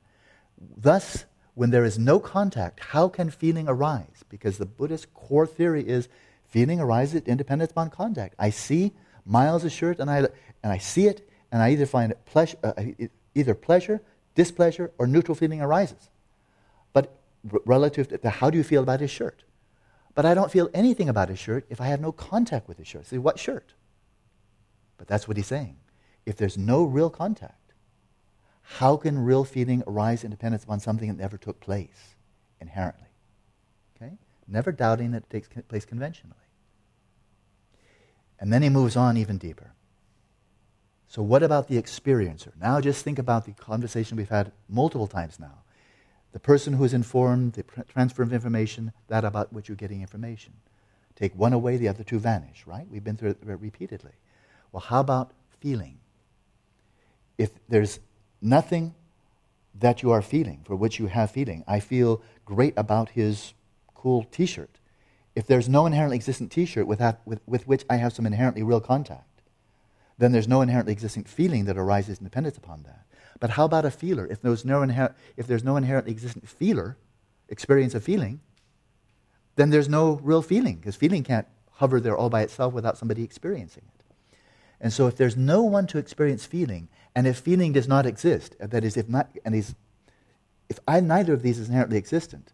Thus, 0.77 1.25
when 1.55 1.71
there 1.71 1.85
is 1.85 1.99
no 1.99 2.21
contact, 2.21 2.79
how 2.79 3.09
can 3.09 3.31
feeling 3.31 3.67
arise? 3.67 4.23
Because 4.29 4.59
the 4.59 4.67
Buddhist 4.67 5.13
core 5.13 5.49
theory 5.49 5.83
is 5.83 6.09
feeling 6.45 6.79
arises 6.79 7.23
independent 7.27 7.73
upon 7.73 7.91
contact. 7.91 8.37
I 8.39 8.51
see 8.51 8.93
Miles' 9.29 9.71
shirt 9.71 10.01
and 10.01 10.11
I, 10.11 10.19
and 10.63 10.73
I 10.73 10.79
see 10.79 11.07
it, 11.07 11.29
and 11.53 11.63
I 11.63 11.71
either 11.71 11.87
find 11.87 12.11
it 12.11 12.25
pleasure, 12.25 12.57
uh, 12.65 12.73
either 13.35 13.55
pleasure, 13.55 14.01
displeasure, 14.35 14.91
or 14.99 15.07
neutral 15.07 15.35
feeling 15.35 15.61
arises. 15.61 16.09
But 16.93 17.15
r- 17.53 17.61
relative 17.67 18.09
to 18.21 18.31
how 18.31 18.51
do 18.51 18.57
you 18.57 18.65
feel 18.65 18.83
about 18.83 19.01
his 19.01 19.11
shirt? 19.11 19.45
But 20.15 20.27
I 20.27 20.35
don't 20.35 20.51
feel 20.51 20.71
anything 20.75 21.09
about 21.09 21.29
his 21.29 21.39
shirt 21.39 21.67
if 21.69 21.81
I 21.81 21.87
have 21.87 22.01
no 22.01 22.11
contact 22.11 22.67
with 22.67 22.79
his 22.79 22.89
shirt. 22.89 23.07
See, 23.07 23.19
what 23.19 23.39
shirt? 23.39 23.75
But 24.97 25.07
that's 25.07 25.29
what 25.29 25.37
he's 25.37 25.47
saying. 25.47 25.77
If 26.27 26.37
there's 26.37 26.59
no 26.59 26.85
real 26.85 27.11
contact, 27.11 27.73
how 28.63 28.97
can 28.97 29.19
real 29.19 29.45
feeling 29.45 29.83
arise 29.87 30.25
in 30.25 30.31
dependence 30.31 30.65
upon 30.65 30.81
something 30.81 31.09
that 31.09 31.19
never 31.19 31.37
took 31.37 31.61
place 31.61 32.17
inherently? 32.61 33.09
Okay? 33.97 34.15
Never 34.47 34.73
doubting 34.73 35.13
that 35.13 35.25
it 35.25 35.31
takes 35.31 35.49
place 35.69 35.85
conventionally. 35.85 36.37
And 38.41 38.53
then 38.53 38.63
he 38.63 38.69
moves 38.69 38.97
on 38.97 39.17
even 39.17 39.39
deeper. 39.39 39.73
So, 41.09 41.23
what 41.23 41.43
about 41.43 41.69
the 41.69 41.81
experiencer? 41.81 42.53
Now, 42.61 42.81
just 42.81 43.03
think 43.03 43.19
about 43.19 43.47
the 43.47 43.53
conversation 43.53 44.17
we've 44.17 44.29
had 44.29 44.53
multiple 44.69 45.07
times 45.07 45.41
now 45.41 45.63
the 46.33 46.39
person 46.39 46.75
who 46.75 46.85
is 46.85 46.95
informed, 46.95 47.55
the 47.55 47.63
transfer 47.63 48.23
of 48.23 48.33
information, 48.33 48.93
that 49.09 49.25
about 49.25 49.53
which 49.53 49.69
you're 49.69 49.77
getting 49.77 50.03
information. 50.03 50.53
Take 51.17 51.35
one 51.35 51.53
away, 51.53 51.77
the 51.77 51.89
other 51.89 52.05
two 52.05 52.19
vanish, 52.19 52.65
right? 52.67 52.87
We've 52.91 53.03
been 53.03 53.17
through 53.17 53.31
it 53.31 53.39
repeatedly. 53.43 54.13
Well, 54.71 54.83
how 54.83 55.01
about 55.01 55.33
feeling? 55.59 55.99
If 57.39 57.51
there's 57.69 57.99
nothing 58.41 58.95
that 59.81 60.03
you 60.03 60.11
are 60.11 60.23
feeling, 60.23 60.61
for 60.65 60.77
which 60.77 60.99
you 60.99 61.07
have 61.07 61.31
feeling, 61.31 61.65
I 61.67 61.81
feel 61.81 62.23
great 62.45 62.75
about 62.77 63.11
his 63.11 63.55
cool 63.95 64.25
t 64.25 64.47
shirt. 64.47 64.79
If 65.39 65.47
there's 65.47 65.69
no 65.69 65.87
inherently 65.87 66.17
existent 66.17 66.51
t 66.51 66.65
shirt 66.65 66.89
with, 66.89 67.01
with, 67.25 67.47
with 67.47 67.69
which 67.69 67.85
I 67.89 67.95
have 67.95 68.13
some 68.13 68.27
inherently 68.27 68.65
real 68.65 68.81
contact, 68.81 69.41
then 70.19 70.33
there's 70.33 70.49
no 70.49 70.63
inherently 70.63 70.93
existent 70.93 71.29
feeling 71.29 71.65
that 71.67 71.79
arises 71.79 72.19
in 72.19 72.25
dependence 72.25 72.57
upon 72.57 72.83
that. 72.83 73.05
But 73.39 73.51
how 73.51 73.65
about 73.65 73.85
a 73.85 73.93
feeler? 73.93 74.27
If 74.27 74.43
there's 74.43 74.65
no, 74.65 74.81
inher- 74.81 75.15
if 75.37 75.47
there's 75.47 75.63
no 75.63 75.77
inherently 75.77 76.11
existent 76.11 76.49
feeler, 76.49 76.97
experience 77.49 77.95
of 77.95 78.03
feeling, 78.03 78.41
then 79.55 79.71
there's 79.71 79.89
no 79.89 80.19
real 80.25 80.43
feeling, 80.43 80.79
because 80.79 80.97
feeling 80.97 81.23
can't 81.23 81.47
hover 81.75 82.01
there 82.01 82.17
all 82.17 82.31
by 82.31 82.43
itself 82.43 82.75
without 82.75 82.99
somebody 82.99 83.23
experiencing 83.23 83.85
it. 83.95 84.05
And 84.81 84.93
so 84.93 85.07
if 85.07 85.17
there's 85.17 85.37
no 85.37 85.63
one 85.63 85.87
to 85.87 85.99
experience 85.99 86.47
feeling, 86.47 86.89
and 87.15 87.29
if 87.29 87.39
feeling 87.39 87.73
does 87.73 87.87
not 87.87 88.07
exist, 88.07 88.57
that 88.59 88.83
is, 88.83 88.97
if 88.97 89.09
not, 89.09 89.31
and 89.45 89.55
he's, 89.55 89.77
if 90.69 90.81
I, 90.89 90.99
neither 90.99 91.33
of 91.33 91.43
these 91.43 91.61
is 91.61 91.69
inherently 91.69 91.97
existent, 91.97 92.53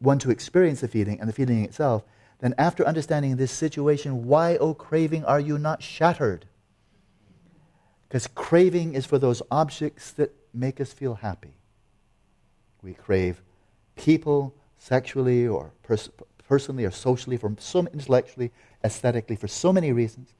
one 0.00 0.18
to 0.18 0.30
experience 0.30 0.80
the 0.80 0.88
feeling 0.88 1.20
and 1.20 1.28
the 1.28 1.32
feeling 1.32 1.64
itself, 1.64 2.04
then 2.40 2.54
after 2.56 2.86
understanding 2.86 3.36
this 3.36 3.52
situation, 3.52 4.26
why, 4.26 4.56
O 4.56 4.70
oh 4.70 4.74
craving, 4.74 5.24
are 5.24 5.40
you 5.40 5.58
not 5.58 5.82
shattered? 5.82 6.46
Because 8.08 8.26
craving 8.26 8.94
is 8.94 9.06
for 9.06 9.18
those 9.18 9.42
objects 9.50 10.10
that 10.12 10.34
make 10.52 10.80
us 10.80 10.92
feel 10.92 11.14
happy. 11.14 11.54
We 12.82 12.94
crave 12.94 13.42
people 13.94 14.54
sexually 14.78 15.46
or 15.46 15.72
pers- 15.82 16.08
personally 16.48 16.84
or 16.84 16.90
socially, 16.90 17.36
for 17.36 17.54
so 17.58 17.86
intellectually, 17.92 18.50
aesthetically, 18.82 19.36
for 19.36 19.46
so 19.46 19.72
many 19.72 19.92
reasons. 19.92 20.34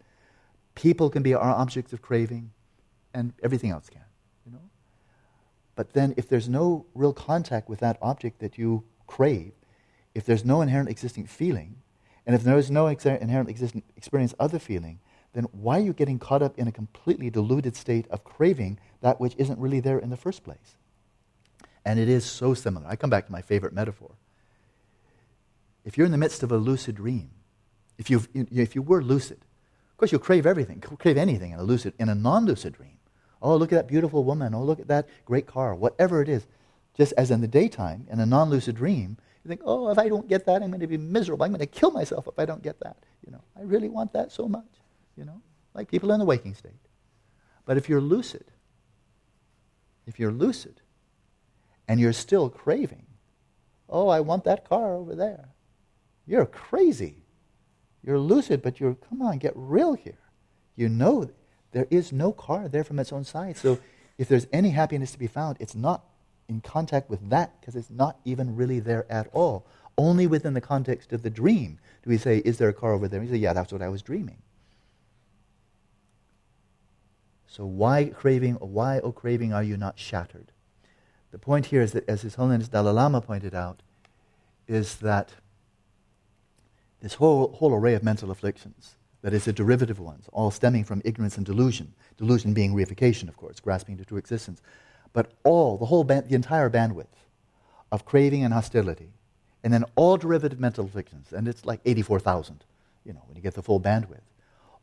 People 0.75 1.11
can 1.11 1.23
be 1.23 1.35
our 1.35 1.51
objects 1.51 1.93
of 1.93 2.01
craving, 2.01 2.51
and 3.13 3.33
everything 3.43 3.71
else 3.71 3.91
can. 3.91 4.03
You 4.47 4.53
know? 4.53 4.71
But 5.77 5.93
then, 5.93 6.15
if 6.17 6.29
there's 6.29 6.49
no 6.49 6.87
real 6.95 7.13
contact 7.13 7.69
with 7.69 7.81
that 7.81 7.99
object 8.01 8.41
that 8.41 8.57
you 8.57 8.85
crave, 9.11 9.53
if 10.15 10.25
there's 10.25 10.45
no 10.45 10.63
inherent 10.63 10.89
existing 10.89 11.27
feeling, 11.27 11.77
and 12.25 12.37
if 12.37 12.45
there 12.45 12.57
is 12.57 12.71
no 12.71 12.87
ex- 12.87 13.05
inherent 13.05 13.51
existing 13.51 13.83
experience 13.97 14.33
of 14.35 14.53
the 14.53 14.61
feeling, 14.61 15.01
then 15.33 15.45
why 15.53 15.79
are 15.79 15.83
you 15.83 15.93
getting 15.93 16.19
caught 16.19 16.43
up 16.43 16.57
in 16.57 16.69
a 16.69 16.73
completely 16.73 17.29
deluded 17.29 17.75
state 17.75 18.07
of 18.09 18.23
craving 18.23 18.79
that 19.01 19.21
which 19.21 19.35
isn't 19.37 19.59
really 19.59 19.81
there 19.81 19.99
in 19.99 20.11
the 20.11 20.17
first 20.17 20.45
place? 20.45 20.77
And 21.85 21.99
it 21.99 22.09
is 22.09 22.25
so 22.25 22.55
similar. 22.55 22.87
I 22.89 22.95
come 22.95 23.11
back 23.11 23.27
to 23.27 23.33
my 23.33 23.43
favorite 23.43 23.73
metaphor. 23.73 24.13
If 25.85 25.97
you're 25.97 26.07
in 26.07 26.13
the 26.13 26.19
midst 26.19 26.43
of 26.45 26.53
a 26.53 26.57
lucid 26.57 26.97
dream, 26.97 27.31
if, 27.99 28.11
you 28.11 28.23
if 28.35 28.75
you 28.75 28.83
were 28.83 29.03
lucid, 29.03 29.39
of 29.91 29.97
course 29.97 30.13
you'll 30.13 30.21
crave 30.21 30.47
everything, 30.47 30.81
crave 30.81 31.17
anything 31.17 31.53
in 31.53 31.59
a 31.59 31.65
lucid, 31.65 31.95
in 31.99 32.09
a 32.09 32.15
non-lucid 32.15 32.75
dream. 32.75 32.99
Oh, 33.43 33.57
look 33.57 33.73
at 33.73 33.77
that 33.77 33.89
beautiful 33.89 34.23
woman. 34.23 34.55
Oh, 34.55 34.63
look 34.63 34.81
at 34.81 34.89
that 34.89 35.09
great 35.25 35.47
car. 35.47 35.75
Whatever 35.75 36.23
it 36.23 36.29
is. 36.29 36.47
Just 36.97 37.13
as 37.17 37.31
in 37.31 37.41
the 37.41 37.49
daytime, 37.49 38.07
in 38.11 38.21
a 38.21 38.27
non-lucid 38.27 38.77
dream, 38.77 39.17
you 39.45 39.49
think, 39.49 39.63
oh, 39.65 39.89
if 39.91 39.99
I 39.99 40.09
don't 40.09 40.29
get 40.29 40.47
that, 40.47 40.63
I'm 40.63 40.71
going 40.71 40.81
to 40.81 40.87
be 40.87 40.99
miserable. 40.99 41.45
I'm 41.45 41.51
going 41.51 41.61
to 41.61 41.67
kill 41.67 41.91
myself 41.91 42.27
if 42.27 42.39
I 42.39 42.45
don't 42.45 42.63
get 42.63 42.81
that. 42.81 42.97
You 43.25 43.33
know, 43.33 43.43
I 43.57 43.63
really 43.63 43.89
want 43.89 44.13
that 44.13 44.33
so 44.33 44.49
much. 44.49 44.67
You 45.17 45.25
know, 45.25 45.41
like 45.75 45.91
people 45.91 46.13
in 46.13 46.19
the 46.19 46.27
waking 46.27 46.55
state. 46.55 46.73
But 47.65 47.77
if 47.77 47.89
you're 47.89 48.01
lucid, 48.01 48.51
if 50.07 50.19
you're 50.19 50.33
lucid, 50.33 50.81
and 51.89 52.01
you're 52.01 52.13
still 52.13 52.49
craving, 52.49 53.07
oh, 53.89 54.09
I 54.09 54.21
want 54.21 54.45
that 54.45 54.69
car 54.69 54.95
over 54.95 55.15
there. 55.15 55.49
You're 56.27 56.47
crazy. 56.47 57.25
You're 58.03 58.19
lucid, 58.19 58.63
but 58.63 58.81
you're, 58.81 58.95
come 58.95 59.23
on, 59.23 59.39
get 59.39 59.53
real 59.55 59.95
here. 59.95 60.19
You 60.77 60.89
know 60.89 61.31
there 61.73 61.87
is 61.91 62.13
no 62.13 62.33
car 62.33 62.69
there 62.69 62.85
from 62.85 62.99
its 62.99 63.13
own 63.13 63.25
side. 63.25 63.57
So 63.57 63.79
if 64.19 64.29
there's 64.29 64.47
any 64.53 64.71
happiness 64.71 65.13
to 65.13 65.19
be 65.19 65.27
found, 65.27 65.57
it's 65.61 65.75
not 65.75 66.05
in 66.51 66.61
contact 66.61 67.09
with 67.09 67.31
that 67.31 67.59
because 67.61 67.77
it's 67.77 67.91
not 67.91 68.19
even 68.27 68.55
really 68.57 68.81
there 68.81 69.07
at 69.11 69.29
all. 69.33 69.65
Only 69.97 70.27
within 70.27 70.53
the 70.53 70.61
context 70.61 71.13
of 71.13 71.23
the 71.23 71.31
dream 71.31 71.79
do 72.03 72.11
we 72.11 72.19
say, 72.19 72.39
Is 72.39 72.59
there 72.59 72.69
a 72.69 72.75
car 72.75 72.93
over 72.93 73.09
there? 73.09 73.21
And 73.21 73.29
we 73.29 73.35
say, 73.35 73.41
Yeah, 73.41 73.55
that's 73.55 73.73
what 73.73 73.81
I 73.81 73.89
was 73.89 74.03
dreaming. 74.03 74.39
So 77.47 77.65
why 77.65 78.07
craving, 78.07 78.55
why, 78.55 79.01
oh 79.01 79.13
craving, 79.13 79.53
are 79.53 79.63
you 79.63 79.77
not 79.77 79.99
shattered? 79.99 80.53
The 81.31 81.39
point 81.39 81.67
here 81.67 81.83
is 81.83 81.93
that, 81.93 82.09
as 82.09 82.23
His 82.23 82.35
Holiness 82.35 82.69
Dalai 82.69 82.93
Lama 82.93 83.21
pointed 83.21 83.55
out, 83.55 83.83
is 84.67 84.97
that 84.97 85.31
this 87.01 87.15
whole, 87.15 87.53
whole 87.53 87.75
array 87.75 87.95
of 87.95 88.03
mental 88.03 88.31
afflictions, 88.31 88.97
that 89.23 89.33
is, 89.35 89.45
the 89.45 89.53
derivative 89.53 89.99
ones, 89.99 90.29
all 90.33 90.51
stemming 90.51 90.85
from 90.85 91.03
ignorance 91.05 91.37
and 91.37 91.45
delusion, 91.45 91.93
delusion 92.17 92.53
being 92.53 92.75
reification, 92.75 93.29
of 93.29 93.37
course, 93.37 93.61
grasping 93.61 93.97
to 93.99 94.05
true 94.05 94.19
existence, 94.19 94.63
but 95.13 95.33
all, 95.45 95.77
the 95.77 95.87
whole, 95.87 96.05
band, 96.05 96.29
the 96.29 96.35
entire 96.35 96.71
bandwidth 96.71 97.07
of 97.91 98.05
craving 98.05 98.45
and 98.45 98.55
hostility, 98.55 99.13
and 99.63 99.73
then 99.73 99.85
all 99.97 100.17
derivative 100.17 100.61
mental 100.61 100.85
afflictions, 100.85 101.33
and 101.33 101.49
it's 101.49 101.65
like 101.65 101.81
84,000, 101.85 102.65
you 103.05 103.13
know, 103.13 103.23
when 103.27 103.37
you 103.37 103.43
get 103.43 103.55
the 103.55 103.63
full 103.63 103.81
bandwidth. 103.81 104.21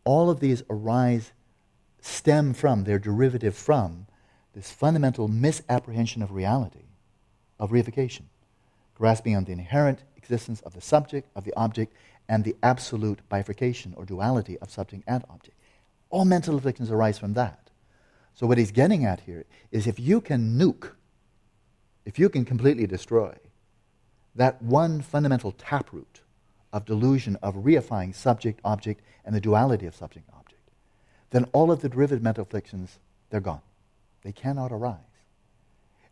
All 0.04 0.30
of 0.30 0.40
these 0.40 0.64
arise, 0.70 1.32
stem 2.02 2.54
from, 2.54 2.84
their 2.84 3.00
derivative 3.00 3.56
from, 3.56 4.08
this 4.54 4.72
fundamental 4.72 5.28
misapprehension 5.28 6.22
of 6.22 6.32
reality, 6.32 6.86
of 7.60 7.72
reification, 7.72 8.24
grasping 8.96 9.36
on 9.36 9.46
the 9.46 9.52
inherent 9.52 10.04
existence 10.16 10.62
of 10.62 10.74
the 10.74 10.82
subject, 10.82 11.30
of 11.36 11.44
the 11.44 11.54
object, 11.56 11.94
and 12.28 12.44
the 12.44 12.56
absolute 12.62 13.20
bifurcation 13.30 13.94
or 13.96 14.06
duality 14.06 14.58
of 14.60 14.70
subject 14.70 15.04
and 15.08 15.24
object. 15.30 15.56
All 16.10 16.26
mental 16.26 16.58
afflictions 16.58 16.92
arise 16.92 17.18
from 17.18 17.34
that. 17.34 17.67
So, 18.38 18.46
what 18.46 18.60
he's 18.60 18.72
getting 18.72 19.04
at 19.04 19.22
here 19.22 19.46
is 19.72 19.88
if 19.88 20.00
you 20.00 20.22
can 20.22 20.60
nuke, 20.60 20.92
if 22.06 22.20
you 22.20 22.30
can 22.30 22.46
completely 22.46 22.86
destroy 22.86 23.36
that 24.36 24.62
one 24.62 25.02
fundamental 25.02 25.54
taproot 25.54 26.22
of 26.72 26.86
delusion 26.86 27.36
of 27.42 27.56
reifying 27.56 28.14
subject, 28.14 28.60
object, 28.64 29.02
and 29.26 29.34
the 29.34 29.42
duality 29.42 29.88
of 29.88 29.96
subject, 29.96 30.30
object, 30.38 30.70
then 31.32 31.46
all 31.46 31.72
of 31.72 31.82
the 31.82 31.90
derivative 31.90 32.22
mental 32.22 32.44
afflictions, 32.44 33.00
they're 33.32 33.40
gone. 33.40 33.64
They 34.22 34.34
cannot 34.34 34.72
arise. 34.72 35.00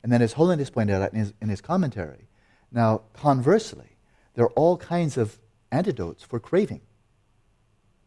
And 0.02 0.12
then, 0.12 0.24
as 0.24 0.34
Holiness 0.34 0.72
pointed 0.72 0.96
out 0.96 1.14
in 1.14 1.20
his, 1.20 1.34
in 1.44 1.50
his 1.50 1.62
commentary, 1.62 2.28
now, 2.72 3.04
conversely, 3.14 3.98
there 4.34 4.46
are 4.46 4.54
all 4.54 4.78
kinds 4.78 5.16
of 5.16 5.38
antidotes 5.72 6.24
for 6.24 6.40
craving, 6.40 6.82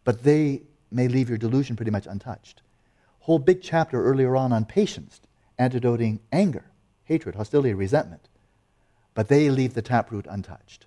but 0.02 0.24
they 0.24 0.62
may 0.90 1.06
leave 1.06 1.28
your 1.28 1.38
delusion 1.38 1.76
pretty 1.76 1.92
much 1.92 2.08
untouched 2.08 2.62
whole 3.28 3.38
big 3.38 3.60
chapter 3.60 4.02
earlier 4.02 4.34
on 4.34 4.54
on 4.54 4.64
patience, 4.64 5.20
antidoting 5.58 6.18
anger, 6.32 6.64
hatred, 7.04 7.34
hostility, 7.34 7.74
resentment. 7.74 8.26
But 9.12 9.28
they 9.28 9.50
leave 9.50 9.74
the 9.74 9.82
taproot 9.82 10.26
untouched. 10.26 10.86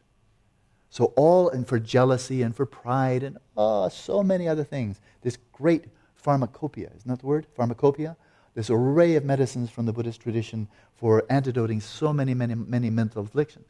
So, 0.89 1.13
all 1.15 1.49
and 1.49 1.67
for 1.67 1.77
jealousy 1.77 2.41
and 2.41 2.55
for 2.55 2.65
pride 2.65 3.21
and 3.21 3.37
oh, 3.55 3.89
so 3.89 4.23
many 4.23 4.47
other 4.47 4.63
things, 4.63 4.99
this 5.21 5.37
great 5.51 5.85
pharmacopoeia, 6.15 6.89
isn't 6.97 7.07
that 7.07 7.19
the 7.19 7.27
word? 7.27 7.45
Pharmacopoeia? 7.55 8.17
This 8.55 8.71
array 8.71 9.15
of 9.17 9.23
medicines 9.23 9.69
from 9.69 9.85
the 9.85 9.93
Buddhist 9.93 10.19
tradition 10.19 10.67
for 10.95 11.23
antidoting 11.29 11.79
so 11.79 12.11
many, 12.11 12.33
many, 12.33 12.55
many 12.55 12.89
mental 12.89 13.21
afflictions. 13.21 13.69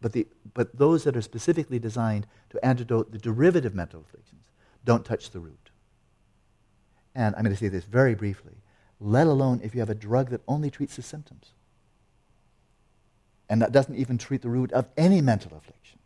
But, 0.00 0.14
the, 0.14 0.26
but 0.54 0.74
those 0.74 1.04
that 1.04 1.18
are 1.18 1.22
specifically 1.22 1.78
designed 1.78 2.26
to 2.48 2.64
antidote 2.64 3.12
the 3.12 3.18
derivative 3.18 3.74
mental 3.74 4.00
afflictions 4.00 4.46
don't 4.86 5.04
touch 5.04 5.32
the 5.32 5.40
root 5.40 5.69
and 7.20 7.36
I'm 7.36 7.42
going 7.42 7.54
to 7.54 7.60
say 7.60 7.68
this 7.68 7.84
very 7.84 8.14
briefly, 8.14 8.54
let 8.98 9.26
alone 9.26 9.60
if 9.62 9.74
you 9.74 9.80
have 9.80 9.90
a 9.90 9.94
drug 9.94 10.30
that 10.30 10.40
only 10.48 10.70
treats 10.70 10.96
the 10.96 11.02
symptoms 11.02 11.52
and 13.46 13.60
that 13.60 13.72
doesn't 13.72 13.96
even 13.96 14.16
treat 14.16 14.40
the 14.40 14.48
root 14.48 14.72
of 14.72 14.86
any 14.96 15.20
mental 15.20 15.54
affliction, 15.54 15.98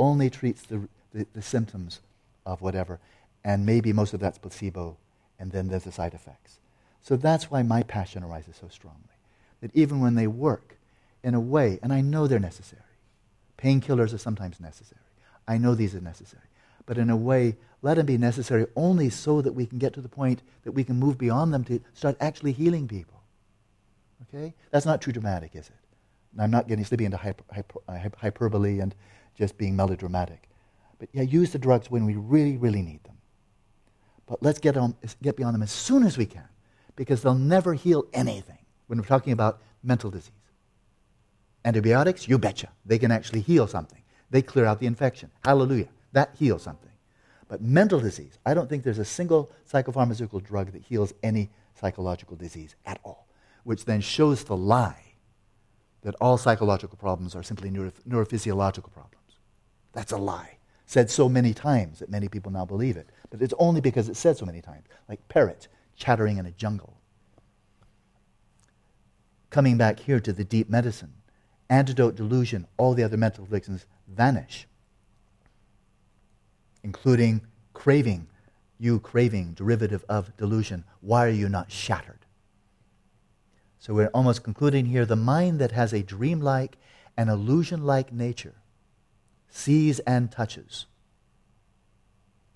only 0.00 0.28
treats 0.28 0.62
the, 0.62 0.88
the, 1.14 1.28
the, 1.32 1.42
symptoms 1.42 2.00
of 2.44 2.60
whatever, 2.60 2.98
and 3.44 3.64
maybe 3.64 3.92
most 3.92 4.14
of 4.14 4.18
that's 4.20 4.38
placebo, 4.38 4.96
and 5.38 5.52
then 5.52 5.68
there's 5.68 5.84
the 5.84 5.92
side 5.92 6.12
effects. 6.12 6.58
So 7.02 7.14
that's 7.14 7.52
why 7.52 7.62
my 7.62 7.84
passion 7.84 8.24
arises 8.24 8.56
so 8.60 8.66
strongly. 8.68 8.98
That 9.60 9.70
even 9.74 10.00
when 10.00 10.16
they 10.16 10.26
work 10.26 10.76
in 11.22 11.34
a 11.34 11.40
way, 11.40 11.78
and 11.84 11.92
I 11.92 12.00
know 12.00 12.26
they're 12.26 12.40
necessary, 12.40 12.82
painkillers 13.58 14.12
are 14.12 14.18
sometimes 14.18 14.58
necessary. 14.58 15.02
I 15.46 15.56
know 15.56 15.76
these 15.76 15.94
are 15.94 16.00
necessary 16.00 16.47
but 16.88 16.96
in 16.96 17.10
a 17.10 17.16
way, 17.16 17.54
let 17.82 17.98
them 17.98 18.06
be 18.06 18.16
necessary 18.16 18.66
only 18.74 19.10
so 19.10 19.42
that 19.42 19.52
we 19.52 19.66
can 19.66 19.76
get 19.76 19.92
to 19.92 20.00
the 20.00 20.08
point 20.08 20.40
that 20.64 20.72
we 20.72 20.82
can 20.82 20.98
move 20.98 21.18
beyond 21.18 21.52
them 21.52 21.62
to 21.64 21.78
start 21.92 22.16
actually 22.18 22.52
healing 22.52 22.88
people. 22.88 23.22
Okay? 24.22 24.54
That's 24.70 24.86
not 24.86 25.02
too 25.02 25.12
dramatic, 25.12 25.54
is 25.54 25.66
it? 25.66 26.40
I'm 26.40 26.50
not 26.50 26.66
getting 26.66 26.86
slipping 26.86 27.04
into 27.04 27.18
hyper, 27.18 27.44
hyper, 27.52 27.80
uh, 27.88 27.98
hyperbole 28.16 28.80
and 28.80 28.94
just 29.36 29.58
being 29.58 29.76
melodramatic. 29.76 30.48
But 30.98 31.10
yeah, 31.12 31.22
use 31.22 31.52
the 31.52 31.58
drugs 31.58 31.90
when 31.90 32.06
we 32.06 32.14
really, 32.16 32.56
really 32.56 32.80
need 32.80 33.04
them. 33.04 33.18
But 34.26 34.42
let's 34.42 34.58
get, 34.58 34.78
on, 34.78 34.96
get 35.20 35.36
beyond 35.36 35.54
them 35.54 35.62
as 35.62 35.70
soon 35.70 36.04
as 36.04 36.16
we 36.16 36.24
can 36.24 36.48
because 36.96 37.20
they'll 37.20 37.34
never 37.34 37.74
heal 37.74 38.06
anything 38.14 38.58
when 38.86 38.98
we're 38.98 39.04
talking 39.04 39.34
about 39.34 39.60
mental 39.82 40.10
disease. 40.10 40.32
Antibiotics, 41.66 42.26
you 42.26 42.38
betcha. 42.38 42.70
They 42.86 42.98
can 42.98 43.10
actually 43.10 43.42
heal 43.42 43.66
something. 43.66 44.02
They 44.30 44.40
clear 44.40 44.64
out 44.64 44.80
the 44.80 44.86
infection. 44.86 45.30
Hallelujah. 45.44 45.88
That 46.12 46.34
heals 46.38 46.62
something. 46.62 46.90
But 47.48 47.62
mental 47.62 47.98
disease, 47.98 48.38
I 48.44 48.54
don't 48.54 48.68
think 48.68 48.84
there's 48.84 48.98
a 48.98 49.04
single 49.04 49.50
psychopharmaceutical 49.70 50.42
drug 50.42 50.72
that 50.72 50.82
heals 50.82 51.14
any 51.22 51.50
psychological 51.74 52.36
disease 52.36 52.74
at 52.84 53.00
all, 53.04 53.26
which 53.64 53.86
then 53.86 54.00
shows 54.00 54.44
the 54.44 54.56
lie 54.56 55.14
that 56.02 56.14
all 56.20 56.38
psychological 56.38 56.96
problems 56.98 57.34
are 57.34 57.42
simply 57.42 57.70
neuro- 57.70 57.92
neurophysiological 58.06 58.92
problems. 58.92 59.38
That's 59.92 60.12
a 60.12 60.18
lie. 60.18 60.58
Said 60.86 61.10
so 61.10 61.28
many 61.28 61.52
times 61.52 61.98
that 61.98 62.10
many 62.10 62.28
people 62.28 62.52
now 62.52 62.64
believe 62.64 62.96
it. 62.96 63.08
But 63.30 63.42
it's 63.42 63.54
only 63.58 63.80
because 63.80 64.08
it's 64.08 64.18
said 64.18 64.36
so 64.36 64.46
many 64.46 64.60
times, 64.60 64.86
like 65.08 65.26
parrots 65.28 65.68
chattering 65.96 66.38
in 66.38 66.46
a 66.46 66.52
jungle. 66.52 66.96
Coming 69.50 69.76
back 69.76 70.00
here 70.00 70.20
to 70.20 70.32
the 70.32 70.44
deep 70.44 70.68
medicine, 70.68 71.14
antidote, 71.68 72.14
delusion, 72.14 72.66
all 72.76 72.94
the 72.94 73.02
other 73.02 73.16
mental 73.16 73.44
afflictions 73.44 73.86
vanish 74.06 74.67
including 76.88 77.42
craving, 77.74 78.26
you 78.78 78.98
craving, 78.98 79.52
derivative 79.52 80.02
of 80.08 80.34
delusion. 80.38 80.84
Why 81.02 81.26
are 81.26 81.40
you 81.42 81.46
not 81.46 81.70
shattered? 81.70 82.24
So 83.78 83.92
we're 83.92 84.14
almost 84.14 84.42
concluding 84.42 84.86
here 84.86 85.04
the 85.04 85.14
mind 85.14 85.58
that 85.58 85.72
has 85.72 85.92
a 85.92 86.02
dreamlike 86.02 86.78
and 87.14 87.28
illusion 87.28 87.84
like 87.84 88.10
nature 88.10 88.54
sees 89.50 89.98
and 90.00 90.32
touches. 90.32 90.86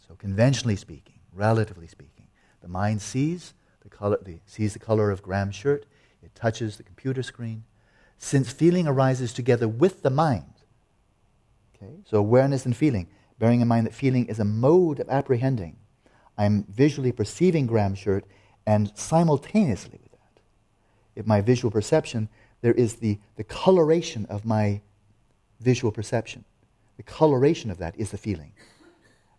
So, 0.09 0.15
conventionally 0.15 0.77
speaking, 0.77 1.19
relatively 1.35 1.87
speaking, 1.87 2.29
the 2.63 2.69
mind 2.69 3.03
sees 3.03 3.53
the 3.83 3.91
color, 3.91 4.17
the, 4.23 4.39
sees 4.47 4.73
the 4.73 4.79
color 4.79 5.11
of 5.11 5.23
Graham's 5.23 5.57
shirt, 5.57 5.85
it 6.23 6.35
touches 6.35 6.79
the 6.79 6.85
computer 6.85 7.23
screen. 7.23 7.65
Since 8.17 8.51
feeling 8.51 8.87
arises 8.87 9.35
together 9.35 9.69
with 9.69 10.03
the 10.03 10.11
mind, 10.11 10.55
okay, 11.77 11.97
so 12.07 12.17
awareness 12.17 12.65
and 12.65 12.75
feeling, 12.75 13.09
bearing 13.43 13.61
in 13.61 13.67
mind 13.67 13.85
that 13.85 13.93
feeling 13.93 14.27
is 14.27 14.39
a 14.39 14.45
mode 14.45 15.01
of 15.01 15.09
apprehending, 15.09 15.77
I'm 16.39 16.63
visually 16.71 17.11
perceiving 17.11 17.67
Graham's 17.67 17.99
shirt 17.99 18.25
and 18.67 18.93
simultaneously 18.97 19.99
with 20.01 20.13
that, 20.13 20.41
if 21.17 21.27
my 21.27 21.41
visual 21.41 21.69
perception, 21.69 22.29
there 22.61 22.73
is 22.75 22.95
the, 22.95 23.19
the 23.35 23.43
coloration 23.43 24.27
of 24.27 24.45
my 24.45 24.81
visual 25.59 25.91
perception. 25.91 26.45
The 26.99 27.03
coloration 27.03 27.73
of 27.73 27.79
that 27.79 27.99
is 27.99 28.13
the 28.13 28.17
feeling. 28.17 28.53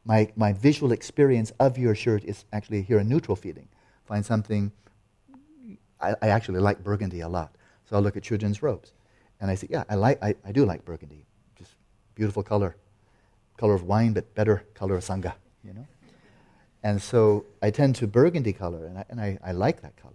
My, 0.03 0.29
my 0.35 0.51
visual 0.51 0.91
experience 0.91 1.53
of 1.61 1.77
your 1.77 1.95
shirt 1.95 2.25
is 2.25 2.43
actually 2.51 2.81
here 2.81 2.99
a 2.99 3.05
neutral 3.05 3.37
feeling. 3.37 3.69
Find 4.03 4.25
something, 4.25 4.73
I, 6.01 6.13
I 6.21 6.27
actually 6.27 6.59
like 6.59 6.83
burgundy 6.83 7.21
a 7.21 7.29
lot. 7.29 7.55
So 7.85 7.95
I'll 7.95 8.01
look 8.01 8.17
at 8.17 8.23
Chudran's 8.23 8.61
robes. 8.61 8.91
And 9.39 9.49
I 9.49 9.55
say, 9.55 9.67
yeah, 9.69 9.85
I, 9.87 9.95
like, 9.95 10.21
I, 10.21 10.35
I 10.45 10.51
do 10.51 10.65
like 10.65 10.83
burgundy. 10.83 11.25
Just 11.57 11.71
beautiful 12.15 12.43
color. 12.43 12.75
Color 13.57 13.75
of 13.75 13.83
wine, 13.83 14.13
but 14.13 14.33
better 14.35 14.63
color 14.73 14.95
of 14.95 15.03
Sangha, 15.03 15.33
you 15.63 15.73
know? 15.73 15.87
And 16.83 17.01
so 17.01 17.45
I 17.61 17.71
tend 17.71 17.95
to 17.97 18.07
burgundy 18.07 18.51
color, 18.53 18.85
and 18.85 18.97
I, 18.97 19.05
and 19.09 19.21
I, 19.21 19.37
I 19.43 19.51
like 19.53 19.81
that 19.81 19.95
color. 19.95 20.13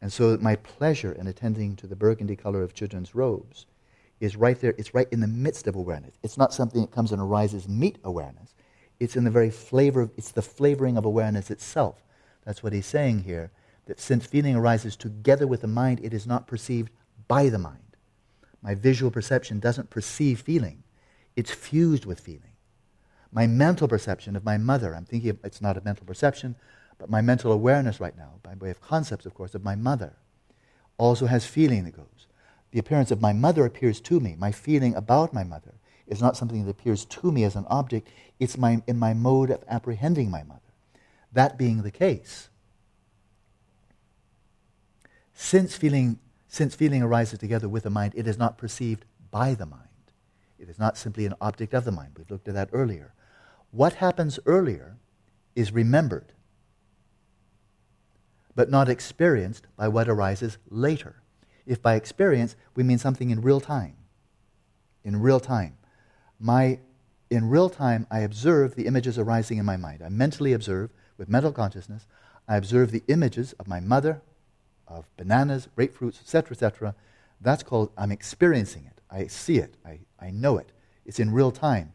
And 0.00 0.12
so 0.12 0.36
my 0.40 0.56
pleasure 0.56 1.12
in 1.12 1.26
attending 1.26 1.76
to 1.76 1.86
the 1.86 1.96
burgundy 1.96 2.36
color 2.36 2.62
of 2.62 2.74
Chudran's 2.74 3.14
robes 3.14 3.66
is 4.20 4.36
right 4.36 4.60
there. 4.60 4.74
It's 4.78 4.94
right 4.94 5.08
in 5.10 5.20
the 5.20 5.26
midst 5.26 5.66
of 5.66 5.74
awareness. 5.74 6.14
It's 6.22 6.36
not 6.36 6.52
something 6.52 6.82
that 6.82 6.90
comes 6.90 7.12
and 7.12 7.20
arises 7.20 7.68
meet 7.68 7.98
awareness. 8.04 8.54
It's 9.00 9.16
in 9.16 9.24
the 9.24 9.30
very 9.30 9.50
flavor, 9.50 10.10
it's 10.16 10.32
the 10.32 10.42
flavoring 10.42 10.96
of 10.96 11.04
awareness 11.04 11.50
itself. 11.50 12.02
That's 12.44 12.62
what 12.62 12.72
he's 12.72 12.86
saying 12.86 13.24
here. 13.24 13.50
That 13.86 14.00
since 14.00 14.26
feeling 14.26 14.56
arises 14.56 14.96
together 14.96 15.46
with 15.46 15.62
the 15.62 15.68
mind, 15.68 16.00
it 16.02 16.12
is 16.12 16.26
not 16.26 16.46
perceived 16.46 16.90
by 17.26 17.48
the 17.48 17.58
mind. 17.58 17.96
My 18.60 18.74
visual 18.74 19.10
perception 19.10 19.60
doesn't 19.60 19.90
perceive 19.90 20.40
feeling, 20.40 20.82
it's 21.38 21.52
fused 21.52 22.04
with 22.04 22.18
feeling. 22.18 22.56
My 23.30 23.46
mental 23.46 23.86
perception 23.86 24.34
of 24.34 24.44
my 24.44 24.58
mother, 24.58 24.92
I'm 24.92 25.04
thinking 25.04 25.30
of, 25.30 25.38
it's 25.44 25.60
not 25.60 25.76
a 25.76 25.80
mental 25.80 26.04
perception, 26.04 26.56
but 26.98 27.08
my 27.08 27.20
mental 27.20 27.52
awareness 27.52 28.00
right 28.00 28.16
now, 28.16 28.40
by 28.42 28.54
way 28.54 28.70
of 28.70 28.80
concepts, 28.80 29.24
of 29.24 29.34
course, 29.34 29.54
of 29.54 29.62
my 29.62 29.76
mother, 29.76 30.14
also 30.96 31.26
has 31.26 31.46
feeling 31.46 31.84
that 31.84 31.96
goes. 31.96 32.26
The 32.72 32.80
appearance 32.80 33.12
of 33.12 33.20
my 33.20 33.32
mother 33.32 33.64
appears 33.64 34.00
to 34.00 34.18
me. 34.18 34.34
My 34.36 34.50
feeling 34.50 34.96
about 34.96 35.32
my 35.32 35.44
mother 35.44 35.74
is 36.08 36.20
not 36.20 36.36
something 36.36 36.64
that 36.64 36.72
appears 36.72 37.04
to 37.04 37.30
me 37.30 37.44
as 37.44 37.54
an 37.54 37.66
object, 37.70 38.08
it's 38.40 38.58
my, 38.58 38.82
in 38.88 38.98
my 38.98 39.14
mode 39.14 39.50
of 39.50 39.62
apprehending 39.68 40.32
my 40.32 40.42
mother. 40.42 40.60
That 41.32 41.56
being 41.56 41.82
the 41.82 41.92
case, 41.92 42.48
since 45.34 45.76
feeling, 45.76 46.18
since 46.48 46.74
feeling 46.74 47.00
arises 47.00 47.38
together 47.38 47.68
with 47.68 47.84
the 47.84 47.90
mind, 47.90 48.14
it 48.16 48.26
is 48.26 48.38
not 48.38 48.58
perceived 48.58 49.04
by 49.30 49.54
the 49.54 49.66
mind. 49.66 49.87
It 50.58 50.68
is 50.68 50.78
not 50.78 50.96
simply 50.96 51.26
an 51.26 51.34
object 51.40 51.74
of 51.74 51.84
the 51.84 51.92
mind. 51.92 52.12
We've 52.16 52.30
looked 52.30 52.48
at 52.48 52.54
that 52.54 52.70
earlier. 52.72 53.14
What 53.70 53.94
happens 53.94 54.38
earlier 54.46 54.96
is 55.54 55.72
remembered 55.72 56.32
but 58.58 58.68
not 58.68 58.88
experienced 58.88 59.68
by 59.76 59.86
what 59.86 60.08
arises 60.08 60.58
later. 60.68 61.22
If 61.64 61.80
by 61.80 61.94
experience 61.94 62.56
we 62.74 62.82
mean 62.82 62.98
something 62.98 63.30
in 63.30 63.40
real 63.40 63.60
time, 63.60 63.94
in 65.04 65.20
real 65.20 65.38
time, 65.38 65.78
my, 66.40 66.80
in 67.30 67.48
real 67.48 67.70
time 67.70 68.08
I 68.10 68.18
observe 68.18 68.74
the 68.74 68.88
images 68.88 69.16
arising 69.16 69.58
in 69.58 69.64
my 69.64 69.76
mind. 69.76 70.02
I 70.04 70.08
mentally 70.08 70.52
observe, 70.52 70.90
with 71.16 71.28
mental 71.28 71.52
consciousness, 71.52 72.08
I 72.48 72.56
observe 72.56 72.90
the 72.90 73.04
images 73.06 73.52
of 73.60 73.68
my 73.68 73.78
mother, 73.78 74.22
of 74.88 75.04
bananas, 75.16 75.68
grapefruits, 75.78 76.20
etc., 76.20 76.50
etc. 76.50 76.94
That's 77.40 77.62
called 77.62 77.92
I'm 77.96 78.10
experiencing 78.10 78.86
it. 78.86 78.97
I 79.10 79.26
see 79.26 79.58
it. 79.58 79.74
I, 79.84 80.00
I 80.20 80.30
know 80.30 80.58
it. 80.58 80.72
It's 81.04 81.18
in 81.18 81.32
real 81.32 81.50
time. 81.50 81.92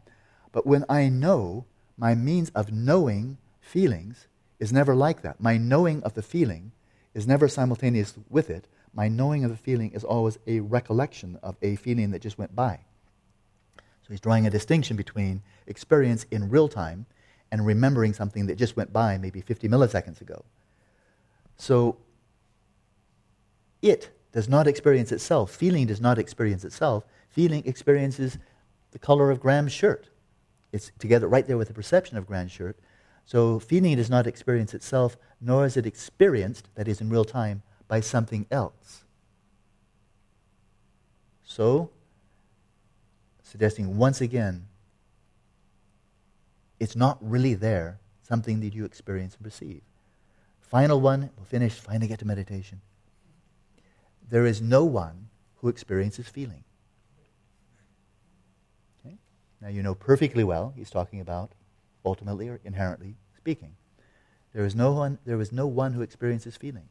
But 0.52 0.66
when 0.66 0.84
I 0.88 1.08
know, 1.08 1.66
my 1.96 2.14
means 2.14 2.50
of 2.50 2.72
knowing 2.72 3.38
feelings 3.60 4.26
is 4.58 4.72
never 4.72 4.94
like 4.94 5.22
that. 5.22 5.40
My 5.40 5.56
knowing 5.56 6.02
of 6.02 6.14
the 6.14 6.22
feeling 6.22 6.72
is 7.12 7.26
never 7.26 7.48
simultaneous 7.48 8.14
with 8.28 8.50
it. 8.50 8.66
My 8.92 9.08
knowing 9.08 9.44
of 9.44 9.50
the 9.50 9.56
feeling 9.56 9.90
is 9.92 10.04
always 10.04 10.38
a 10.46 10.60
recollection 10.60 11.38
of 11.42 11.56
a 11.62 11.76
feeling 11.76 12.10
that 12.12 12.22
just 12.22 12.38
went 12.38 12.54
by. 12.54 12.80
So 13.76 14.08
he's 14.10 14.20
drawing 14.20 14.46
a 14.46 14.50
distinction 14.50 14.96
between 14.96 15.42
experience 15.66 16.26
in 16.30 16.50
real 16.50 16.68
time 16.68 17.06
and 17.50 17.64
remembering 17.64 18.12
something 18.12 18.46
that 18.46 18.56
just 18.56 18.76
went 18.76 18.92
by 18.92 19.16
maybe 19.16 19.40
50 19.40 19.68
milliseconds 19.68 20.20
ago. 20.20 20.44
So 21.56 21.96
it 23.80 24.10
does 24.34 24.48
not 24.48 24.66
experience 24.66 25.12
itself. 25.12 25.52
Feeling 25.52 25.86
does 25.86 26.00
not 26.00 26.18
experience 26.18 26.64
itself. 26.64 27.06
Feeling 27.30 27.62
experiences 27.66 28.36
the 28.90 28.98
color 28.98 29.30
of 29.30 29.38
Graham's 29.38 29.70
shirt. 29.70 30.08
It's 30.72 30.90
together 30.98 31.28
right 31.28 31.46
there 31.46 31.56
with 31.56 31.68
the 31.68 31.74
perception 31.74 32.16
of 32.16 32.26
Graham's 32.26 32.50
shirt. 32.50 32.76
So 33.26 33.60
feeling 33.60 33.96
does 33.96 34.10
not 34.10 34.26
experience 34.26 34.74
itself, 34.74 35.16
nor 35.40 35.64
is 35.64 35.76
it 35.76 35.86
experienced, 35.86 36.68
that 36.74 36.88
is 36.88 37.00
in 37.00 37.10
real 37.10 37.24
time, 37.24 37.62
by 37.86 38.00
something 38.00 38.46
else. 38.50 39.04
So, 41.44 41.90
suggesting 43.44 43.96
once 43.96 44.20
again, 44.20 44.66
it's 46.80 46.96
not 46.96 47.18
really 47.20 47.54
there, 47.54 47.98
something 48.24 48.58
that 48.60 48.74
you 48.74 48.84
experience 48.84 49.34
and 49.34 49.44
perceive. 49.44 49.82
Final 50.60 51.00
one, 51.00 51.30
we'll 51.36 51.46
finish, 51.46 51.74
finally 51.74 52.08
get 52.08 52.18
to 52.18 52.26
meditation. 52.26 52.80
There 54.28 54.46
is 54.46 54.60
no 54.60 54.84
one 54.84 55.28
who 55.56 55.68
experiences 55.68 56.28
feeling. 56.28 56.64
Okay? 59.04 59.16
Now 59.60 59.68
you 59.68 59.82
know 59.82 59.94
perfectly 59.94 60.44
well, 60.44 60.72
he's 60.76 60.90
talking 60.90 61.20
about 61.20 61.52
ultimately 62.04 62.48
or 62.48 62.60
inherently 62.64 63.16
speaking. 63.36 63.76
There 64.52 64.64
is 64.64 64.74
no 64.74 64.92
one, 64.92 65.18
there 65.24 65.40
is 65.40 65.52
no 65.52 65.66
one 65.66 65.92
who 65.92 66.02
experiences 66.02 66.56
feeling. 66.56 66.88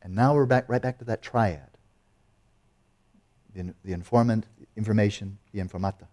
And 0.00 0.14
now 0.14 0.34
we're 0.34 0.46
back, 0.46 0.68
right 0.68 0.82
back 0.82 0.98
to 0.98 1.04
that 1.04 1.22
triad 1.22 1.72
the, 3.54 3.74
the 3.84 3.92
informant, 3.92 4.46
information, 4.76 5.38
the 5.52 5.60
informata. 5.60 6.06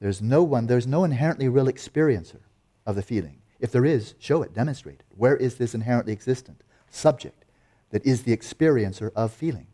There's 0.00 0.22
no 0.22 0.42
one, 0.42 0.66
there's 0.66 0.86
no 0.86 1.04
inherently 1.04 1.48
real 1.48 1.66
experiencer 1.66 2.40
of 2.86 2.96
the 2.96 3.02
feeling. 3.02 3.38
If 3.60 3.72
there 3.72 3.84
is, 3.84 4.14
show 4.18 4.42
it, 4.42 4.54
demonstrate 4.54 5.00
it. 5.00 5.06
Where 5.16 5.36
is 5.36 5.56
this 5.56 5.74
inherently 5.74 6.12
existent 6.12 6.62
subject 6.88 7.44
that 7.90 8.04
is 8.06 8.22
the 8.22 8.36
experiencer 8.36 9.10
of 9.14 9.32
feeling? 9.32 9.66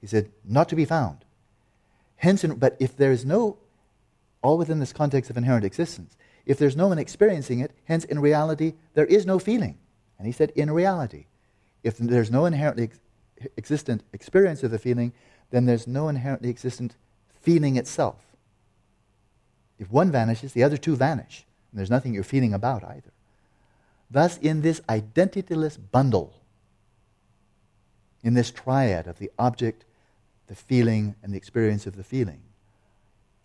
He 0.00 0.06
said, 0.06 0.30
not 0.44 0.68
to 0.70 0.76
be 0.76 0.84
found. 0.84 1.24
Hence, 2.16 2.44
but 2.44 2.76
if 2.78 2.96
there 2.96 3.12
is 3.12 3.24
no 3.24 3.58
all 4.42 4.58
within 4.58 4.80
this 4.80 4.92
context 4.92 5.30
of 5.30 5.36
inherent 5.36 5.64
existence. 5.64 6.16
If 6.46 6.58
there's 6.58 6.76
no 6.76 6.88
one 6.88 6.98
experiencing 6.98 7.60
it, 7.60 7.72
hence 7.84 8.04
in 8.04 8.18
reality, 8.18 8.74
there 8.94 9.06
is 9.06 9.26
no 9.26 9.38
feeling. 9.38 9.78
And 10.18 10.26
he 10.26 10.32
said, 10.32 10.52
in 10.54 10.70
reality. 10.70 11.26
If 11.82 11.98
there's 11.98 12.30
no 12.30 12.46
inherently 12.46 12.84
ex- 12.84 13.00
existent 13.56 14.02
experience 14.12 14.62
of 14.62 14.70
the 14.70 14.78
feeling, 14.78 15.12
then 15.50 15.66
there's 15.66 15.86
no 15.86 16.08
inherently 16.08 16.50
existent 16.50 16.96
feeling 17.40 17.76
itself. 17.76 18.16
If 19.78 19.90
one 19.90 20.10
vanishes, 20.10 20.52
the 20.52 20.62
other 20.62 20.76
two 20.76 20.96
vanish. 20.96 21.46
And 21.70 21.78
there's 21.78 21.90
nothing 21.90 22.14
you're 22.14 22.22
feeling 22.22 22.52
about 22.52 22.84
either. 22.84 23.12
Thus, 24.10 24.38
in 24.38 24.62
this 24.62 24.80
identityless 24.88 25.78
bundle, 25.92 26.34
in 28.22 28.34
this 28.34 28.50
triad 28.50 29.06
of 29.06 29.18
the 29.18 29.30
object, 29.38 29.84
the 30.46 30.54
feeling, 30.54 31.14
and 31.22 31.32
the 31.32 31.36
experience 31.36 31.86
of 31.86 31.96
the 31.96 32.04
feeling, 32.04 32.40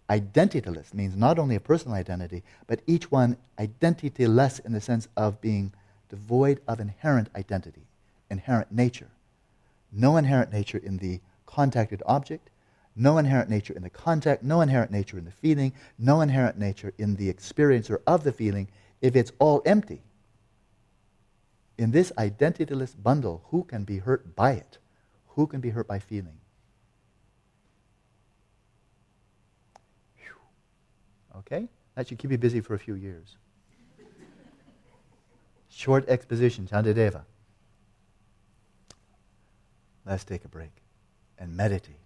identityless 0.10 0.94
means 0.94 1.16
not 1.16 1.40
only 1.40 1.56
a 1.56 1.60
personal 1.60 1.96
identity, 1.96 2.44
but 2.68 2.82
each 2.86 3.12
one 3.12 3.38
identityless 3.60 4.64
in 4.66 4.72
the 4.72 4.82
sense 4.82 5.08
of 5.16 5.42
being 5.42 5.74
devoid 6.10 6.60
of 6.68 6.80
inherent 6.80 7.30
identity, 7.36 7.88
inherent 8.30 8.72
nature. 8.72 9.10
No 9.92 10.18
inherent 10.18 10.52
nature 10.52 10.78
in 10.78 10.98
the 10.98 11.22
contacted 11.46 12.04
object, 12.06 12.50
no 12.96 13.18
inherent 13.18 13.50
nature 13.50 13.74
in 13.74 13.82
the 13.82 13.90
contact, 13.90 14.44
no 14.44 14.62
inherent 14.62 14.92
nature 14.92 15.18
in 15.18 15.26
the 15.26 15.32
feeling, 15.32 15.74
no 15.98 16.22
inherent 16.22 16.58
nature 16.58 16.94
in 16.98 17.16
the 17.16 17.34
experiencer 17.34 18.00
of 18.08 18.24
the 18.24 18.32
feeling 18.32 18.68
if 19.02 19.16
it's 19.16 19.32
all 19.40 19.62
empty. 19.66 20.02
In 21.78 21.92
this 21.92 22.12
identityless 22.18 22.96
bundle, 23.02 23.44
who 23.48 23.64
can 23.64 23.84
be 23.84 23.98
hurt 23.98 24.36
by 24.36 24.52
it? 24.52 24.78
Who 25.30 25.48
can 25.48 25.60
be 25.60 25.70
hurt 25.72 25.88
by 25.88 26.00
feeling? 26.00 26.40
Okay? 31.40 31.68
That 31.96 32.08
should 32.08 32.18
keep 32.18 32.32
you 32.32 32.38
busy 32.38 32.62
for 32.62 32.74
a 32.76 32.80
few 32.80 32.96
years. 32.96 33.36
Short 35.70 36.08
exposition, 36.08 36.68
Shantideva. 36.68 37.24
Let's 40.06 40.24
take 40.24 40.46
a 40.46 40.48
break 40.48 40.72
and 41.38 41.56
meditate. 41.58 42.05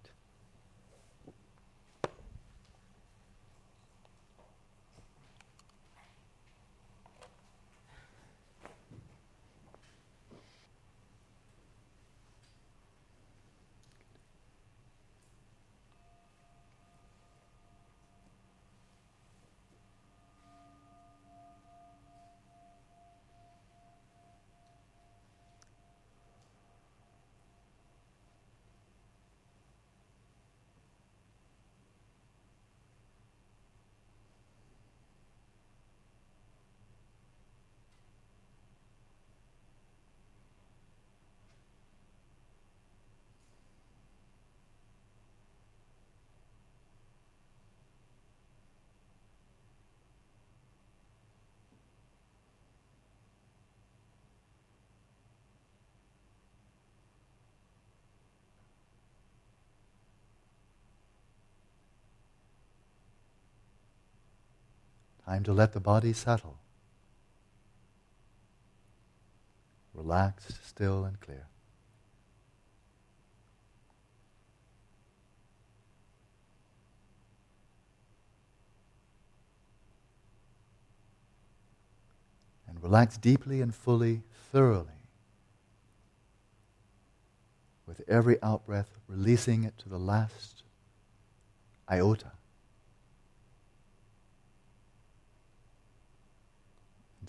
Time 65.30 65.44
to 65.44 65.52
let 65.52 65.74
the 65.74 65.78
body 65.78 66.12
settle. 66.12 66.58
Relaxed, 69.94 70.58
still, 70.66 71.04
and 71.04 71.20
clear. 71.20 71.46
And 82.66 82.82
relax 82.82 83.16
deeply 83.16 83.60
and 83.60 83.72
fully, 83.72 84.22
thoroughly. 84.50 84.88
With 87.86 88.00
every 88.08 88.38
outbreath, 88.38 88.88
releasing 89.06 89.62
it 89.62 89.78
to 89.78 89.88
the 89.88 89.96
last 89.96 90.64
iota. 91.88 92.32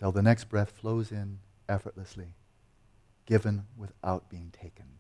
Until 0.02 0.14
the 0.14 0.24
next 0.24 0.46
breath 0.46 0.72
flows 0.72 1.12
in 1.12 1.38
effortlessly, 1.70 2.34
given 3.28 3.68
without 3.78 4.32
being 4.32 4.50
taken. 4.50 4.98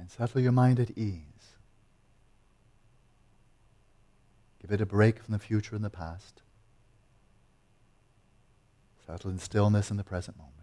settle 0.17 0.41
your 0.41 0.51
mind 0.51 0.79
at 0.79 0.97
ease. 0.97 1.21
Give 4.61 4.71
it 4.71 4.81
a 4.81 4.85
break 4.85 5.23
from 5.23 5.31
the 5.31 5.39
future 5.39 5.75
and 5.75 5.83
the 5.83 5.89
past. 5.89 6.41
Settle 9.07 9.31
in 9.31 9.39
stillness 9.39 9.89
in 9.89 9.97
the 9.97 10.03
present 10.03 10.37
moment. 10.37 10.60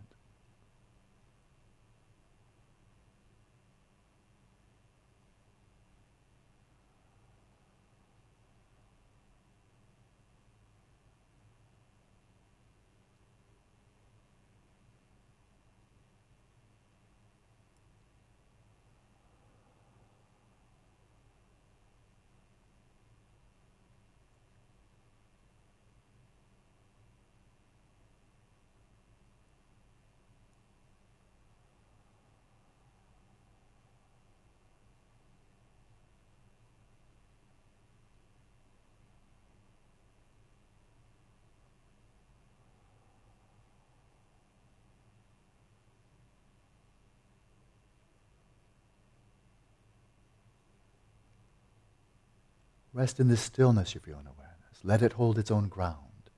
Rest 52.99 53.21
in 53.21 53.29
the 53.29 53.37
stillness 53.37 53.95
of 53.95 54.09
your 54.09 54.17
own 54.17 54.27
awareness. 54.27 54.81
Let 54.83 55.03
it 55.03 55.13
hold 55.13 55.39
its 55.39 55.53
own 55.53 55.69
ground. 55.69 56.31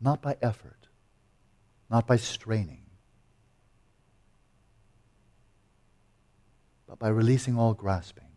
Not 0.00 0.22
by 0.22 0.36
effort, 0.40 0.86
not 1.90 2.06
by 2.06 2.14
straining, 2.14 2.84
but 6.86 6.96
by 6.96 7.08
releasing 7.08 7.58
all 7.58 7.74
grasping 7.74 8.36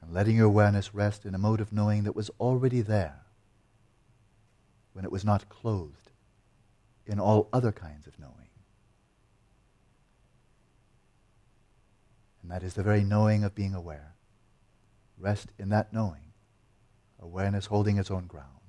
and 0.00 0.14
letting 0.14 0.36
your 0.36 0.46
awareness 0.46 0.94
rest 0.94 1.26
in 1.26 1.34
a 1.34 1.38
mode 1.38 1.60
of 1.60 1.74
knowing 1.74 2.04
that 2.04 2.16
was 2.16 2.30
already 2.40 2.80
there 2.80 3.20
when 4.94 5.04
it 5.04 5.12
was 5.12 5.26
not 5.26 5.50
clothed 5.50 6.10
in 7.04 7.20
all 7.20 7.50
other 7.52 7.70
kinds 7.70 8.06
of 8.06 8.18
knowing. 8.18 8.53
And 12.44 12.50
that 12.50 12.62
is 12.62 12.74
the 12.74 12.82
very 12.82 13.02
knowing 13.02 13.42
of 13.42 13.54
being 13.54 13.72
aware. 13.72 14.16
Rest 15.16 15.48
in 15.58 15.70
that 15.70 15.94
knowing, 15.94 16.34
awareness 17.18 17.64
holding 17.64 17.96
its 17.96 18.10
own 18.10 18.26
ground. 18.26 18.60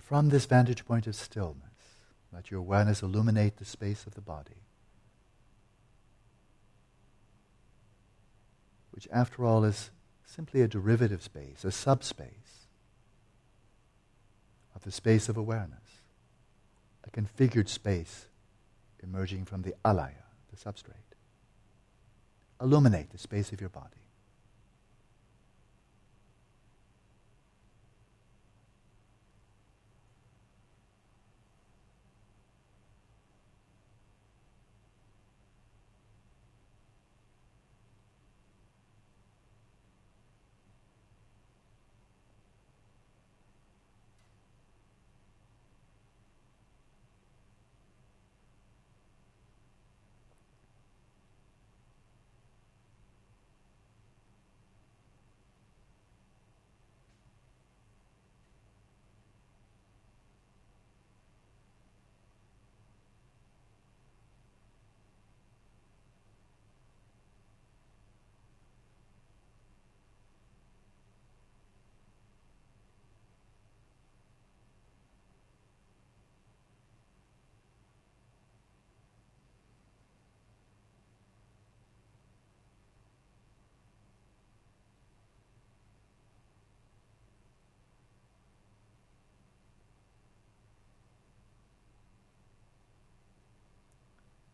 And 0.00 0.04
from 0.06 0.30
this 0.30 0.46
vantage 0.46 0.86
point 0.86 1.06
of 1.06 1.14
stillness, 1.14 1.98
let 2.32 2.50
your 2.50 2.60
awareness 2.60 3.02
illuminate 3.02 3.58
the 3.58 3.66
space 3.66 4.06
of 4.06 4.14
the 4.14 4.22
body, 4.22 4.62
which 8.92 9.06
after 9.12 9.44
all 9.44 9.62
is 9.62 9.90
simply 10.24 10.62
a 10.62 10.68
derivative 10.68 11.22
space, 11.22 11.66
a 11.66 11.70
subspace 11.70 12.66
of 14.74 14.84
the 14.84 14.90
space 14.90 15.28
of 15.28 15.36
awareness, 15.36 16.00
a 17.04 17.10
configured 17.10 17.68
space 17.68 18.28
emerging 19.02 19.44
from 19.44 19.60
the 19.60 19.74
alaya, 19.84 20.24
the 20.50 20.56
substrate. 20.56 21.12
Illuminate 22.58 23.10
the 23.10 23.18
space 23.18 23.52
of 23.52 23.60
your 23.60 23.68
body. 23.68 23.99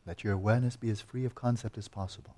Let 0.07 0.23
your 0.23 0.33
awareness 0.33 0.77
be 0.77 0.91
as 0.91 1.01
free 1.01 1.25
of 1.25 1.35
concept 1.35 1.77
as 1.77 1.89
possible. 1.89 2.37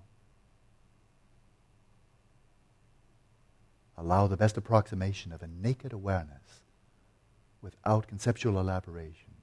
Allow 3.96 4.26
the 4.26 4.36
best 4.36 4.56
approximation 4.56 5.32
of 5.32 5.42
a 5.42 5.48
naked 5.48 5.92
awareness 5.92 6.62
without 7.60 8.06
conceptual 8.06 8.58
elaboration. 8.58 9.34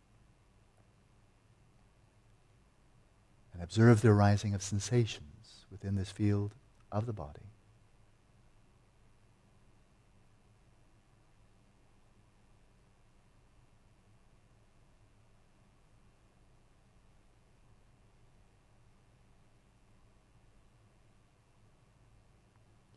And 3.53 3.61
observe 3.61 4.01
the 4.01 4.09
arising 4.09 4.53
of 4.55 4.63
sensations 4.63 5.65
within 5.69 5.95
this 5.95 6.09
field 6.09 6.55
of 6.91 7.05
the 7.05 7.13
body. 7.13 7.51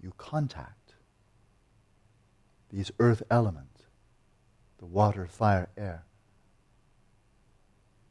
You 0.08 0.14
contact 0.16 0.94
these 2.70 2.90
earth 2.98 3.22
elements, 3.30 3.82
the 4.78 4.86
water, 4.86 5.26
fire, 5.26 5.68
air, 5.76 6.04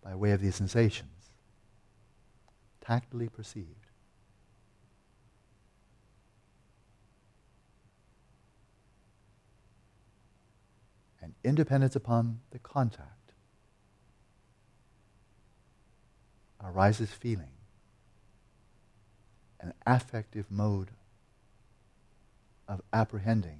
by 0.03 0.13
way 0.13 0.29
of 0.31 0.39
these 0.39 0.53
sensations, 0.53 1.31
tactily 2.81 3.27
perceived. 3.27 3.87
And 11.19 11.33
independence 11.43 11.95
upon 11.95 12.41
the 12.51 12.59
contact 12.59 13.33
arises 16.63 17.09
feeling, 17.09 17.49
an 19.59 19.73
affective 19.87 20.45
mode 20.51 20.89
of 22.67 22.81
apprehending 22.91 23.59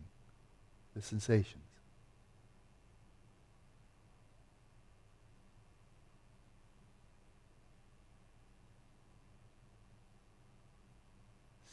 the 0.95 1.01
sensations. 1.01 1.63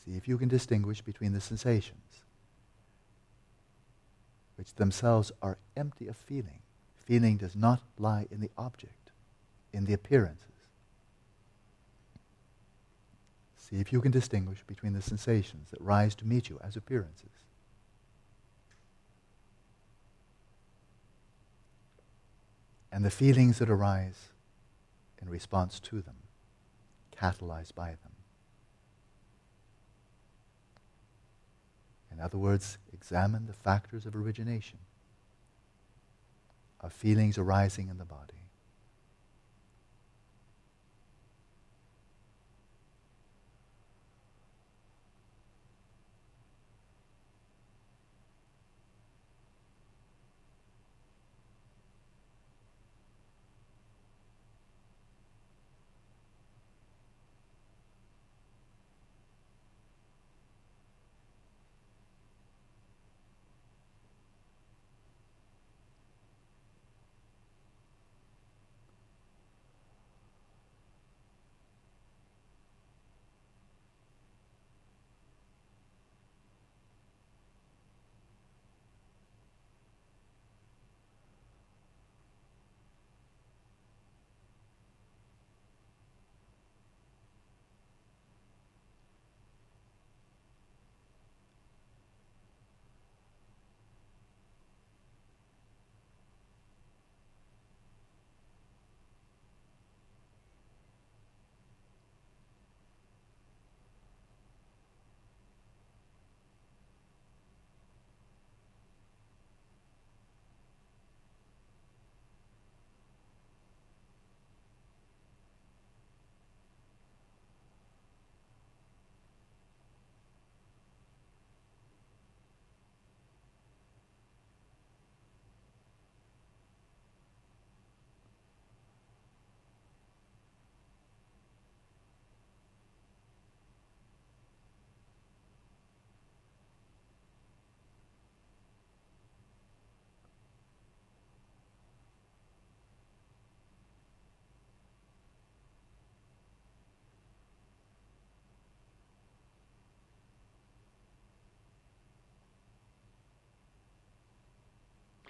See 0.04 0.16
if 0.16 0.28
you 0.28 0.36
can 0.36 0.48
distinguish 0.48 1.00
between 1.00 1.32
the 1.32 1.40
sensations, 1.40 2.22
which 4.56 4.74
themselves 4.74 5.32
are 5.40 5.58
empty 5.76 6.08
of 6.08 6.16
feeling. 6.16 6.60
Feeling 7.04 7.36
does 7.38 7.56
not 7.56 7.82
lie 7.98 8.26
in 8.30 8.40
the 8.40 8.50
object, 8.56 9.12
in 9.72 9.84
the 9.84 9.94
appearances. 9.94 10.53
See 13.70 13.76
if 13.76 13.94
you 13.94 14.02
can 14.02 14.10
distinguish 14.10 14.62
between 14.66 14.92
the 14.92 15.00
sensations 15.00 15.70
that 15.70 15.80
rise 15.80 16.14
to 16.16 16.26
meet 16.26 16.50
you 16.50 16.60
as 16.62 16.76
appearances. 16.76 17.30
And 22.92 23.02
the 23.02 23.10
feelings 23.10 23.58
that 23.60 23.70
arise 23.70 24.28
in 25.20 25.30
response 25.30 25.80
to 25.80 26.02
them, 26.02 26.16
catalyzed 27.16 27.74
by 27.74 27.88
them. 27.88 28.12
In 32.12 32.20
other 32.20 32.36
words, 32.36 32.76
examine 32.92 33.46
the 33.46 33.54
factors 33.54 34.04
of 34.04 34.14
origination 34.14 34.78
of 36.80 36.92
feelings 36.92 37.38
arising 37.38 37.88
in 37.88 37.96
the 37.96 38.04
body. 38.04 38.43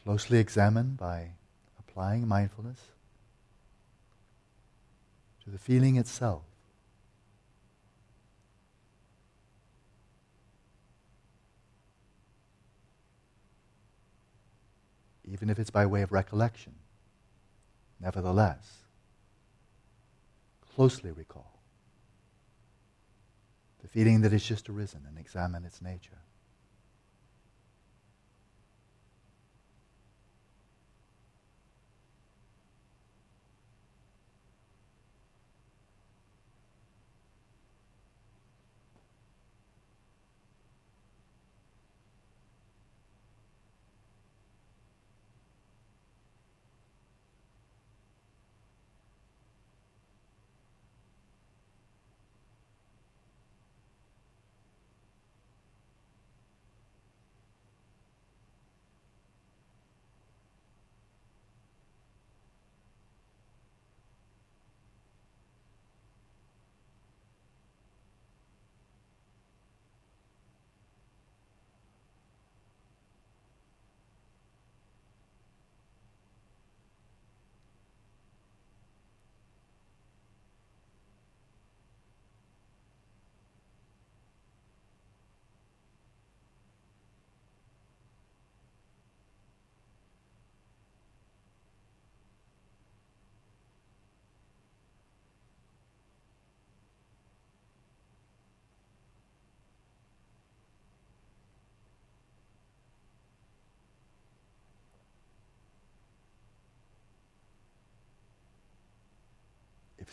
Closely 0.05 0.39
examine 0.39 0.95
by 0.97 1.31
applying 1.79 2.29
mindfulness 2.29 2.79
to 5.43 5.51
the 5.51 5.59
feeling 5.59 5.97
itself. 5.97 6.43
Even 15.27 15.49
if 15.49 15.59
it's 15.59 15.71
by 15.71 15.87
way 15.87 16.03
of 16.03 16.13
recollection, 16.13 16.75
nevertheless, 17.99 18.85
closely 20.75 21.11
recall 21.11 21.61
the 23.81 23.89
feeling 23.89 24.21
that 24.21 24.33
has 24.33 24.45
just 24.45 24.69
arisen 24.69 25.03
and 25.09 25.19
examine 25.19 25.65
its 25.65 25.81
nature. 25.81 26.24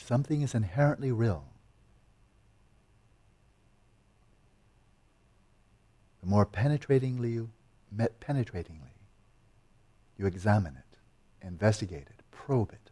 Something 0.02 0.42
is 0.42 0.56
inherently 0.56 1.12
real, 1.12 1.46
the 6.22 6.28
more 6.28 6.46
penetratingly 6.46 7.32
you, 7.32 7.50
penetratingly 8.20 8.94
you 10.18 10.26
examine 10.26 10.76
it, 10.76 10.98
investigate 11.48 12.08
it, 12.10 12.22
probe 12.32 12.72
it, 12.72 12.92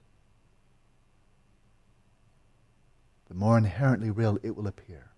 the 3.28 3.36
more 3.36 3.58
inherently 3.58 4.10
real 4.10 4.40
it 4.42 4.56
will 4.56 4.68
appear. 4.68 5.09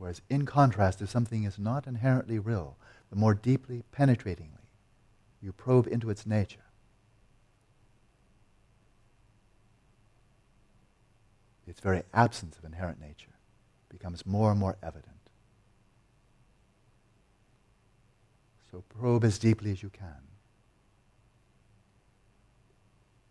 Whereas, 0.00 0.22
in 0.30 0.46
contrast, 0.46 1.02
if 1.02 1.10
something 1.10 1.44
is 1.44 1.58
not 1.58 1.86
inherently 1.86 2.38
real, 2.38 2.78
the 3.10 3.16
more 3.16 3.34
deeply, 3.34 3.84
penetratingly 3.92 4.66
you 5.42 5.52
probe 5.52 5.86
into 5.86 6.08
its 6.08 6.24
nature, 6.24 6.64
its 11.66 11.80
very 11.80 12.02
absence 12.14 12.56
of 12.56 12.64
inherent 12.64 12.98
nature 12.98 13.34
becomes 13.90 14.24
more 14.24 14.50
and 14.50 14.58
more 14.58 14.78
evident. 14.82 15.28
So 18.70 18.82
probe 18.88 19.24
as 19.24 19.38
deeply 19.38 19.70
as 19.70 19.82
you 19.82 19.90
can 19.90 20.22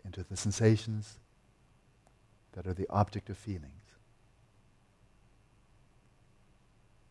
into 0.06 0.24
the 0.24 0.38
sensations 0.38 1.18
that 2.52 2.68
are 2.68 2.76
the 2.76 2.88
object 2.92 3.32
of 3.32 3.40
feelings. 3.40 3.79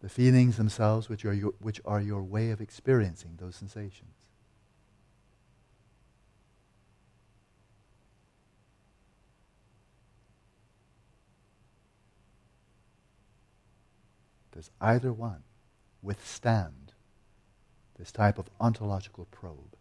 The 0.01 0.09
feelings 0.09 0.57
themselves, 0.57 1.09
which 1.09 1.24
are 1.24 1.32
your, 1.32 1.53
which 1.61 1.80
are 1.84 2.01
your 2.01 2.22
way 2.22 2.51
of 2.51 2.61
experiencing 2.61 3.32
those 3.38 3.57
sensations. 3.57 4.14
Does 14.53 14.70
either 14.80 15.12
one 15.12 15.44
withstand 16.03 16.92
this 17.96 18.11
type 18.11 18.38
of 18.38 18.51
ontological 18.61 19.26
probe, 19.30 19.76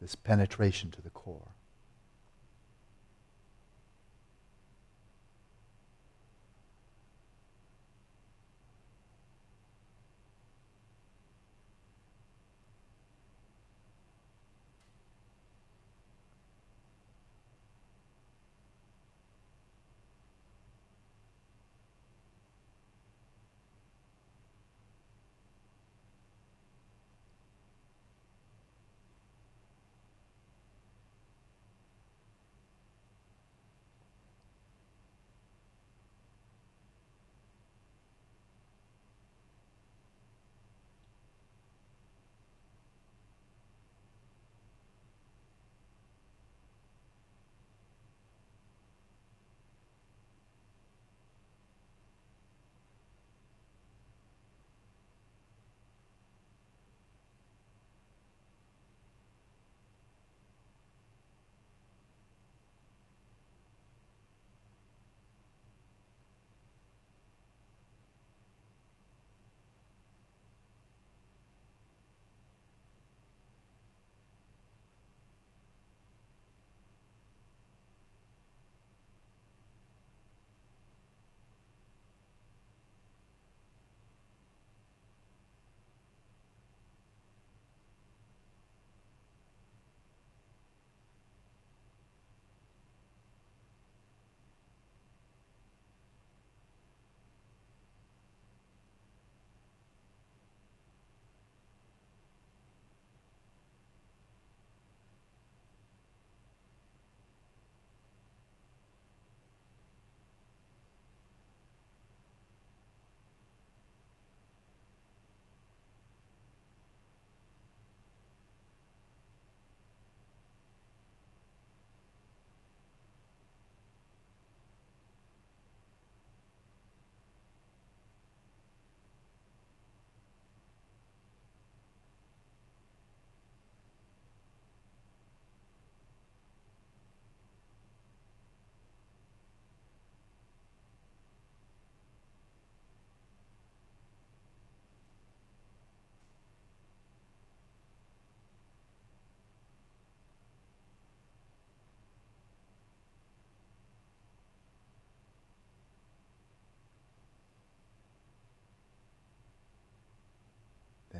this 0.00 0.14
penetration 0.14 0.90
to 0.92 1.02
the 1.02 1.10
core? 1.10 1.55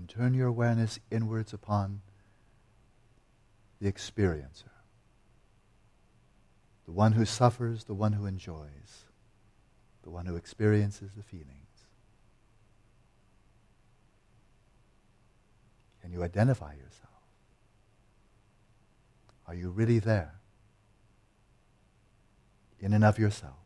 And 0.06 0.14
turn 0.14 0.34
your 0.34 0.46
awareness 0.46 1.00
inwards 1.10 1.52
upon 1.52 2.00
the 3.80 3.90
experiencer, 3.90 4.70
the 6.84 6.92
one 6.92 7.12
who 7.12 7.24
suffers, 7.24 7.84
the 7.84 7.94
one 7.94 8.12
who 8.12 8.24
enjoys, 8.24 9.06
the 10.04 10.10
one 10.10 10.26
who 10.26 10.36
experiences 10.36 11.10
the 11.16 11.24
feelings. 11.24 11.48
Can 16.00 16.12
you 16.12 16.22
identify 16.22 16.74
yourself? 16.74 17.10
Are 19.48 19.54
you 19.56 19.70
really 19.70 19.98
there? 19.98 20.34
In 22.78 22.92
and 22.92 23.02
of 23.02 23.18
yourself? 23.18 23.65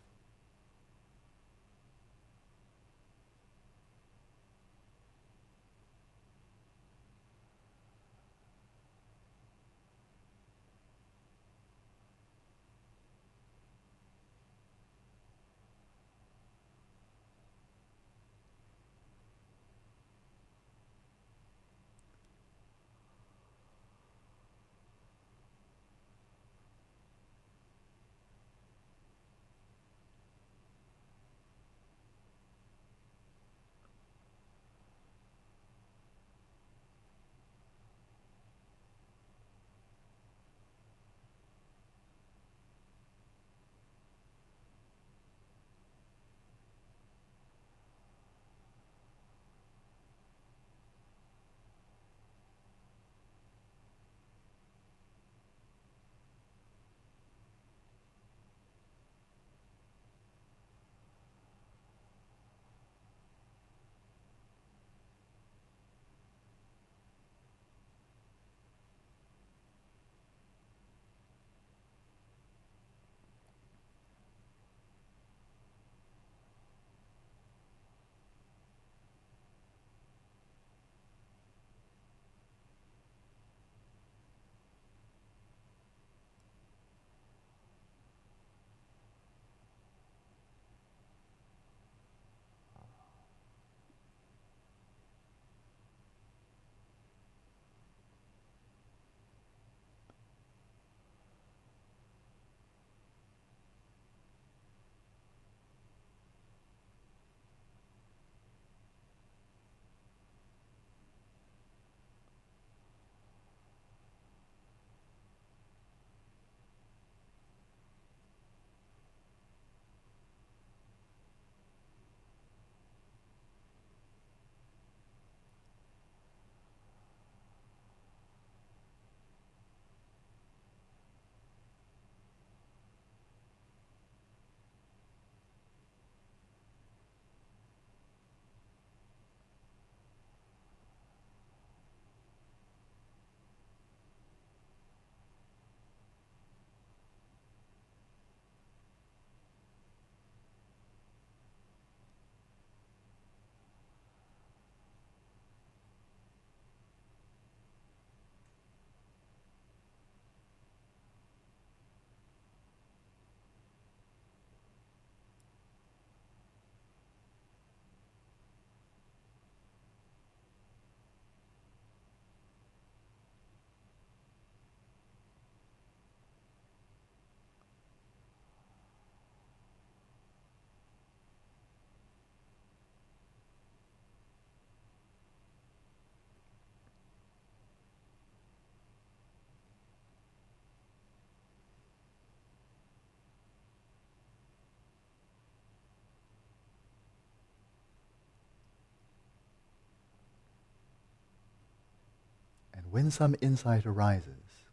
When 202.90 203.10
some 203.10 203.36
insight 203.40 203.86
arises 203.86 204.64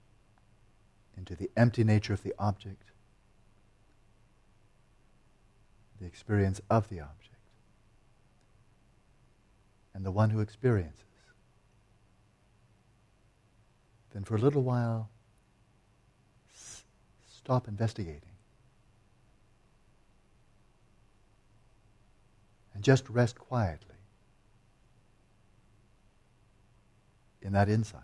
into 1.16 1.36
the 1.36 1.50
empty 1.56 1.84
nature 1.84 2.14
of 2.14 2.24
the 2.24 2.34
object, 2.40 2.92
the 6.00 6.06
experience 6.06 6.62
of 6.70 6.90
the 6.90 7.00
object, 7.00 7.36
and 9.94 10.06
the 10.06 10.12
one 10.12 10.30
who 10.30 10.40
experiences, 10.40 11.04
then 14.14 14.24
for 14.24 14.36
a 14.36 14.40
little 14.40 14.64
while, 14.64 15.10
s- 16.54 16.84
stop 17.28 17.68
investigating. 17.68 18.22
And 22.74 22.84
just 22.84 23.10
rest 23.10 23.40
quietly 23.40 23.97
in 27.42 27.54
that 27.54 27.70
insight, 27.70 28.02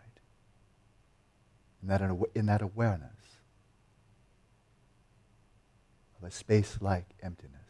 in 1.81 1.87
that, 1.89 2.01
in 2.35 2.45
that 2.45 2.61
awareness 2.61 3.11
of 6.17 6.27
a 6.27 6.31
space 6.31 6.77
like 6.81 7.05
emptiness. 7.21 7.62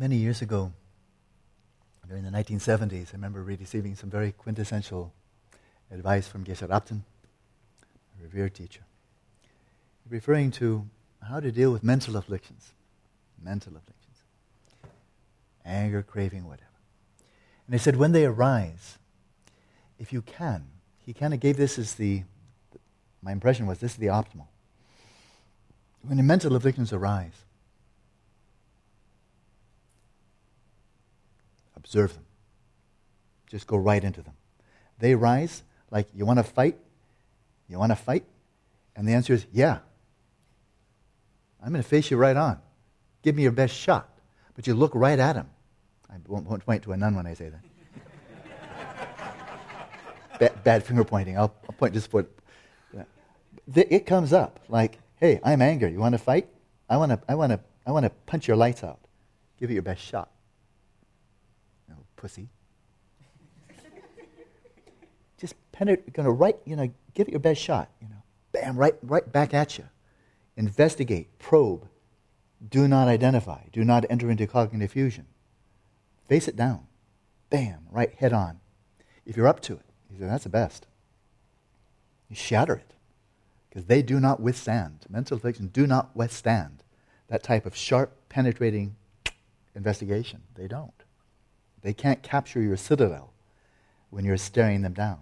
Many 0.00 0.16
years 0.16 0.40
ago, 0.40 0.72
during 2.08 2.24
the 2.24 2.30
1970s, 2.30 3.08
I 3.08 3.12
remember 3.12 3.42
receiving 3.42 3.94
some 3.94 4.08
very 4.08 4.32
quintessential 4.32 5.12
advice 5.90 6.26
from 6.26 6.42
Geshe 6.42 6.66
Rabten, 6.66 7.02
a 8.18 8.22
revered 8.22 8.54
teacher, 8.54 8.80
referring 10.08 10.52
to 10.52 10.88
how 11.28 11.38
to 11.38 11.52
deal 11.52 11.70
with 11.70 11.84
mental 11.84 12.16
afflictions. 12.16 12.72
Mental 13.44 13.76
afflictions. 13.76 14.16
Anger, 15.66 16.02
craving, 16.02 16.46
whatever. 16.46 16.70
And 17.66 17.74
he 17.74 17.78
said, 17.78 17.96
when 17.96 18.12
they 18.12 18.24
arise, 18.24 18.96
if 19.98 20.14
you 20.14 20.22
can, 20.22 20.64
he 21.04 21.12
kind 21.12 21.34
of 21.34 21.40
gave 21.40 21.58
this 21.58 21.78
as 21.78 21.96
the, 21.96 22.22
my 23.20 23.32
impression 23.32 23.66
was 23.66 23.80
this 23.80 23.92
is 23.92 23.98
the 23.98 24.06
optimal. 24.06 24.46
When 26.00 26.16
the 26.16 26.22
mental 26.22 26.56
afflictions 26.56 26.90
arise, 26.90 27.44
observe 31.80 32.14
them. 32.14 32.24
Just 33.48 33.66
go 33.66 33.76
right 33.76 34.02
into 34.02 34.22
them. 34.22 34.34
They 34.98 35.14
rise 35.14 35.62
like, 35.90 36.08
you 36.14 36.24
want 36.24 36.38
to 36.38 36.44
fight? 36.44 36.76
You 37.68 37.78
want 37.78 37.90
to 37.90 37.96
fight? 37.96 38.24
And 38.94 39.08
the 39.08 39.12
answer 39.12 39.32
is, 39.32 39.46
yeah. 39.52 39.78
I'm 41.62 41.72
going 41.72 41.82
to 41.82 41.88
face 41.88 42.10
you 42.10 42.16
right 42.16 42.36
on. 42.36 42.58
Give 43.22 43.34
me 43.34 43.42
your 43.42 43.52
best 43.52 43.74
shot. 43.74 44.08
But 44.54 44.66
you 44.66 44.74
look 44.74 44.94
right 44.94 45.18
at 45.18 45.36
him. 45.36 45.48
I 46.08 46.14
won't, 46.26 46.46
won't 46.46 46.64
point 46.64 46.82
to 46.84 46.92
a 46.92 46.96
nun 46.96 47.14
when 47.16 47.26
I 47.26 47.34
say 47.34 47.50
that. 47.50 47.60
bad, 50.38 50.64
bad, 50.64 50.84
finger 50.84 51.04
pointing. 51.04 51.36
I'll, 51.36 51.54
I'll 51.68 51.76
point 51.76 51.94
just 51.94 52.10
for 52.10 52.26
yeah. 52.94 53.04
It 53.74 54.06
comes 54.06 54.32
up 54.32 54.60
like, 54.68 54.98
hey, 55.16 55.40
I'm 55.44 55.62
angry. 55.62 55.92
You 55.92 55.98
want 55.98 56.14
to 56.14 56.18
fight? 56.18 56.48
I 56.88 56.96
want 56.96 57.12
to, 57.12 57.20
I 57.28 57.34
want 57.34 57.52
to, 57.52 57.60
I 57.86 57.92
want 57.92 58.04
to 58.04 58.10
punch 58.26 58.48
your 58.48 58.56
lights 58.56 58.82
out. 58.82 58.98
Give 59.58 59.70
it 59.70 59.74
your 59.74 59.82
best 59.82 60.02
shot. 60.02 60.30
Pussy. 62.20 62.50
just 65.40 65.54
penetrate, 65.72 66.12
to 66.12 66.22
right, 66.30 66.56
you 66.66 66.76
know, 66.76 66.92
give 67.14 67.28
it 67.28 67.30
your 67.30 67.40
best 67.40 67.62
shot. 67.62 67.88
You 68.02 68.08
know, 68.08 68.22
bam, 68.52 68.76
right, 68.76 68.94
right 69.02 69.32
back 69.32 69.54
at 69.54 69.78
you. 69.78 69.88
Investigate, 70.54 71.38
probe. 71.38 71.88
Do 72.68 72.86
not 72.86 73.08
identify. 73.08 73.62
Do 73.72 73.84
not 73.84 74.04
enter 74.10 74.30
into 74.30 74.46
cognitive 74.46 74.92
fusion. 74.92 75.26
Face 76.28 76.46
it 76.46 76.56
down. 76.56 76.86
Bam, 77.48 77.86
right 77.90 78.14
head 78.14 78.34
on. 78.34 78.60
If 79.24 79.34
you're 79.34 79.48
up 79.48 79.60
to 79.60 79.72
it, 79.72 79.86
he 80.12 80.18
said, 80.18 80.28
that's 80.28 80.44
the 80.44 80.50
best. 80.50 80.86
You 82.28 82.36
shatter 82.36 82.74
it. 82.74 82.94
Because 83.70 83.86
they 83.86 84.02
do 84.02 84.20
not 84.20 84.40
withstand, 84.40 85.06
mental 85.08 85.38
afflictions 85.38 85.70
do 85.72 85.86
not 85.86 86.14
withstand 86.14 86.82
that 87.28 87.42
type 87.42 87.64
of 87.64 87.74
sharp, 87.74 88.14
penetrating 88.28 88.96
investigation. 89.74 90.42
They 90.54 90.68
don't. 90.68 90.99
They 91.82 91.92
can't 91.92 92.22
capture 92.22 92.60
your 92.60 92.76
citadel 92.76 93.32
when 94.10 94.24
you're 94.24 94.36
staring 94.36 94.82
them 94.82 94.92
down. 94.92 95.20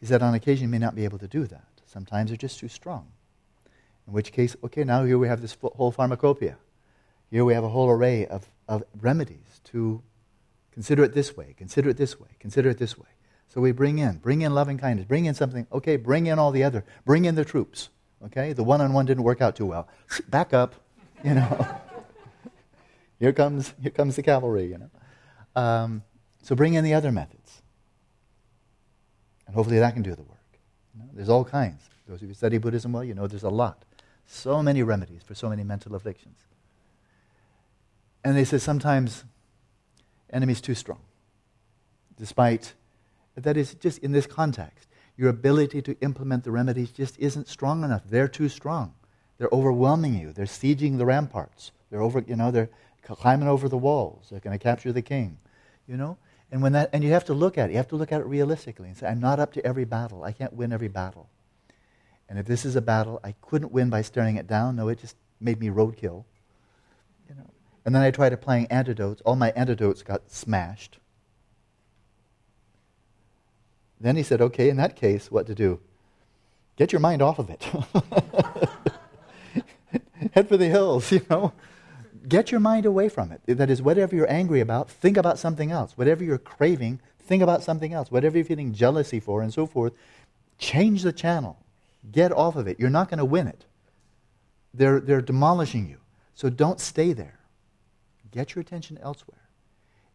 He 0.00 0.06
said, 0.06 0.22
on 0.22 0.34
occasion, 0.34 0.64
you 0.64 0.68
may 0.68 0.78
not 0.78 0.94
be 0.94 1.04
able 1.04 1.18
to 1.18 1.28
do 1.28 1.46
that. 1.46 1.64
Sometimes 1.86 2.30
they're 2.30 2.36
just 2.36 2.58
too 2.58 2.68
strong. 2.68 3.08
In 4.06 4.12
which 4.12 4.32
case, 4.32 4.56
okay, 4.62 4.84
now 4.84 5.04
here 5.04 5.18
we 5.18 5.28
have 5.28 5.40
this 5.40 5.56
whole 5.60 5.90
pharmacopoeia. 5.90 6.56
Here 7.30 7.44
we 7.44 7.54
have 7.54 7.64
a 7.64 7.68
whole 7.68 7.90
array 7.90 8.26
of, 8.26 8.48
of 8.68 8.84
remedies 9.00 9.60
to 9.64 10.02
consider 10.72 11.02
it 11.02 11.14
this 11.14 11.36
way, 11.36 11.54
consider 11.56 11.90
it 11.90 11.96
this 11.96 12.20
way, 12.20 12.28
consider 12.38 12.70
it 12.70 12.78
this 12.78 12.96
way. 12.98 13.08
So 13.48 13.60
we 13.60 13.72
bring 13.72 13.98
in, 13.98 14.18
bring 14.18 14.42
in 14.42 14.54
loving 14.54 14.78
kindness, 14.78 15.06
bring 15.06 15.24
in 15.24 15.34
something, 15.34 15.66
okay, 15.72 15.96
bring 15.96 16.26
in 16.26 16.38
all 16.38 16.50
the 16.50 16.62
other, 16.62 16.84
bring 17.04 17.24
in 17.24 17.34
the 17.34 17.44
troops, 17.44 17.88
okay? 18.26 18.52
The 18.52 18.62
one 18.62 18.80
on 18.80 18.92
one 18.92 19.06
didn't 19.06 19.24
work 19.24 19.40
out 19.40 19.56
too 19.56 19.66
well. 19.66 19.88
Back 20.28 20.52
up, 20.52 20.74
you 21.24 21.34
know. 21.34 21.80
here, 23.18 23.32
comes, 23.32 23.72
here 23.80 23.90
comes 23.90 24.16
the 24.16 24.22
cavalry, 24.22 24.66
you 24.66 24.78
know. 24.78 24.90
Um, 25.56 26.02
so 26.42 26.54
bring 26.54 26.74
in 26.74 26.84
the 26.84 26.94
other 26.94 27.10
methods. 27.10 27.62
And 29.46 29.56
hopefully 29.56 29.80
that 29.80 29.94
can 29.94 30.02
do 30.02 30.14
the 30.14 30.22
work. 30.22 30.38
You 30.94 31.00
know, 31.00 31.08
there's 31.12 31.28
all 31.28 31.44
kinds. 31.44 31.82
Those 32.06 32.16
of 32.16 32.22
you 32.22 32.28
who 32.28 32.34
study 32.34 32.58
Buddhism 32.58 32.92
well, 32.92 33.02
you 33.02 33.14
know 33.14 33.26
there's 33.26 33.42
a 33.42 33.48
lot. 33.48 33.84
So 34.26 34.62
many 34.62 34.82
remedies 34.82 35.22
for 35.24 35.34
so 35.34 35.48
many 35.48 35.64
mental 35.64 35.94
afflictions. 35.94 36.38
And 38.22 38.36
they 38.36 38.44
say 38.44 38.58
sometimes 38.58 39.24
enemy's 40.30 40.60
too 40.60 40.74
strong, 40.74 41.00
despite 42.16 42.74
that 43.36 43.56
is 43.56 43.74
just 43.74 43.98
in 43.98 44.12
this 44.12 44.26
context. 44.26 44.88
Your 45.16 45.30
ability 45.30 45.80
to 45.82 45.96
implement 46.00 46.44
the 46.44 46.50
remedies 46.50 46.90
just 46.90 47.18
isn't 47.18 47.48
strong 47.48 47.84
enough. 47.84 48.02
They're 48.08 48.28
too 48.28 48.48
strong. 48.48 48.94
They're 49.38 49.48
overwhelming 49.52 50.14
you. 50.14 50.32
They're 50.32 50.46
sieging 50.46 50.98
the 50.98 51.06
ramparts. 51.06 51.72
They're 51.90 52.02
over, 52.02 52.24
you 52.26 52.36
know, 52.36 52.50
they're 52.50 52.70
climbing 53.02 53.48
over 53.48 53.68
the 53.68 53.78
walls. 53.78 54.26
They're 54.30 54.40
going 54.40 54.58
to 54.58 54.62
capture 54.62 54.92
the 54.92 55.02
king. 55.02 55.38
You 55.86 55.96
know? 55.96 56.18
And 56.50 56.62
when 56.62 56.72
that 56.72 56.90
and 56.92 57.02
you 57.02 57.12
have 57.12 57.24
to 57.26 57.34
look 57.34 57.58
at 57.58 57.70
it. 57.70 57.72
You 57.72 57.76
have 57.78 57.88
to 57.88 57.96
look 57.96 58.12
at 58.12 58.20
it 58.20 58.26
realistically 58.26 58.88
and 58.88 58.96
say, 58.96 59.06
I'm 59.06 59.20
not 59.20 59.40
up 59.40 59.52
to 59.54 59.66
every 59.66 59.84
battle. 59.84 60.24
I 60.24 60.32
can't 60.32 60.52
win 60.52 60.72
every 60.72 60.88
battle. 60.88 61.28
And 62.28 62.38
if 62.38 62.46
this 62.46 62.64
is 62.64 62.76
a 62.76 62.80
battle 62.80 63.20
I 63.24 63.34
couldn't 63.40 63.72
win 63.72 63.90
by 63.90 64.02
staring 64.02 64.36
it 64.36 64.46
down, 64.46 64.76
no, 64.76 64.88
it 64.88 64.98
just 64.98 65.16
made 65.40 65.60
me 65.60 65.68
roadkill. 65.68 66.24
You 67.28 67.34
know. 67.36 67.50
And 67.84 67.94
then 67.94 68.02
I 68.02 68.10
tried 68.10 68.32
applying 68.32 68.66
antidotes. 68.66 69.22
All 69.22 69.36
my 69.36 69.50
antidotes 69.50 70.02
got 70.02 70.30
smashed. 70.30 70.98
Then 74.00 74.16
he 74.16 74.22
said, 74.22 74.40
okay, 74.40 74.68
in 74.68 74.76
that 74.76 74.96
case, 74.96 75.30
what 75.30 75.46
to 75.46 75.54
do? 75.54 75.80
Get 76.76 76.92
your 76.92 77.00
mind 77.00 77.22
off 77.22 77.38
of 77.38 77.48
it. 77.48 77.62
Head 80.32 80.48
for 80.48 80.56
the 80.56 80.66
hills, 80.66 81.10
you 81.16 81.24
know. 81.30 81.52
Get 82.28 82.50
your 82.50 82.60
mind 82.60 82.86
away 82.86 83.08
from 83.08 83.30
it. 83.30 83.40
That 83.46 83.70
is, 83.70 83.80
whatever 83.80 84.16
you're 84.16 84.30
angry 84.30 84.60
about, 84.60 84.90
think 84.90 85.16
about 85.16 85.38
something 85.38 85.70
else. 85.70 85.92
Whatever 85.96 86.24
you're 86.24 86.38
craving, 86.38 87.00
think 87.20 87.42
about 87.42 87.62
something 87.62 87.92
else. 87.92 88.10
Whatever 88.10 88.38
you're 88.38 88.44
feeling 88.44 88.72
jealousy 88.72 89.20
for 89.20 89.42
and 89.42 89.52
so 89.52 89.66
forth, 89.66 89.92
change 90.58 91.02
the 91.02 91.12
channel. 91.12 91.58
Get 92.10 92.32
off 92.32 92.56
of 92.56 92.66
it. 92.66 92.80
You're 92.80 92.90
not 92.90 93.08
going 93.08 93.18
to 93.18 93.24
win 93.24 93.46
it. 93.46 93.64
They're, 94.74 95.00
they're 95.00 95.20
demolishing 95.20 95.88
you. 95.88 95.98
So 96.34 96.50
don't 96.50 96.80
stay 96.80 97.12
there. 97.12 97.38
Get 98.30 98.54
your 98.54 98.60
attention 98.60 98.98
elsewhere, 99.02 99.48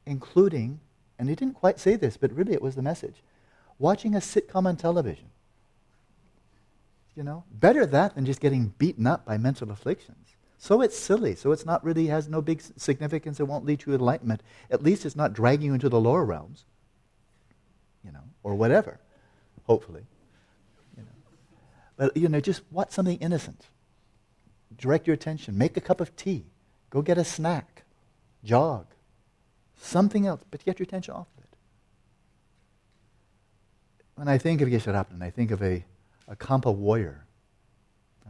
including, 0.05 0.79
and 1.17 1.29
he 1.29 1.35
didn't 1.35 1.55
quite 1.55 1.79
say 1.79 1.95
this, 1.95 2.17
but 2.17 2.31
really 2.33 2.53
it 2.53 2.61
was 2.61 2.75
the 2.75 2.81
message 2.81 3.23
watching 3.79 4.15
a 4.15 4.19
sitcom 4.19 4.67
on 4.67 4.77
television. 4.77 5.25
You 7.15 7.23
know, 7.23 7.43
better 7.51 7.85
that 7.87 8.15
than 8.15 8.25
just 8.25 8.39
getting 8.39 8.73
beaten 8.77 9.07
up 9.07 9.25
by 9.25 9.37
mental 9.37 9.71
afflictions. 9.71 10.20
So 10.61 10.81
it's 10.81 10.95
silly. 10.95 11.33
So 11.33 11.51
it's 11.53 11.65
not 11.65 11.83
really 11.83 12.05
has 12.05 12.29
no 12.29 12.39
big 12.39 12.61
significance. 12.77 13.39
It 13.39 13.47
won't 13.47 13.65
lead 13.65 13.79
to 13.79 13.95
enlightenment. 13.95 14.43
At 14.69 14.83
least 14.83 15.07
it's 15.07 15.15
not 15.15 15.33
dragging 15.33 15.65
you 15.65 15.73
into 15.73 15.89
the 15.89 15.99
lower 15.99 16.23
realms. 16.23 16.65
You 18.05 18.11
know, 18.11 18.21
or 18.43 18.53
whatever. 18.53 18.99
Hopefully. 19.65 20.03
You 20.95 21.01
know. 21.01 21.09
But 21.97 22.15
you 22.15 22.29
know, 22.29 22.39
just 22.39 22.61
watch 22.69 22.91
something 22.91 23.17
innocent. 23.17 23.69
Direct 24.77 25.07
your 25.07 25.15
attention. 25.15 25.57
Make 25.57 25.77
a 25.77 25.81
cup 25.81 25.99
of 25.99 26.15
tea. 26.15 26.45
Go 26.91 27.01
get 27.01 27.17
a 27.17 27.25
snack. 27.25 27.83
Jog. 28.43 28.85
Something 29.77 30.27
else, 30.27 30.41
but 30.51 30.63
get 30.63 30.77
your 30.77 30.83
attention 30.83 31.15
off 31.15 31.25
of 31.39 31.43
it. 31.43 31.55
When 34.13 34.27
I 34.27 34.37
think 34.37 34.61
of 34.61 34.69
Geshe 34.69 34.93
Rabten, 34.93 35.23
I 35.23 35.31
think 35.31 35.49
of 35.49 35.63
a, 35.63 35.83
a 36.27 36.35
Khampa 36.35 36.71
warrior. 36.71 37.25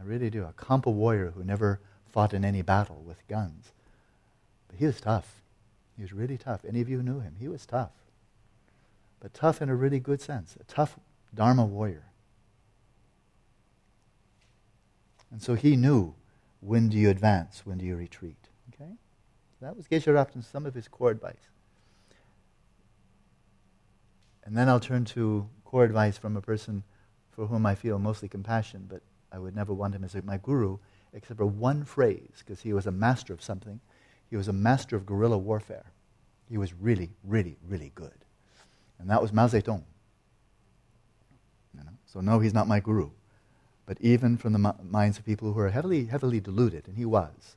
I 0.00 0.04
really 0.04 0.30
do. 0.30 0.44
A 0.44 0.54
Khampa 0.54 0.90
warrior 0.90 1.34
who 1.36 1.44
never 1.44 1.78
fought 2.12 2.34
in 2.34 2.44
any 2.44 2.62
battle 2.62 3.02
with 3.06 3.26
guns. 3.26 3.72
But 4.68 4.78
he 4.78 4.86
was 4.86 5.00
tough. 5.00 5.42
He 5.96 6.02
was 6.02 6.12
really 6.12 6.38
tough. 6.38 6.64
Any 6.66 6.80
of 6.80 6.88
you 6.88 7.02
knew 7.02 7.20
him, 7.20 7.36
he 7.40 7.48
was 7.48 7.66
tough. 7.66 7.92
But 9.20 9.34
tough 9.34 9.62
in 9.62 9.68
a 9.68 9.74
really 9.74 10.00
good 10.00 10.20
sense. 10.20 10.56
A 10.60 10.64
tough 10.64 10.98
Dharma 11.34 11.64
warrior. 11.64 12.04
And 15.30 15.40
so 15.40 15.54
he 15.54 15.76
knew 15.76 16.14
when 16.60 16.88
do 16.88 16.96
you 16.96 17.08
advance, 17.08 17.62
when 17.64 17.78
do 17.78 17.86
you 17.86 17.96
retreat. 17.96 18.48
Okay? 18.74 18.90
That 19.60 19.76
was 19.76 19.86
Geshe 19.86 20.12
Rabten, 20.12 20.44
some 20.44 20.66
of 20.66 20.74
his 20.74 20.88
core 20.88 21.10
advice. 21.10 21.48
And 24.44 24.56
then 24.56 24.68
I'll 24.68 24.80
turn 24.80 25.04
to 25.06 25.48
core 25.64 25.84
advice 25.84 26.18
from 26.18 26.36
a 26.36 26.40
person 26.42 26.82
for 27.30 27.46
whom 27.46 27.64
I 27.64 27.74
feel 27.74 27.98
mostly 27.98 28.28
compassion, 28.28 28.86
but 28.88 29.00
I 29.32 29.38
would 29.38 29.56
never 29.56 29.72
want 29.72 29.94
him 29.94 30.04
as 30.04 30.14
my 30.22 30.36
guru, 30.36 30.78
except 31.12 31.38
for 31.38 31.46
one 31.46 31.84
phrase, 31.84 32.30
because 32.38 32.60
he 32.62 32.72
was 32.72 32.86
a 32.86 32.92
master 32.92 33.32
of 33.32 33.42
something. 33.42 33.80
He 34.30 34.36
was 34.36 34.48
a 34.48 34.52
master 34.52 34.96
of 34.96 35.06
guerrilla 35.06 35.38
warfare. 35.38 35.84
He 36.48 36.58
was 36.58 36.72
really, 36.74 37.10
really, 37.24 37.56
really 37.66 37.92
good. 37.94 38.24
And 38.98 39.10
that 39.10 39.20
was 39.20 39.32
Mao 39.32 39.46
Zedong. 39.46 39.82
You 41.76 41.84
know? 41.84 41.92
So 42.06 42.20
no, 42.20 42.38
he's 42.40 42.54
not 42.54 42.68
my 42.68 42.80
guru. 42.80 43.10
But 43.84 43.98
even 44.00 44.36
from 44.36 44.52
the 44.52 44.74
minds 44.82 45.18
of 45.18 45.24
people 45.24 45.52
who 45.52 45.60
are 45.60 45.70
heavily, 45.70 46.06
heavily 46.06 46.40
deluded, 46.40 46.86
and 46.86 46.96
he 46.96 47.04
was, 47.04 47.56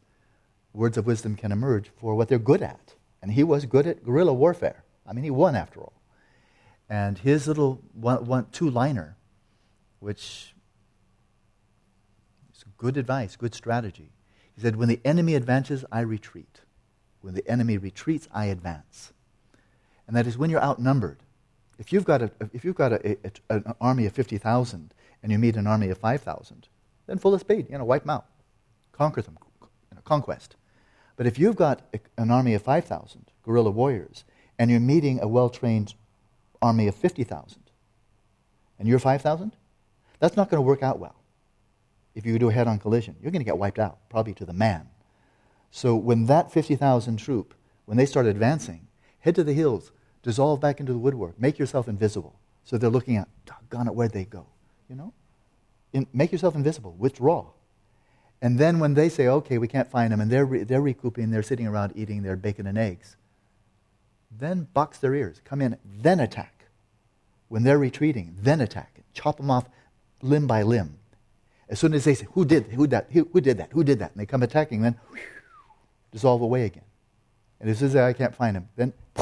words 0.73 0.97
of 0.97 1.05
wisdom 1.05 1.35
can 1.35 1.51
emerge 1.51 1.89
for 1.95 2.15
what 2.15 2.27
they're 2.27 2.39
good 2.39 2.61
at. 2.61 2.95
And 3.21 3.31
he 3.31 3.43
was 3.43 3.65
good 3.65 3.87
at 3.87 4.03
guerrilla 4.03 4.33
warfare. 4.33 4.83
I 5.07 5.13
mean, 5.13 5.23
he 5.23 5.31
won 5.31 5.55
after 5.55 5.79
all. 5.79 5.93
And 6.89 7.17
his 7.17 7.47
little 7.47 7.81
one, 7.93 8.25
one, 8.25 8.47
two 8.51 8.69
liner, 8.69 9.17
which 9.99 10.54
good 12.85 12.97
advice, 12.97 13.35
good 13.35 13.55
strategy. 13.55 14.11
He 14.53 14.61
said, 14.61 14.75
When 14.75 14.89
the 14.89 14.99
enemy 15.03 15.33
advances, 15.33 15.83
I 15.91 16.01
retreat. 16.01 16.61
When 17.21 17.33
the 17.33 17.47
enemy 17.49 17.79
retreats, 17.79 18.27
I 18.31 18.45
advance. 18.45 19.11
And 20.05 20.15
that 20.15 20.27
is 20.27 20.37
when 20.37 20.51
you're 20.51 20.61
outnumbered. 20.63 21.17
If 21.79 21.91
you've 21.91 22.05
got, 22.05 22.21
a, 22.21 22.31
if 22.53 22.63
you've 22.63 22.75
got 22.75 22.93
a, 22.93 23.17
a, 23.23 23.55
an 23.55 23.73
army 23.81 24.05
of 24.05 24.13
50,000 24.13 24.93
and 25.23 25.31
you 25.31 25.39
meet 25.39 25.55
an 25.55 25.65
army 25.65 25.89
of 25.89 25.97
5,000, 25.97 26.67
then 27.07 27.17
full 27.17 27.33
of 27.33 27.41
speed, 27.41 27.65
you 27.71 27.77
know, 27.79 27.85
wipe 27.85 28.03
them 28.03 28.11
out, 28.11 28.27
conquer 28.91 29.23
them, 29.23 29.39
you 29.61 29.95
know, 29.95 30.01
conquest. 30.03 30.55
But 31.17 31.25
if 31.25 31.39
you've 31.39 31.55
got 31.55 31.81
an 32.19 32.29
army 32.29 32.53
of 32.53 32.61
5,000 32.61 33.31
guerrilla 33.41 33.71
warriors 33.71 34.25
and 34.59 34.69
you're 34.69 34.79
meeting 34.79 35.19
a 35.23 35.27
well 35.27 35.49
trained 35.49 35.95
army 36.61 36.87
of 36.87 36.93
50,000 36.93 37.63
and 38.77 38.87
you're 38.87 38.99
5,000, 38.99 39.55
that's 40.19 40.37
not 40.37 40.51
going 40.51 40.59
to 40.59 40.67
work 40.67 40.83
out 40.83 40.99
well. 40.99 41.15
If 42.15 42.25
you 42.25 42.39
do 42.39 42.49
a 42.49 42.53
head 42.53 42.67
on 42.67 42.79
collision, 42.79 43.15
you're 43.21 43.31
going 43.31 43.41
to 43.41 43.45
get 43.45 43.57
wiped 43.57 43.77
out, 43.77 43.97
probably 44.09 44.33
to 44.35 44.45
the 44.45 44.53
man. 44.53 44.87
So 45.69 45.95
when 45.95 46.25
that 46.27 46.51
50,000 46.51 47.17
troop, 47.17 47.53
when 47.85 47.97
they 47.97 48.05
start 48.05 48.25
advancing, 48.25 48.87
head 49.19 49.35
to 49.35 49.43
the 49.43 49.53
hills, 49.53 49.91
dissolve 50.23 50.61
back 50.61 50.79
into 50.79 50.93
the 50.93 50.99
woodwork, 50.99 51.39
make 51.39 51.59
yourself 51.59 51.87
invisible. 51.87 52.39
So 52.63 52.77
they're 52.77 52.89
looking 52.89 53.17
at, 53.17 53.27
doggone 53.45 53.87
it, 53.87 53.93
where'd 53.93 54.13
they 54.13 54.25
go? 54.25 54.47
You 54.89 54.95
know? 54.95 55.13
In, 55.93 56.07
make 56.13 56.31
yourself 56.31 56.55
invisible, 56.55 56.95
withdraw. 56.97 57.47
And 58.41 58.57
then 58.57 58.79
when 58.79 58.93
they 58.93 59.09
say, 59.09 59.27
okay, 59.27 59.57
we 59.57 59.67
can't 59.67 59.89
find 59.89 60.11
them, 60.11 60.21
and 60.21 60.31
they're, 60.31 60.45
re- 60.45 60.63
they're 60.63 60.81
recouping, 60.81 61.31
they're 61.31 61.43
sitting 61.43 61.67
around 61.67 61.93
eating 61.95 62.23
their 62.23 62.35
bacon 62.35 62.67
and 62.67 62.77
eggs, 62.77 63.17
then 64.31 64.67
box 64.73 64.97
their 64.97 65.13
ears, 65.13 65.41
come 65.43 65.61
in, 65.61 65.77
then 65.85 66.19
attack. 66.19 66.65
When 67.47 67.63
they're 67.63 67.77
retreating, 67.77 68.35
then 68.39 68.61
attack. 68.61 69.01
Chop 69.13 69.37
them 69.37 69.51
off 69.51 69.69
limb 70.21 70.47
by 70.47 70.63
limb. 70.63 70.97
As 71.69 71.79
soon 71.79 71.93
as 71.93 72.03
they 72.03 72.13
say, 72.13 72.27
who 72.33 72.45
did, 72.45 72.67
who, 72.67 72.87
that, 72.87 73.07
who, 73.11 73.41
did 73.41 73.57
that, 73.57 73.71
who 73.71 73.83
did 73.83 73.99
that, 73.99 74.11
and 74.11 74.19
they 74.21 74.25
come 74.25 74.43
attacking, 74.43 74.81
then 74.81 74.95
whew, 75.09 75.19
dissolve 76.11 76.41
away 76.41 76.65
again. 76.65 76.83
And 77.59 77.69
as 77.69 77.79
soon 77.79 77.89
as 77.89 77.95
I 77.95 78.13
can't 78.13 78.35
find 78.35 78.55
him, 78.55 78.69
then 78.75 78.93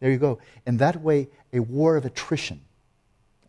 there 0.00 0.10
you 0.10 0.18
go. 0.18 0.38
In 0.66 0.76
that 0.76 1.00
way, 1.02 1.28
a 1.52 1.60
war 1.60 1.96
of 1.96 2.04
attrition. 2.04 2.60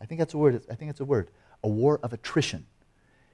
I 0.00 0.06
think 0.06 0.18
that's 0.18 0.34
a 0.34 0.38
word. 0.38 0.62
I 0.70 0.74
think 0.74 0.90
it's 0.90 1.00
a 1.00 1.04
word. 1.04 1.30
A 1.62 1.68
war 1.68 2.00
of 2.02 2.12
attrition. 2.12 2.66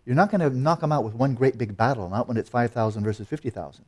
You're 0.04 0.16
not 0.16 0.30
going 0.30 0.40
to 0.40 0.50
knock 0.50 0.80
them 0.80 0.92
out 0.92 1.04
with 1.04 1.14
one 1.14 1.34
great 1.34 1.58
big 1.58 1.76
battle, 1.76 2.08
not 2.08 2.28
when 2.28 2.36
it's 2.36 2.48
5,000 2.48 3.02
versus 3.02 3.26
50,000. 3.26 3.84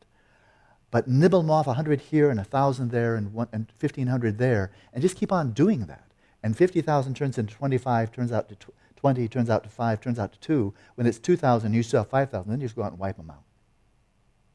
But 0.91 1.07
nibble 1.07 1.43
them 1.43 1.51
off 1.51 1.67
100 1.67 2.01
here 2.01 2.31
and 2.31 2.39
1,000 2.39 2.91
there 2.91 3.15
and, 3.15 3.33
one, 3.33 3.49
and 3.53 3.67
1,500 3.79 4.39
there, 4.39 4.73
and 4.93 5.03
just 5.03 5.17
keep 5.17 5.31
on 5.31 5.53
doing 5.53 5.87
that. 5.87 6.05
And 6.43 6.57
50,000 6.57 7.15
turns 7.15 7.39
into 7.39 7.55
25, 7.55 8.13
turns 8.13 8.33
out 8.33 8.49
to 8.49 8.57
20 8.99 9.29
turns 9.29 9.49
out 9.49 9.63
to 9.63 9.69
5, 9.69 10.01
turns 10.01 10.19
out 10.19 10.33
to 10.33 10.41
2. 10.41 10.75
When 10.97 11.07
it's 11.07 11.21
2,000, 11.21 11.73
you 11.73 11.85
still 11.85 12.01
have 12.01 12.11
5,000, 12.11 12.51
then 12.51 12.61
you 12.61 12.67
just 12.67 12.75
go 12.75 12.83
out 12.83 12.91
and 12.91 12.99
wipe 12.99 13.17
them 13.17 13.31
out. 13.31 13.45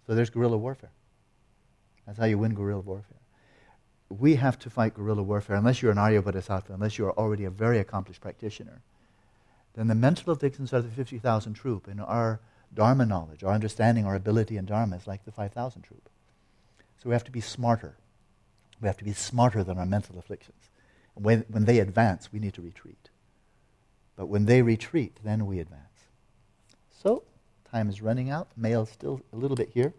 So 0.05 0.15
there's 0.15 0.29
guerrilla 0.29 0.57
warfare. 0.57 0.91
That's 2.05 2.19
how 2.19 2.25
you 2.25 2.37
win 2.37 2.53
guerrilla 2.53 2.81
warfare. 2.81 3.21
We 4.09 4.35
have 4.35 4.59
to 4.59 4.69
fight 4.69 4.95
guerrilla 4.95 5.23
warfare 5.23 5.55
unless 5.55 5.81
you're 5.81 5.93
an 5.93 5.97
Arya 5.97 6.21
Bodhisattva, 6.21 6.73
unless 6.73 6.97
you're 6.97 7.13
already 7.13 7.45
a 7.45 7.49
very 7.49 7.79
accomplished 7.79 8.19
practitioner. 8.19 8.81
Then 9.75 9.87
the 9.87 9.95
mental 9.95 10.33
addictions 10.33 10.73
are 10.73 10.81
the 10.81 10.89
50,000 10.89 11.53
troop, 11.53 11.87
and 11.87 12.01
our 12.01 12.41
Dharma 12.73 13.05
knowledge, 13.05 13.45
our 13.45 13.53
understanding, 13.53 14.05
our 14.05 14.15
ability 14.15 14.57
in 14.57 14.65
Dharma 14.65 14.97
is 14.97 15.07
like 15.07 15.23
the 15.23 15.31
5,000 15.31 15.83
troop. 15.83 16.09
So 17.01 17.09
we 17.09 17.13
have 17.13 17.23
to 17.23 17.31
be 17.31 17.39
smarter. 17.39 17.95
We 18.81 18.87
have 18.87 18.97
to 18.97 19.05
be 19.05 19.13
smarter 19.13 19.63
than 19.63 19.77
our 19.77 19.85
mental 19.85 20.19
afflictions. 20.19 20.69
When, 21.13 21.45
when 21.47 21.63
they 21.63 21.79
advance, 21.79 22.33
we 22.33 22.39
need 22.39 22.55
to 22.55 22.61
retreat. 22.61 23.09
But 24.15 24.27
when 24.27 24.45
they 24.45 24.61
retreat, 24.61 25.17
then 25.23 25.45
we 25.45 25.59
advance. 25.59 25.81
So, 27.01 27.23
time 27.69 27.89
is 27.89 28.01
running 28.01 28.29
out. 28.29 28.49
Mail's 28.55 28.91
still 28.91 29.21
a 29.31 29.35
little 29.35 29.57
bit 29.57 29.69
here. 29.73 29.93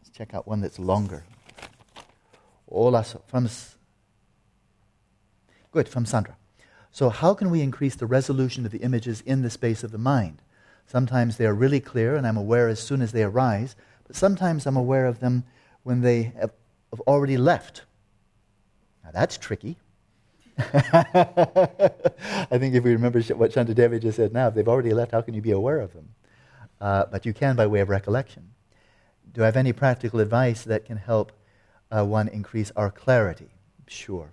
Let's 0.00 0.10
check 0.10 0.34
out 0.34 0.46
one 0.46 0.60
that's 0.60 0.78
longer. 0.78 1.24
Hola, 2.68 3.04
from 3.26 3.48
good 5.70 5.88
from 5.88 6.06
Sandra. 6.06 6.36
So, 6.90 7.08
how 7.08 7.34
can 7.34 7.50
we 7.50 7.62
increase 7.62 7.94
the 7.94 8.06
resolution 8.06 8.66
of 8.66 8.72
the 8.72 8.78
images 8.78 9.22
in 9.22 9.42
the 9.42 9.50
space 9.50 9.82
of 9.84 9.92
the 9.92 9.98
mind? 9.98 10.42
Sometimes 10.86 11.36
they 11.36 11.46
are 11.46 11.54
really 11.54 11.80
clear, 11.80 12.16
and 12.16 12.26
I'm 12.26 12.36
aware 12.36 12.68
as 12.68 12.80
soon 12.80 13.00
as 13.00 13.12
they 13.12 13.22
arise. 13.22 13.76
But 14.06 14.16
sometimes 14.16 14.66
I'm 14.66 14.76
aware 14.76 15.06
of 15.06 15.20
them 15.20 15.44
when 15.84 16.00
they 16.00 16.32
have 16.38 16.52
already 17.06 17.36
left. 17.36 17.82
Now 19.04 19.10
that's 19.12 19.38
tricky. 19.38 19.78
I 20.58 22.58
think 22.58 22.74
if 22.74 22.84
we 22.84 22.92
remember 22.92 23.20
what 23.34 23.52
Shantideva 23.52 24.00
just 24.00 24.16
said 24.16 24.32
now, 24.32 24.48
if 24.48 24.54
they've 24.54 24.68
already 24.68 24.92
left, 24.92 25.12
how 25.12 25.22
can 25.22 25.34
you 25.34 25.40
be 25.40 25.52
aware 25.52 25.80
of 25.80 25.92
them? 25.92 26.08
Uh, 26.80 27.06
but 27.10 27.24
you 27.24 27.32
can 27.32 27.56
by 27.56 27.66
way 27.66 27.80
of 27.80 27.88
recollection. 27.88 28.50
Do 29.32 29.42
I 29.42 29.46
have 29.46 29.56
any 29.56 29.72
practical 29.72 30.20
advice 30.20 30.62
that 30.64 30.84
can 30.84 30.98
help 30.98 31.32
uh, 31.90 32.04
one 32.04 32.28
increase 32.28 32.70
our 32.76 32.90
clarity? 32.90 33.48
Sure. 33.86 34.32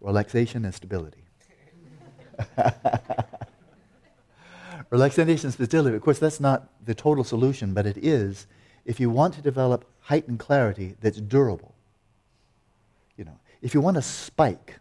Relaxation 0.00 0.64
and 0.64 0.74
stability. 0.74 1.24
Relaxation 4.90 5.46
and 5.46 5.54
stability, 5.54 5.96
of 5.96 6.02
course, 6.02 6.18
that's 6.18 6.40
not 6.40 6.68
the 6.84 6.94
total 6.94 7.24
solution, 7.24 7.74
but 7.74 7.84
it 7.84 7.98
is 7.98 8.46
if 8.84 9.00
you 9.00 9.10
want 9.10 9.34
to 9.34 9.42
develop 9.42 9.84
heightened 10.00 10.38
clarity 10.38 10.94
that's 11.00 11.20
durable. 11.20 11.74
You 13.16 13.24
know, 13.24 13.38
if 13.60 13.74
you 13.74 13.80
want 13.80 13.96
a 13.96 14.02
spike 14.02 14.78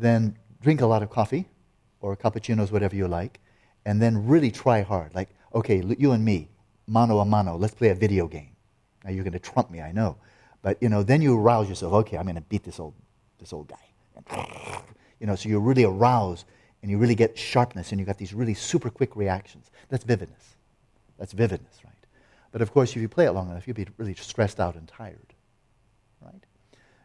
then 0.00 0.36
drink 0.62 0.80
a 0.80 0.86
lot 0.86 1.02
of 1.02 1.10
coffee 1.10 1.46
or 2.00 2.16
cappuccinos, 2.16 2.72
whatever 2.72 2.96
you 2.96 3.06
like, 3.06 3.40
and 3.84 4.00
then 4.00 4.26
really 4.26 4.50
try 4.50 4.82
hard. 4.82 5.14
Like, 5.14 5.30
okay, 5.54 5.82
you 5.98 6.12
and 6.12 6.24
me, 6.24 6.48
mano 6.86 7.18
a 7.18 7.24
mano, 7.24 7.56
let's 7.56 7.74
play 7.74 7.88
a 7.88 7.94
video 7.94 8.26
game. 8.26 8.50
Now 9.04 9.10
you're 9.10 9.24
going 9.24 9.32
to 9.32 9.38
trump 9.38 9.70
me, 9.70 9.80
I 9.80 9.92
know. 9.92 10.16
But, 10.62 10.82
you 10.82 10.88
know, 10.88 11.02
then 11.02 11.22
you 11.22 11.38
arouse 11.38 11.68
yourself, 11.68 11.92
okay, 11.92 12.18
I'm 12.18 12.24
going 12.24 12.34
to 12.34 12.42
beat 12.42 12.64
this 12.64 12.78
old, 12.78 12.94
this 13.38 13.52
old 13.52 13.68
guy. 13.68 14.82
You 15.18 15.26
know, 15.26 15.34
so 15.34 15.48
you're 15.48 15.60
really 15.60 15.84
aroused 15.84 16.44
and 16.82 16.90
you 16.90 16.98
really 16.98 17.14
get 17.14 17.36
sharpness 17.38 17.92
and 17.92 18.00
you 18.00 18.06
got 18.06 18.18
these 18.18 18.34
really 18.34 18.54
super 18.54 18.90
quick 18.90 19.16
reactions. 19.16 19.70
That's 19.88 20.04
vividness. 20.04 20.56
That's 21.18 21.32
vividness, 21.32 21.84
right? 21.84 21.94
But 22.52 22.62
of 22.62 22.72
course, 22.72 22.90
if 22.90 22.96
you 22.96 23.08
play 23.08 23.26
it 23.26 23.32
long 23.32 23.50
enough, 23.50 23.66
you'll 23.66 23.76
be 23.76 23.86
really 23.96 24.14
stressed 24.14 24.60
out 24.60 24.74
and 24.74 24.88
tired, 24.88 25.34
right? 26.22 26.42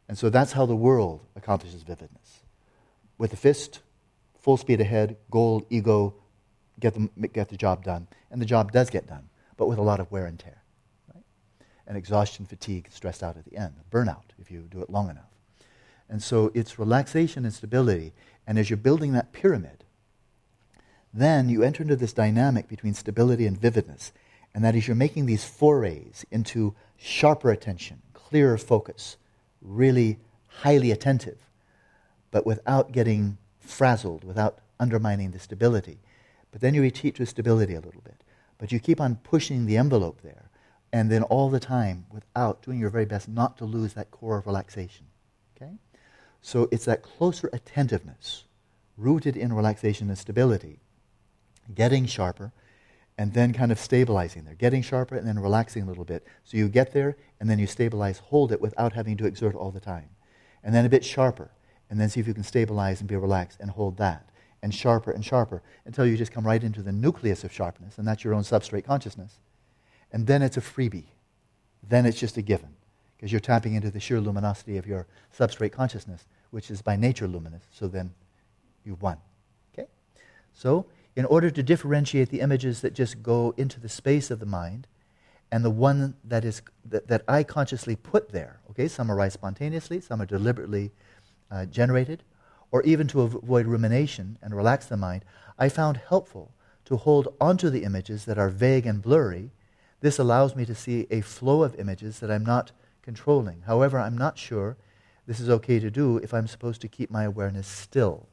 And 0.08 0.18
so 0.18 0.30
that's 0.30 0.52
how 0.52 0.66
the 0.66 0.76
world 0.76 1.22
accomplishes 1.36 1.84
vividness 1.84 2.45
with 3.18 3.34
a 3.34 3.38
fist, 3.38 3.82
full 4.40 4.58
speed 4.58 4.82
ahead, 4.82 5.18
goal, 5.32 5.66
ego, 5.70 6.16
get 6.80 6.94
the, 6.94 7.28
get 7.28 7.50
the 7.50 7.58
job 7.58 7.84
done. 7.84 8.08
And 8.32 8.42
the 8.42 8.46
job 8.46 8.72
does 8.72 8.90
get 8.90 9.08
done, 9.08 9.30
but 9.58 9.68
with 9.68 9.78
a 9.78 9.84
lot 9.84 10.00
of 10.00 10.12
wear 10.12 10.26
and 10.26 10.38
tear. 10.38 10.62
Right? 11.14 11.24
And 11.88 11.98
exhaustion, 11.98 12.46
fatigue, 12.46 12.88
stressed 12.92 13.24
out 13.24 13.38
at 13.38 13.46
the 13.46 13.58
end, 13.58 13.76
burnout 13.92 14.34
if 14.40 14.52
you 14.52 14.68
do 14.70 14.82
it 14.82 14.90
long 14.90 15.10
enough. 15.10 15.32
And 16.10 16.22
so 16.22 16.52
it's 16.54 16.78
relaxation 16.78 17.46
and 17.46 17.54
stability. 17.54 18.14
And 18.46 18.60
as 18.60 18.70
you're 18.70 18.78
building 18.78 19.14
that 19.14 19.32
pyramid, 19.32 19.84
then 21.14 21.50
you 21.50 21.64
enter 21.64 21.84
into 21.84 21.96
this 21.96 22.14
dynamic 22.14 22.68
between 22.68 22.94
stability 22.94 23.48
and 23.48 23.60
vividness. 23.60 24.12
And 24.54 24.64
that 24.64 24.76
is, 24.76 24.88
you're 24.88 24.96
making 24.96 25.26
these 25.26 25.44
forays 25.44 26.26
into 26.30 26.76
sharper 26.98 27.52
attention, 27.52 28.02
clearer 28.14 28.58
focus, 28.58 29.18
really 29.62 30.20
highly 30.48 30.92
attentive 30.92 31.45
but 32.32 32.46
without 32.46 32.92
getting 32.92 33.38
frazzled, 33.60 34.24
without 34.24 34.60
undermining 34.80 35.32
the 35.32 35.40
stability. 35.40 36.00
But 36.52 36.62
then 36.62 36.74
you 36.74 36.82
retreat 36.82 37.16
to 37.16 37.26
stability 37.26 37.76
a 37.76 37.82
little 37.82 38.02
bit. 38.02 38.24
But 38.58 38.72
you 38.72 38.80
keep 38.80 39.02
on 39.02 39.18
pushing 39.18 39.66
the 39.66 39.78
envelope 39.78 40.22
there, 40.22 40.50
and 40.94 41.12
then 41.12 41.24
all 41.24 41.50
the 41.50 41.60
time 41.60 42.06
without 42.12 42.62
doing 42.62 42.80
your 42.80 42.90
very 42.90 43.06
best 43.06 43.28
not 43.28 43.58
to 43.58 43.66
lose 43.66 43.94
that 43.94 44.12
core 44.12 44.38
of 44.38 44.46
relaxation. 44.46 45.08
Okay? 45.56 45.74
So 46.42 46.70
it's 46.72 46.86
that 46.86 47.04
closer 47.04 47.50
attentiveness, 47.52 48.46
rooted 48.98 49.36
in 49.36 49.52
relaxation 49.52 50.08
and 50.10 50.18
stability, 50.18 50.80
getting 51.74 52.06
sharper, 52.06 52.54
and 53.18 53.34
then 53.34 53.54
kind 53.54 53.72
of 53.72 53.80
stabilizing 53.80 54.44
there, 54.44 54.56
getting 54.56 54.82
sharper 54.82 55.16
and 55.16 55.28
then 55.28 55.40
relaxing 55.40 55.84
a 55.84 55.86
little 55.86 56.04
bit. 56.04 56.26
So 56.44 56.58
you 56.58 56.68
get 56.68 56.94
there, 56.94 57.18
and 57.40 57.50
then 57.50 57.60
you 57.60 57.68
stabilize, 57.68 58.20
hold 58.20 58.52
it 58.52 58.62
without 58.62 58.94
having 58.94 59.18
to 59.18 59.26
exert 59.26 59.56
all 59.56 59.72
the 59.72 59.80
time. 59.80 60.10
And 60.64 60.74
then 60.74 60.86
a 60.86 60.90
bit 60.90 61.06
sharper, 61.06 61.52
and 61.90 62.00
then 62.00 62.10
see 62.10 62.20
if 62.20 62.28
you 62.28 62.34
can 62.34 62.44
stabilize 62.44 63.00
and 63.00 63.08
be 63.08 63.16
relaxed 63.16 63.60
and 63.60 63.72
hold 63.72 63.98
that. 63.98 64.30
And 64.62 64.74
sharper 64.74 65.12
and 65.12 65.24
sharper 65.24 65.62
until 65.86 66.08
you 66.08 66.18
just 66.18 66.32
come 66.32 66.46
right 66.46 66.64
into 66.64 66.82
the 66.82 66.92
nucleus 66.92 67.44
of 67.44 67.54
sharpness, 67.54 68.00
and 68.00 68.08
that's 68.08 68.24
your 68.24 68.34
own 68.34 68.42
substrate 68.42 68.84
consciousness. 68.84 69.40
And 70.12 70.26
then 70.26 70.42
it's 70.42 70.58
a 70.58 70.62
freebie. 70.62 71.06
Then 71.88 72.06
it's 72.06 72.20
just 72.20 72.38
a 72.38 72.42
given, 72.42 72.74
because 73.16 73.32
you're 73.32 73.40
tapping 73.40 73.76
into 73.76 73.92
the 73.92 74.00
sheer 74.00 74.20
luminosity 74.20 74.78
of 74.78 74.88
your 74.88 75.06
substrate 75.38 75.72
consciousness, 75.72 76.26
which 76.50 76.72
is 76.72 76.82
by 76.82 76.96
nature 76.96 77.28
luminous. 77.28 77.64
So 77.72 77.88
then 77.88 78.14
you've 78.84 79.02
won. 79.02 79.18
Okay? 79.74 79.88
So, 80.54 80.88
in 81.16 81.26
order 81.26 81.50
to 81.50 81.64
differentiate 81.64 82.30
the 82.30 82.42
images 82.42 82.82
that 82.82 82.94
just 82.94 83.24
go 83.24 83.54
into 83.58 83.80
the 83.80 83.88
space 83.90 84.32
of 84.32 84.40
the 84.40 84.46
mind 84.46 84.88
and 85.52 85.64
the 85.64 85.70
one 85.70 86.16
that, 86.24 86.44
is, 86.44 86.62
that, 86.86 87.08
that 87.08 87.24
I 87.28 87.44
consciously 87.44 87.96
put 87.96 88.30
there, 88.32 88.60
okay, 88.72 88.88
some 88.88 89.10
arise 89.12 89.34
spontaneously, 89.34 90.02
some 90.02 90.22
are 90.22 90.26
deliberately 90.26 90.92
uh, 91.52 91.66
generated, 91.66 92.24
or 92.72 92.82
even 92.84 93.08
to 93.08 93.22
avoid 93.22 93.68
rumination 93.68 94.38
and 94.42 94.56
relax 94.56 94.86
the 94.86 94.98
mind, 94.98 95.24
I 95.58 95.70
found 95.70 95.98
helpful 95.98 96.52
to 96.86 96.98
hold 96.98 97.34
onto 97.40 97.70
the 97.70 97.84
images 97.84 98.26
that 98.26 98.38
are 98.38 98.50
vague 98.50 98.86
and 98.86 99.02
blurry. 99.02 99.52
This 100.02 100.20
allows 100.20 100.56
me 100.56 100.66
to 100.66 100.76
see 100.76 101.08
a 101.10 101.22
flow 101.22 101.64
of 101.64 101.80
images 101.80 102.20
that 102.20 102.30
I'm 102.30 102.46
not 102.46 102.72
controlling. 103.02 103.64
However, 103.66 103.98
I'm 104.00 104.18
not 104.18 104.38
sure 104.38 104.78
this 105.28 105.40
is 105.40 105.50
okay 105.50 105.80
to 105.80 105.90
do 105.90 106.18
if 106.18 106.34
I'm 106.34 106.48
supposed 106.48 106.82
to 106.82 106.88
keep 106.88 107.10
my 107.10 107.24
awareness 107.24 107.68
still. 107.68 108.28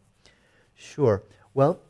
Sure. 0.75 1.23
Well, 1.55 1.81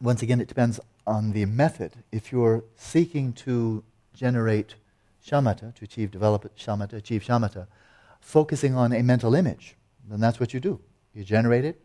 once 0.00 0.22
again, 0.22 0.40
it 0.40 0.48
depends 0.48 0.80
on 1.06 1.32
the 1.32 1.46
method. 1.46 1.92
If 2.12 2.32
you're 2.32 2.64
seeking 2.76 3.32
to 3.34 3.82
generate 4.14 4.74
shamatha, 5.26 5.74
to 5.74 5.84
achieve, 5.84 6.10
develop 6.10 6.54
shamatha, 6.56 6.94
achieve 6.94 7.22
shamatha, 7.22 7.66
focusing 8.20 8.74
on 8.74 8.92
a 8.92 9.02
mental 9.02 9.34
image, 9.34 9.76
then 10.10 10.20
that's 10.20 10.40
what 10.40 10.54
you 10.54 10.60
do. 10.60 10.80
You 11.14 11.24
generate 11.24 11.64
it, 11.64 11.80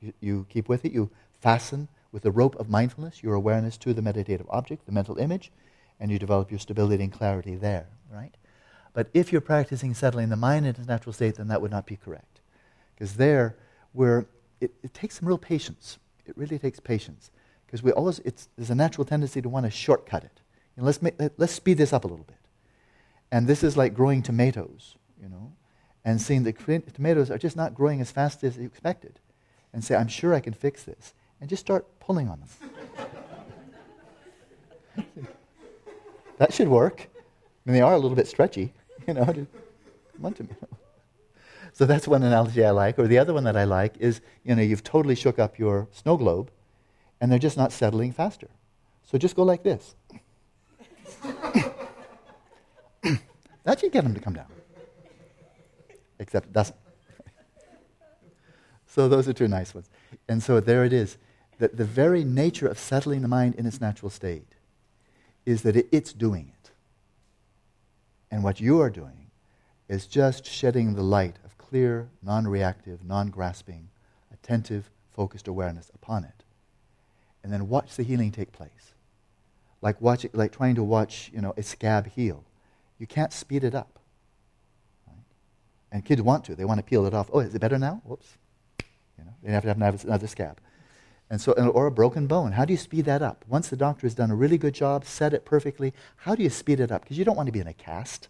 you, 0.00 0.12
you 0.20 0.46
keep 0.48 0.68
with 0.68 0.84
it, 0.84 0.92
you 0.92 1.10
fasten 1.40 1.88
with 2.12 2.22
the 2.22 2.30
rope 2.30 2.56
of 2.56 2.68
mindfulness 2.68 3.22
your 3.22 3.34
awareness 3.34 3.76
to 3.78 3.92
the 3.92 4.02
meditative 4.02 4.46
object, 4.50 4.86
the 4.86 4.92
mental 4.92 5.18
image, 5.18 5.52
and 6.00 6.10
you 6.10 6.18
develop 6.18 6.50
your 6.50 6.60
stability 6.60 7.02
and 7.02 7.12
clarity 7.12 7.56
there, 7.56 7.86
right? 8.10 8.34
But 8.92 9.08
if 9.14 9.30
you're 9.30 9.40
practicing 9.40 9.94
settling 9.94 10.28
the 10.28 10.36
mind 10.36 10.66
into 10.66 10.80
its 10.80 10.88
natural 10.88 11.12
state, 11.12 11.36
then 11.36 11.48
that 11.48 11.60
would 11.60 11.70
not 11.70 11.86
be 11.86 11.96
correct. 11.96 12.40
Because 12.94 13.14
there, 13.14 13.56
where 13.92 14.26
it, 14.60 14.72
it 14.82 14.94
takes 14.94 15.18
some 15.18 15.28
real 15.28 15.38
patience. 15.38 15.98
It 16.26 16.36
really 16.36 16.58
takes 16.58 16.80
patience. 16.80 17.30
Because 17.66 17.82
we 17.82 17.92
always, 17.92 18.18
it's, 18.20 18.48
there's 18.56 18.70
a 18.70 18.74
natural 18.74 19.04
tendency 19.04 19.42
to 19.42 19.48
want 19.48 19.66
to 19.66 19.70
shortcut 19.70 20.24
it. 20.24 20.40
You 20.76 20.82
know, 20.82 20.86
let's, 20.86 21.02
make, 21.02 21.14
let, 21.18 21.32
let's 21.36 21.52
speed 21.52 21.78
this 21.78 21.92
up 21.92 22.04
a 22.04 22.08
little 22.08 22.24
bit. 22.24 22.36
And 23.30 23.46
this 23.46 23.62
is 23.62 23.76
like 23.76 23.94
growing 23.94 24.22
tomatoes, 24.22 24.96
you 25.22 25.28
know, 25.28 25.52
and 26.08 26.22
seeing 26.22 26.42
the 26.42 26.54
tomatoes 26.54 27.30
are 27.30 27.36
just 27.36 27.54
not 27.54 27.74
growing 27.74 28.00
as 28.00 28.10
fast 28.10 28.42
as 28.42 28.56
you 28.56 28.64
expected. 28.64 29.20
And 29.74 29.84
say, 29.84 29.94
I'm 29.94 30.08
sure 30.08 30.32
I 30.32 30.40
can 30.40 30.54
fix 30.54 30.84
this. 30.84 31.12
And 31.38 31.50
just 31.50 31.60
start 31.60 31.84
pulling 32.00 32.30
on 32.30 32.40
them. 34.96 35.06
that 36.38 36.54
should 36.54 36.68
work. 36.68 37.02
I 37.02 37.70
mean, 37.70 37.74
they 37.74 37.82
are 37.82 37.92
a 37.92 37.98
little 37.98 38.16
bit 38.16 38.26
stretchy, 38.26 38.72
you 39.06 39.12
know. 39.12 39.26
Come 39.26 39.46
on 40.24 40.32
to 40.32 40.44
me. 40.44 40.48
So 41.74 41.84
that's 41.84 42.08
one 42.08 42.22
analogy 42.22 42.64
I 42.64 42.70
like. 42.70 42.98
Or 42.98 43.06
the 43.06 43.18
other 43.18 43.34
one 43.34 43.44
that 43.44 43.58
I 43.58 43.64
like 43.64 43.94
is, 43.98 44.22
you 44.44 44.54
know, 44.54 44.62
you've 44.62 44.82
totally 44.82 45.14
shook 45.14 45.38
up 45.38 45.58
your 45.58 45.88
snow 45.92 46.16
globe, 46.16 46.50
and 47.20 47.30
they're 47.30 47.38
just 47.38 47.58
not 47.58 47.70
settling 47.70 48.12
faster. 48.12 48.48
So 49.04 49.18
just 49.18 49.36
go 49.36 49.42
like 49.42 49.62
this. 49.62 49.94
that 53.64 53.78
should 53.78 53.92
get 53.92 54.04
them 54.04 54.14
to 54.14 54.20
come 54.20 54.32
down. 54.32 54.46
Except 56.18 56.46
it 56.46 56.52
doesn't. 56.52 56.76
so 58.86 59.08
those 59.08 59.28
are 59.28 59.32
two 59.32 59.48
nice 59.48 59.74
ones. 59.74 59.88
And 60.28 60.42
so 60.42 60.60
there 60.60 60.84
it 60.84 60.92
is. 60.92 61.16
That 61.58 61.76
the 61.76 61.84
very 61.84 62.24
nature 62.24 62.68
of 62.68 62.78
settling 62.78 63.22
the 63.22 63.28
mind 63.28 63.56
in 63.56 63.66
its 63.66 63.80
natural 63.80 64.10
state 64.10 64.46
is 65.44 65.62
that 65.62 65.76
it, 65.76 65.88
it's 65.90 66.12
doing 66.12 66.52
it. 66.62 66.70
And 68.30 68.44
what 68.44 68.60
you 68.60 68.80
are 68.80 68.90
doing 68.90 69.30
is 69.88 70.06
just 70.06 70.44
shedding 70.44 70.94
the 70.94 71.02
light 71.02 71.36
of 71.44 71.56
clear, 71.56 72.08
non 72.22 72.46
reactive, 72.46 73.04
non 73.04 73.30
grasping, 73.30 73.88
attentive, 74.32 74.90
focused 75.10 75.48
awareness 75.48 75.90
upon 75.94 76.24
it. 76.24 76.44
And 77.42 77.52
then 77.52 77.68
watch 77.68 77.96
the 77.96 78.02
healing 78.02 78.30
take 78.30 78.52
place. 78.52 78.92
Like, 79.80 80.00
watch 80.00 80.26
like 80.32 80.52
trying 80.52 80.74
to 80.74 80.84
watch 80.84 81.30
you 81.32 81.40
know, 81.40 81.54
a 81.56 81.62
scab 81.62 82.08
heal. 82.08 82.44
You 82.98 83.06
can't 83.06 83.32
speed 83.32 83.64
it 83.64 83.74
up. 83.74 83.97
And 85.90 86.04
kids 86.04 86.20
want 86.22 86.44
to. 86.44 86.54
They 86.54 86.64
want 86.64 86.78
to 86.78 86.84
peel 86.84 87.06
it 87.06 87.14
off. 87.14 87.30
Oh, 87.32 87.40
is 87.40 87.54
it 87.54 87.60
better 87.60 87.78
now? 87.78 88.02
Whoops. 88.04 88.36
You 89.18 89.24
know, 89.24 89.32
they 89.42 89.52
have 89.52 89.62
to 89.62 89.68
have 89.74 90.04
another 90.04 90.26
scab. 90.26 90.60
And 91.30 91.40
so, 91.40 91.52
or 91.52 91.86
a 91.86 91.90
broken 91.90 92.26
bone. 92.26 92.52
How 92.52 92.64
do 92.64 92.72
you 92.72 92.78
speed 92.78 93.04
that 93.04 93.22
up? 93.22 93.44
Once 93.48 93.68
the 93.68 93.76
doctor 93.76 94.06
has 94.06 94.14
done 94.14 94.30
a 94.30 94.36
really 94.36 94.56
good 94.56 94.74
job, 94.74 95.04
set 95.04 95.34
it 95.34 95.44
perfectly, 95.44 95.92
how 96.16 96.34
do 96.34 96.42
you 96.42 96.50
speed 96.50 96.80
it 96.80 96.90
up? 96.90 97.02
Because 97.02 97.18
you 97.18 97.24
don't 97.24 97.36
want 97.36 97.46
to 97.46 97.52
be 97.52 97.60
in 97.60 97.66
a 97.66 97.74
cast. 97.74 98.28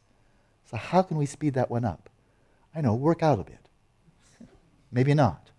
So, 0.64 0.76
how 0.76 1.02
can 1.02 1.16
we 1.16 1.26
speed 1.26 1.54
that 1.54 1.70
one 1.70 1.84
up? 1.84 2.10
I 2.74 2.80
know, 2.80 2.94
work 2.94 3.22
out 3.22 3.38
a 3.38 3.44
bit. 3.44 3.68
Maybe 4.90 5.14
not. 5.14 5.50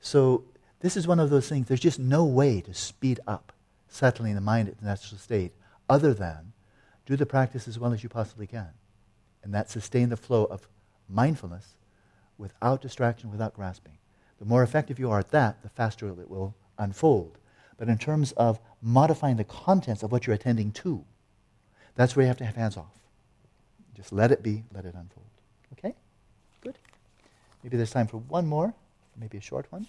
So, 0.00 0.44
this 0.80 0.96
is 0.96 1.06
one 1.06 1.18
of 1.18 1.30
those 1.30 1.48
things, 1.48 1.66
there's 1.66 1.80
just 1.80 1.98
no 1.98 2.24
way 2.24 2.60
to 2.60 2.74
speed 2.74 3.18
up 3.26 3.52
settling 3.88 4.34
the 4.34 4.40
mind 4.40 4.68
at 4.68 4.78
the 4.78 4.86
natural 4.86 5.18
state 5.18 5.52
other 5.88 6.12
than 6.14 6.52
do 7.06 7.16
the 7.16 7.26
practice 7.26 7.66
as 7.66 7.78
well 7.78 7.92
as 7.92 8.02
you 8.02 8.08
possibly 8.08 8.46
can. 8.46 8.68
And 9.42 9.54
that 9.54 9.70
sustain 9.70 10.10
the 10.10 10.16
flow 10.16 10.44
of 10.44 10.68
mindfulness 11.08 11.74
without 12.38 12.82
distraction, 12.82 13.30
without 13.30 13.54
grasping. 13.54 13.98
The 14.38 14.44
more 14.44 14.62
effective 14.62 14.98
you 14.98 15.10
are 15.10 15.20
at 15.20 15.30
that, 15.30 15.62
the 15.62 15.68
faster 15.68 16.08
it 16.08 16.30
will 16.30 16.54
unfold. 16.78 17.38
But 17.78 17.88
in 17.88 17.98
terms 17.98 18.32
of 18.32 18.58
modifying 18.82 19.36
the 19.36 19.44
contents 19.44 20.02
of 20.02 20.12
what 20.12 20.26
you're 20.26 20.34
attending 20.34 20.72
to, 20.72 21.04
that's 21.94 22.14
where 22.14 22.24
you 22.24 22.28
have 22.28 22.36
to 22.38 22.44
have 22.44 22.56
hands 22.56 22.76
off. 22.76 22.92
Just 23.94 24.12
let 24.12 24.30
it 24.30 24.42
be, 24.42 24.64
let 24.74 24.84
it 24.84 24.94
unfold. 24.94 25.26
Okay? 25.72 25.94
Good. 26.60 26.78
Maybe 27.62 27.76
there's 27.76 27.90
time 27.90 28.06
for 28.06 28.18
one 28.18 28.46
more, 28.46 28.74
maybe 29.18 29.38
a 29.38 29.40
short 29.40 29.66
one. 29.70 29.86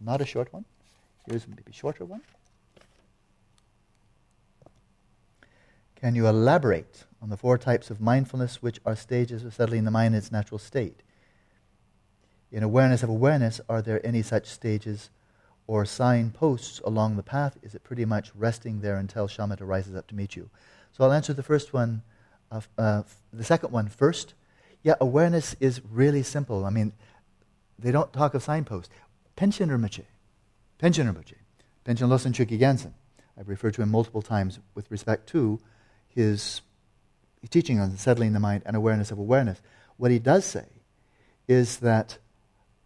Not 0.00 0.20
a 0.20 0.26
short 0.26 0.52
one. 0.52 0.64
Here's 1.28 1.48
maybe 1.48 1.62
a 1.68 1.72
shorter 1.72 2.04
one. 2.04 2.20
Can 6.06 6.14
you 6.14 6.28
elaborate 6.28 7.02
on 7.20 7.30
the 7.30 7.36
four 7.36 7.58
types 7.58 7.90
of 7.90 8.00
mindfulness 8.00 8.62
which 8.62 8.78
are 8.86 8.94
stages 8.94 9.44
of 9.44 9.52
settling 9.52 9.82
the 9.82 9.90
mind 9.90 10.14
in 10.14 10.18
its 10.18 10.30
natural 10.30 10.60
state? 10.60 11.02
In 12.52 12.62
awareness 12.62 13.02
of 13.02 13.08
awareness, 13.08 13.60
are 13.68 13.82
there 13.82 14.06
any 14.06 14.22
such 14.22 14.46
stages 14.46 15.10
or 15.66 15.84
signposts 15.84 16.78
along 16.84 17.16
the 17.16 17.24
path? 17.24 17.58
Is 17.60 17.74
it 17.74 17.82
pretty 17.82 18.04
much 18.04 18.30
resting 18.36 18.82
there 18.82 18.98
until 18.98 19.26
shamatha 19.26 19.66
rises 19.66 19.96
up 19.96 20.06
to 20.06 20.14
meet 20.14 20.36
you? 20.36 20.48
So 20.92 21.02
I'll 21.02 21.12
answer 21.12 21.32
the 21.32 21.42
first 21.42 21.72
one, 21.72 22.02
uh, 22.52 22.60
uh, 22.78 23.02
the 23.32 23.42
second 23.42 23.72
one 23.72 23.88
first. 23.88 24.34
Yeah, 24.84 24.94
awareness 25.00 25.56
is 25.58 25.80
really 25.90 26.22
simple. 26.22 26.64
I 26.66 26.70
mean, 26.70 26.92
they 27.80 27.90
don't 27.90 28.12
talk 28.12 28.34
of 28.34 28.44
signposts. 28.44 28.94
Panchen 29.36 29.70
Rinpoche, 29.70 30.04
Panchen 30.78 31.12
Rinpoche, 31.12 31.34
Chökyi 31.84 32.60
Gyaltsen. 32.60 32.92
I've 33.36 33.48
referred 33.48 33.74
to 33.74 33.82
him 33.82 33.90
multiple 33.90 34.22
times 34.22 34.60
with 34.76 34.88
respect 34.88 35.26
to 35.30 35.58
his 36.16 36.62
teaching 37.50 37.78
on 37.78 37.96
settling 37.96 38.32
the 38.32 38.40
mind 38.40 38.62
and 38.66 38.74
awareness 38.74 39.12
of 39.12 39.18
awareness. 39.18 39.60
What 39.98 40.10
he 40.10 40.18
does 40.18 40.44
say 40.44 40.64
is 41.46 41.76
that 41.78 42.18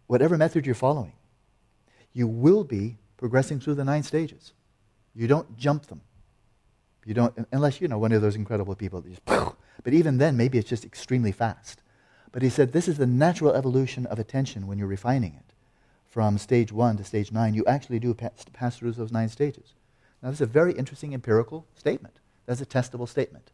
whatever 0.05 0.37
method 0.37 0.65
you're 0.65 0.75
following, 0.75 1.13
you 2.13 2.27
will 2.27 2.63
be 2.63 2.97
progressing 3.17 3.59
through 3.59 3.75
the 3.75 3.85
nine 3.85 4.03
stages. 4.03 4.53
You 5.15 5.27
don't 5.27 5.57
jump 5.57 5.87
them. 5.87 6.01
You 7.05 7.15
don't, 7.15 7.47
unless 7.51 7.81
you 7.81 7.87
know 7.87 7.97
one 7.97 8.11
of 8.11 8.21
those 8.21 8.35
incredible 8.35 8.75
people 8.75 9.01
that 9.01 9.09
just, 9.09 9.55
but 9.83 9.93
even 9.93 10.19
then, 10.19 10.37
maybe 10.37 10.59
it's 10.59 10.69
just 10.69 10.85
extremely 10.85 11.31
fast. 11.31 11.81
But 12.31 12.43
he 12.43 12.49
said 12.49 12.71
this 12.71 12.87
is 12.87 12.97
the 12.97 13.07
natural 13.07 13.53
evolution 13.53 14.05
of 14.05 14.19
attention 14.19 14.67
when 14.67 14.77
you're 14.77 14.87
refining 14.87 15.33
it. 15.33 15.53
From 16.07 16.37
stage 16.37 16.71
one 16.71 16.97
to 16.97 17.03
stage 17.03 17.31
nine, 17.31 17.53
you 17.53 17.65
actually 17.65 17.99
do 17.99 18.13
pass, 18.13 18.45
pass 18.53 18.77
through 18.77 18.91
those 18.91 19.11
nine 19.11 19.29
stages. 19.29 19.73
Now, 20.21 20.29
this 20.29 20.37
is 20.37 20.41
a 20.41 20.45
very 20.45 20.73
interesting 20.73 21.13
empirical 21.13 21.65
statement. 21.73 22.19
That's 22.51 22.59
a 22.59 22.65
testable 22.65 23.07
statement. 23.07 23.49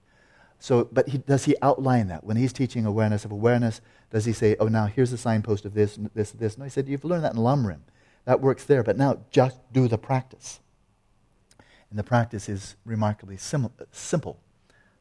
So, 0.58 0.90
but 0.92 1.10
he, 1.10 1.20
does 1.20 1.46
he 1.46 1.56
outline 1.62 2.08
that? 2.08 2.24
When 2.24 2.36
he's 2.36 2.52
teaching 2.52 2.84
awareness 2.84 3.26
of 3.26 3.32
awareness, 3.32 3.80
does 4.10 4.26
he 4.26 4.34
say, 4.34 4.56
oh, 4.60 4.70
now 4.70 4.88
here's 4.88 5.12
the 5.12 5.20
signpost 5.20 5.66
of 5.66 5.76
this, 5.76 6.00
this, 6.16 6.32
this? 6.32 6.58
No, 6.58 6.64
he 6.64 6.72
said, 6.72 6.88
you've 6.88 7.06
learned 7.06 7.24
that 7.24 7.36
in 7.36 7.40
Lamrim. 7.40 7.82
That 8.26 8.42
works 8.42 8.64
there, 8.64 8.82
but 8.82 8.98
now 8.98 9.20
just 9.30 9.60
do 9.72 9.88
the 9.88 10.00
practice. 10.00 10.62
And 11.92 12.00
the 12.00 12.04
practice 12.04 12.50
is 12.50 12.76
remarkably 12.86 13.38
sim- 13.38 13.70
simple, 13.92 14.40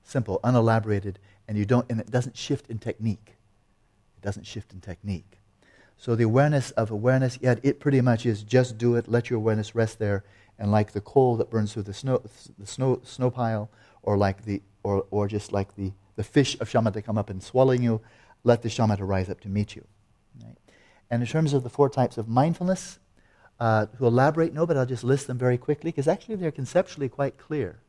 simple, 0.02 0.40
unelaborated, 0.44 1.18
and, 1.48 1.56
you 1.56 1.64
don't, 1.64 1.90
and 1.90 1.98
it 1.98 2.10
doesn't 2.10 2.36
shift 2.36 2.68
in 2.68 2.78
technique. 2.78 3.36
It 4.18 4.22
doesn't 4.22 4.44
shift 4.44 4.74
in 4.74 4.82
technique. 4.82 5.38
So 5.96 6.14
the 6.14 6.24
awareness 6.24 6.70
of 6.72 6.90
awareness, 6.90 7.38
yet 7.40 7.60
it 7.62 7.80
pretty 7.80 8.02
much 8.02 8.26
is 8.26 8.42
just 8.42 8.76
do 8.76 8.94
it, 8.96 9.08
let 9.08 9.30
your 9.30 9.38
awareness 9.38 9.74
rest 9.74 9.98
there, 9.98 10.22
and 10.58 10.70
like 10.70 10.92
the 10.92 11.00
coal 11.00 11.36
that 11.36 11.50
burns 11.50 11.72
through 11.72 11.82
the 11.82 11.94
snow, 11.94 12.22
the 12.58 12.66
snow, 12.66 13.00
snow 13.04 13.30
pile, 13.30 13.70
or 14.06 14.16
like 14.16 14.44
the 14.44 14.62
or, 14.82 15.04
or 15.10 15.26
just 15.26 15.52
like 15.52 15.74
the, 15.74 15.92
the 16.14 16.22
fish 16.22 16.56
of 16.60 16.70
shamatha 16.70 17.04
come 17.04 17.18
up 17.18 17.28
and 17.28 17.42
swallowing 17.42 17.82
you, 17.82 18.00
let 18.44 18.62
the 18.62 18.68
shamatha 18.68 19.00
rise 19.00 19.28
up 19.28 19.40
to 19.40 19.48
meet 19.48 19.74
you. 19.74 19.84
Right? 20.42 20.56
And 21.10 21.22
in 21.22 21.28
terms 21.28 21.52
of 21.52 21.64
the 21.64 21.68
four 21.68 21.90
types 21.90 22.16
of 22.16 22.28
mindfulness, 22.28 23.00
uh, 23.58 23.86
to 23.86 24.06
elaborate, 24.06 24.54
no, 24.54 24.64
but 24.64 24.76
I'll 24.76 24.86
just 24.86 25.02
list 25.02 25.26
them 25.26 25.38
very 25.38 25.58
quickly 25.58 25.90
because 25.90 26.06
actually 26.06 26.36
they're 26.36 26.52
conceptually 26.52 27.08
quite 27.08 27.36
clear. 27.36 27.80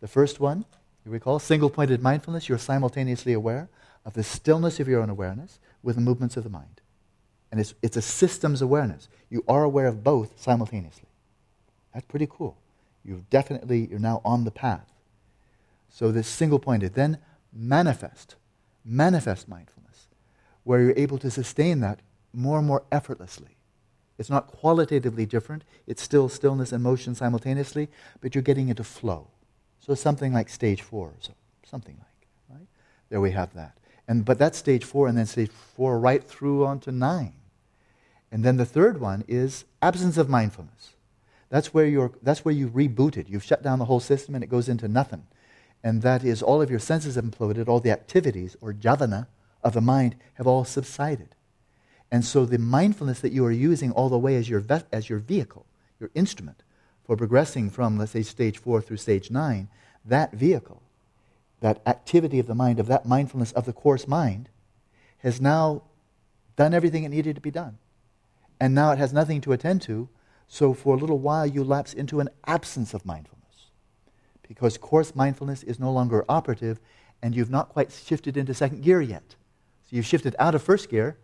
The 0.00 0.08
first 0.08 0.40
one, 0.40 0.64
you 1.04 1.12
recall, 1.12 1.38
single 1.38 1.70
pointed 1.70 2.02
mindfulness, 2.02 2.48
you're 2.48 2.58
simultaneously 2.58 3.32
aware 3.32 3.68
of 4.04 4.14
the 4.14 4.24
stillness 4.24 4.80
of 4.80 4.88
your 4.88 5.00
own 5.00 5.10
awareness 5.10 5.60
with 5.82 5.94
the 5.94 6.02
movements 6.02 6.36
of 6.36 6.42
the 6.42 6.50
mind. 6.50 6.80
And 7.52 7.60
it's, 7.60 7.74
it's 7.82 7.96
a 7.96 8.02
systems 8.02 8.60
awareness. 8.60 9.08
You 9.30 9.44
are 9.46 9.62
aware 9.62 9.86
of 9.86 10.02
both 10.02 10.40
simultaneously. 10.40 11.08
That's 11.92 12.06
pretty 12.06 12.26
cool. 12.28 12.56
You've 13.04 13.28
definitely, 13.30 13.86
you're 13.88 14.00
now 14.00 14.20
on 14.24 14.44
the 14.44 14.50
path. 14.50 14.93
So 15.94 16.10
this 16.10 16.26
single 16.26 16.58
pointed. 16.58 16.94
Then 16.94 17.18
manifest, 17.52 18.34
manifest 18.84 19.48
mindfulness, 19.48 20.08
where 20.64 20.80
you're 20.80 20.94
able 20.96 21.18
to 21.18 21.30
sustain 21.30 21.78
that 21.80 22.00
more 22.32 22.58
and 22.58 22.66
more 22.66 22.82
effortlessly. 22.90 23.56
It's 24.18 24.28
not 24.28 24.48
qualitatively 24.48 25.24
different, 25.24 25.62
it's 25.86 26.02
still 26.02 26.28
stillness 26.28 26.72
and 26.72 26.82
motion 26.82 27.14
simultaneously, 27.14 27.88
but 28.20 28.34
you're 28.34 28.42
getting 28.42 28.68
into 28.68 28.82
flow. 28.82 29.28
So 29.78 29.94
something 29.94 30.32
like 30.32 30.48
stage 30.48 30.82
four, 30.82 31.12
so 31.20 31.32
something 31.64 31.96
like, 31.96 32.58
right? 32.58 32.66
There 33.08 33.20
we 33.20 33.30
have 33.30 33.54
that. 33.54 33.78
And, 34.08 34.24
but 34.24 34.36
that's 34.36 34.58
stage 34.58 34.84
four, 34.84 35.06
and 35.06 35.16
then 35.16 35.26
stage 35.26 35.50
four 35.50 36.00
right 36.00 36.24
through 36.24 36.66
onto 36.66 36.90
nine. 36.90 37.34
And 38.32 38.44
then 38.44 38.56
the 38.56 38.66
third 38.66 39.00
one 39.00 39.24
is 39.28 39.64
absence 39.80 40.16
of 40.16 40.28
mindfulness. 40.28 40.94
That's 41.50 41.72
where, 41.72 41.86
you're, 41.86 42.10
that's 42.20 42.44
where 42.44 42.54
you 42.54 42.68
rebooted. 42.68 43.28
You've 43.28 43.44
shut 43.44 43.62
down 43.62 43.78
the 43.78 43.84
whole 43.84 44.00
system 44.00 44.34
and 44.34 44.42
it 44.42 44.50
goes 44.50 44.68
into 44.68 44.88
nothing. 44.88 45.28
And 45.84 46.00
that 46.00 46.24
is 46.24 46.42
all 46.42 46.62
of 46.62 46.70
your 46.70 46.78
senses 46.78 47.16
have 47.16 47.26
imploded, 47.26 47.68
all 47.68 47.78
the 47.78 47.90
activities, 47.90 48.56
or 48.62 48.72
javana 48.72 49.26
of 49.62 49.74
the 49.74 49.82
mind 49.82 50.16
have 50.34 50.46
all 50.46 50.64
subsided. 50.64 51.36
And 52.10 52.24
so 52.24 52.46
the 52.46 52.58
mindfulness 52.58 53.20
that 53.20 53.32
you 53.32 53.44
are 53.44 53.52
using 53.52 53.92
all 53.92 54.08
the 54.08 54.18
way 54.18 54.36
as 54.36 54.48
your, 54.48 54.60
ve- 54.60 54.88
as 54.90 55.10
your 55.10 55.18
vehicle, 55.18 55.66
your 56.00 56.10
instrument, 56.14 56.62
for 57.04 57.18
progressing 57.18 57.68
from, 57.68 57.98
let's 57.98 58.12
say, 58.12 58.22
stage 58.22 58.56
four 58.56 58.80
through 58.80 58.96
stage 58.96 59.30
nine, 59.30 59.68
that 60.06 60.32
vehicle, 60.32 60.82
that 61.60 61.82
activity 61.86 62.38
of 62.38 62.46
the 62.46 62.54
mind, 62.54 62.80
of 62.80 62.86
that 62.86 63.04
mindfulness 63.04 63.52
of 63.52 63.66
the 63.66 63.72
coarse 63.74 64.08
mind, 64.08 64.48
has 65.18 65.38
now 65.38 65.82
done 66.56 66.72
everything 66.72 67.04
it 67.04 67.10
needed 67.10 67.34
to 67.34 67.42
be 67.42 67.50
done. 67.50 67.76
And 68.58 68.74
now 68.74 68.92
it 68.92 68.98
has 68.98 69.12
nothing 69.12 69.42
to 69.42 69.52
attend 69.52 69.82
to, 69.82 70.08
so 70.48 70.72
for 70.72 70.94
a 70.94 70.98
little 70.98 71.18
while 71.18 71.46
you 71.46 71.62
lapse 71.62 71.92
into 71.92 72.20
an 72.20 72.30
absence 72.46 72.94
of 72.94 73.04
mindfulness. 73.04 73.33
Because 74.54 74.78
coarse 74.78 75.14
mindfulness 75.14 75.62
is 75.62 75.80
no 75.80 75.90
longer 75.90 76.24
operative, 76.28 76.80
and 77.22 77.34
you've 77.34 77.50
not 77.50 77.68
quite 77.70 77.90
shifted 77.90 78.36
into 78.36 78.54
second 78.54 78.82
gear 78.82 79.00
yet. 79.00 79.34
So 79.84 79.96
you've 79.96 80.06
shifted 80.06 80.36
out 80.38 80.54
of 80.54 80.62
first 80.62 80.88
gear, 80.88 81.16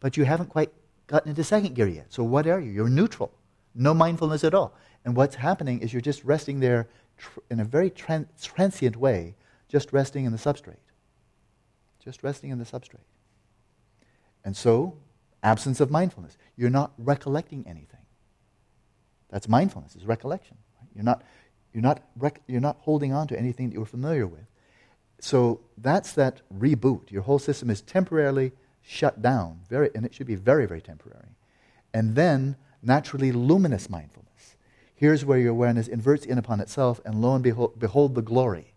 but 0.00 0.16
you 0.16 0.24
haven't 0.24 0.50
quite 0.50 0.70
gotten 1.06 1.30
into 1.30 1.44
second 1.44 1.74
gear 1.74 1.88
yet. 1.88 2.06
So 2.10 2.22
what 2.22 2.46
are 2.46 2.60
you? 2.60 2.70
You're 2.70 2.88
neutral. 2.88 3.32
No 3.74 3.94
mindfulness 3.94 4.44
at 4.44 4.54
all. 4.54 4.74
And 5.04 5.16
what's 5.16 5.34
happening 5.36 5.80
is 5.80 5.92
you're 5.92 6.02
just 6.02 6.24
resting 6.24 6.60
there 6.60 6.88
tr- 7.18 7.40
in 7.50 7.60
a 7.60 7.64
very 7.64 7.90
tran- 7.90 8.26
transient 8.42 8.96
way, 8.96 9.34
just 9.68 9.92
resting 9.92 10.24
in 10.24 10.32
the 10.32 10.38
substrate. 10.38 10.76
Just 12.02 12.22
resting 12.22 12.50
in 12.50 12.58
the 12.58 12.64
substrate. 12.64 13.08
And 14.44 14.56
so, 14.56 14.98
absence 15.42 15.80
of 15.80 15.90
mindfulness. 15.90 16.36
You're 16.56 16.70
not 16.70 16.92
recollecting 16.98 17.64
anything. 17.66 18.00
That's 19.30 19.48
mindfulness, 19.48 19.96
is 19.96 20.04
recollection. 20.04 20.58
You're, 20.94 21.04
not, 21.04 21.22
you're, 21.74 21.82
not 21.82 22.02
rec- 22.16 22.40
you're 22.46 22.60
not 22.60 22.78
holding 22.80 23.12
on 23.12 23.26
to 23.28 23.38
anything 23.38 23.68
that 23.68 23.74
you're 23.74 23.84
familiar 23.84 24.26
with. 24.26 24.46
So 25.18 25.60
that's 25.76 26.12
that 26.12 26.40
reboot. 26.56 27.10
Your 27.10 27.22
whole 27.22 27.38
system 27.38 27.68
is 27.68 27.80
temporarily 27.82 28.52
shut 28.82 29.20
down, 29.20 29.60
very, 29.68 29.90
and 29.94 30.06
it 30.06 30.14
should 30.14 30.26
be 30.26 30.34
very, 30.34 30.66
very 30.66 30.80
temporary. 30.80 31.36
And 31.92 32.14
then, 32.14 32.56
naturally, 32.82 33.32
luminous 33.32 33.90
mindfulness. 33.90 34.56
Here's 34.94 35.24
where 35.24 35.38
your 35.38 35.50
awareness 35.50 35.88
inverts 35.88 36.24
in 36.24 36.38
upon 36.38 36.60
itself, 36.60 37.00
and 37.04 37.20
lo 37.20 37.34
and 37.34 37.42
behold, 37.42 37.78
behold 37.78 38.14
the 38.14 38.22
glory. 38.22 38.74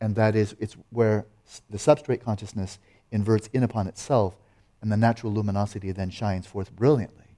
And 0.00 0.14
that 0.16 0.36
is, 0.36 0.54
it's 0.58 0.76
where 0.90 1.26
the 1.68 1.78
substrate 1.78 2.22
consciousness 2.22 2.78
inverts 3.10 3.48
in 3.52 3.62
upon 3.62 3.86
itself, 3.86 4.36
and 4.80 4.92
the 4.92 4.96
natural 4.96 5.32
luminosity 5.32 5.92
then 5.92 6.10
shines 6.10 6.46
forth 6.46 6.74
brilliantly. 6.74 7.36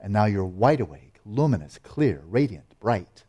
And 0.00 0.12
now 0.12 0.24
you're 0.24 0.44
wide 0.44 0.80
awake, 0.80 1.20
luminous, 1.24 1.78
clear, 1.82 2.22
radiant, 2.26 2.78
bright. 2.80 3.24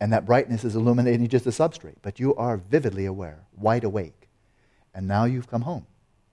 And 0.00 0.12
that 0.12 0.26
brightness 0.26 0.64
is 0.64 0.76
illuminating 0.76 1.28
just 1.28 1.44
the 1.44 1.50
substrate, 1.50 1.96
but 2.02 2.20
you 2.20 2.34
are 2.36 2.58
vividly 2.58 3.06
aware, 3.06 3.44
wide 3.56 3.84
awake. 3.84 4.28
And 4.94 5.08
now 5.08 5.24
you've 5.24 5.48
come 5.48 5.62
home. 5.62 5.86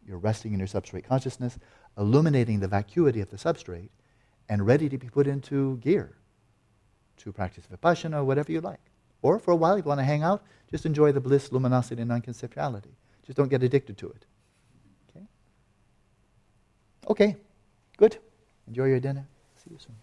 You're 0.05 0.17
resting 0.17 0.53
in 0.53 0.59
your 0.59 0.67
substrate 0.67 1.05
consciousness, 1.05 1.57
illuminating 1.97 2.59
the 2.59 2.67
vacuity 2.67 3.21
of 3.21 3.29
the 3.29 3.37
substrate, 3.37 3.89
and 4.49 4.65
ready 4.67 4.89
to 4.89 4.97
be 4.97 5.07
put 5.07 5.27
into 5.27 5.77
gear 5.77 6.17
to 7.17 7.31
practice 7.31 7.65
vipassana 7.71 8.23
whatever 8.25 8.51
you 8.51 8.59
like. 8.59 8.79
Or 9.21 9.39
for 9.39 9.51
a 9.51 9.55
while, 9.55 9.75
if 9.75 9.85
you 9.85 9.89
want 9.89 9.99
to 9.99 10.05
hang 10.05 10.23
out, 10.23 10.43
just 10.69 10.85
enjoy 10.85 11.13
the 11.13 11.21
bliss, 11.21 11.51
luminosity, 11.51 12.01
and 12.01 12.09
non-conceptuality. 12.09 12.91
Just 13.25 13.37
don't 13.37 13.47
get 13.47 13.63
addicted 13.63 13.97
to 13.99 14.09
it. 14.09 14.25
Okay? 15.09 15.25
Okay, 17.09 17.37
good. 17.95 18.17
Enjoy 18.67 18.85
your 18.85 18.99
dinner. 18.99 19.25
See 19.55 19.71
you 19.71 19.77
soon. 19.79 19.95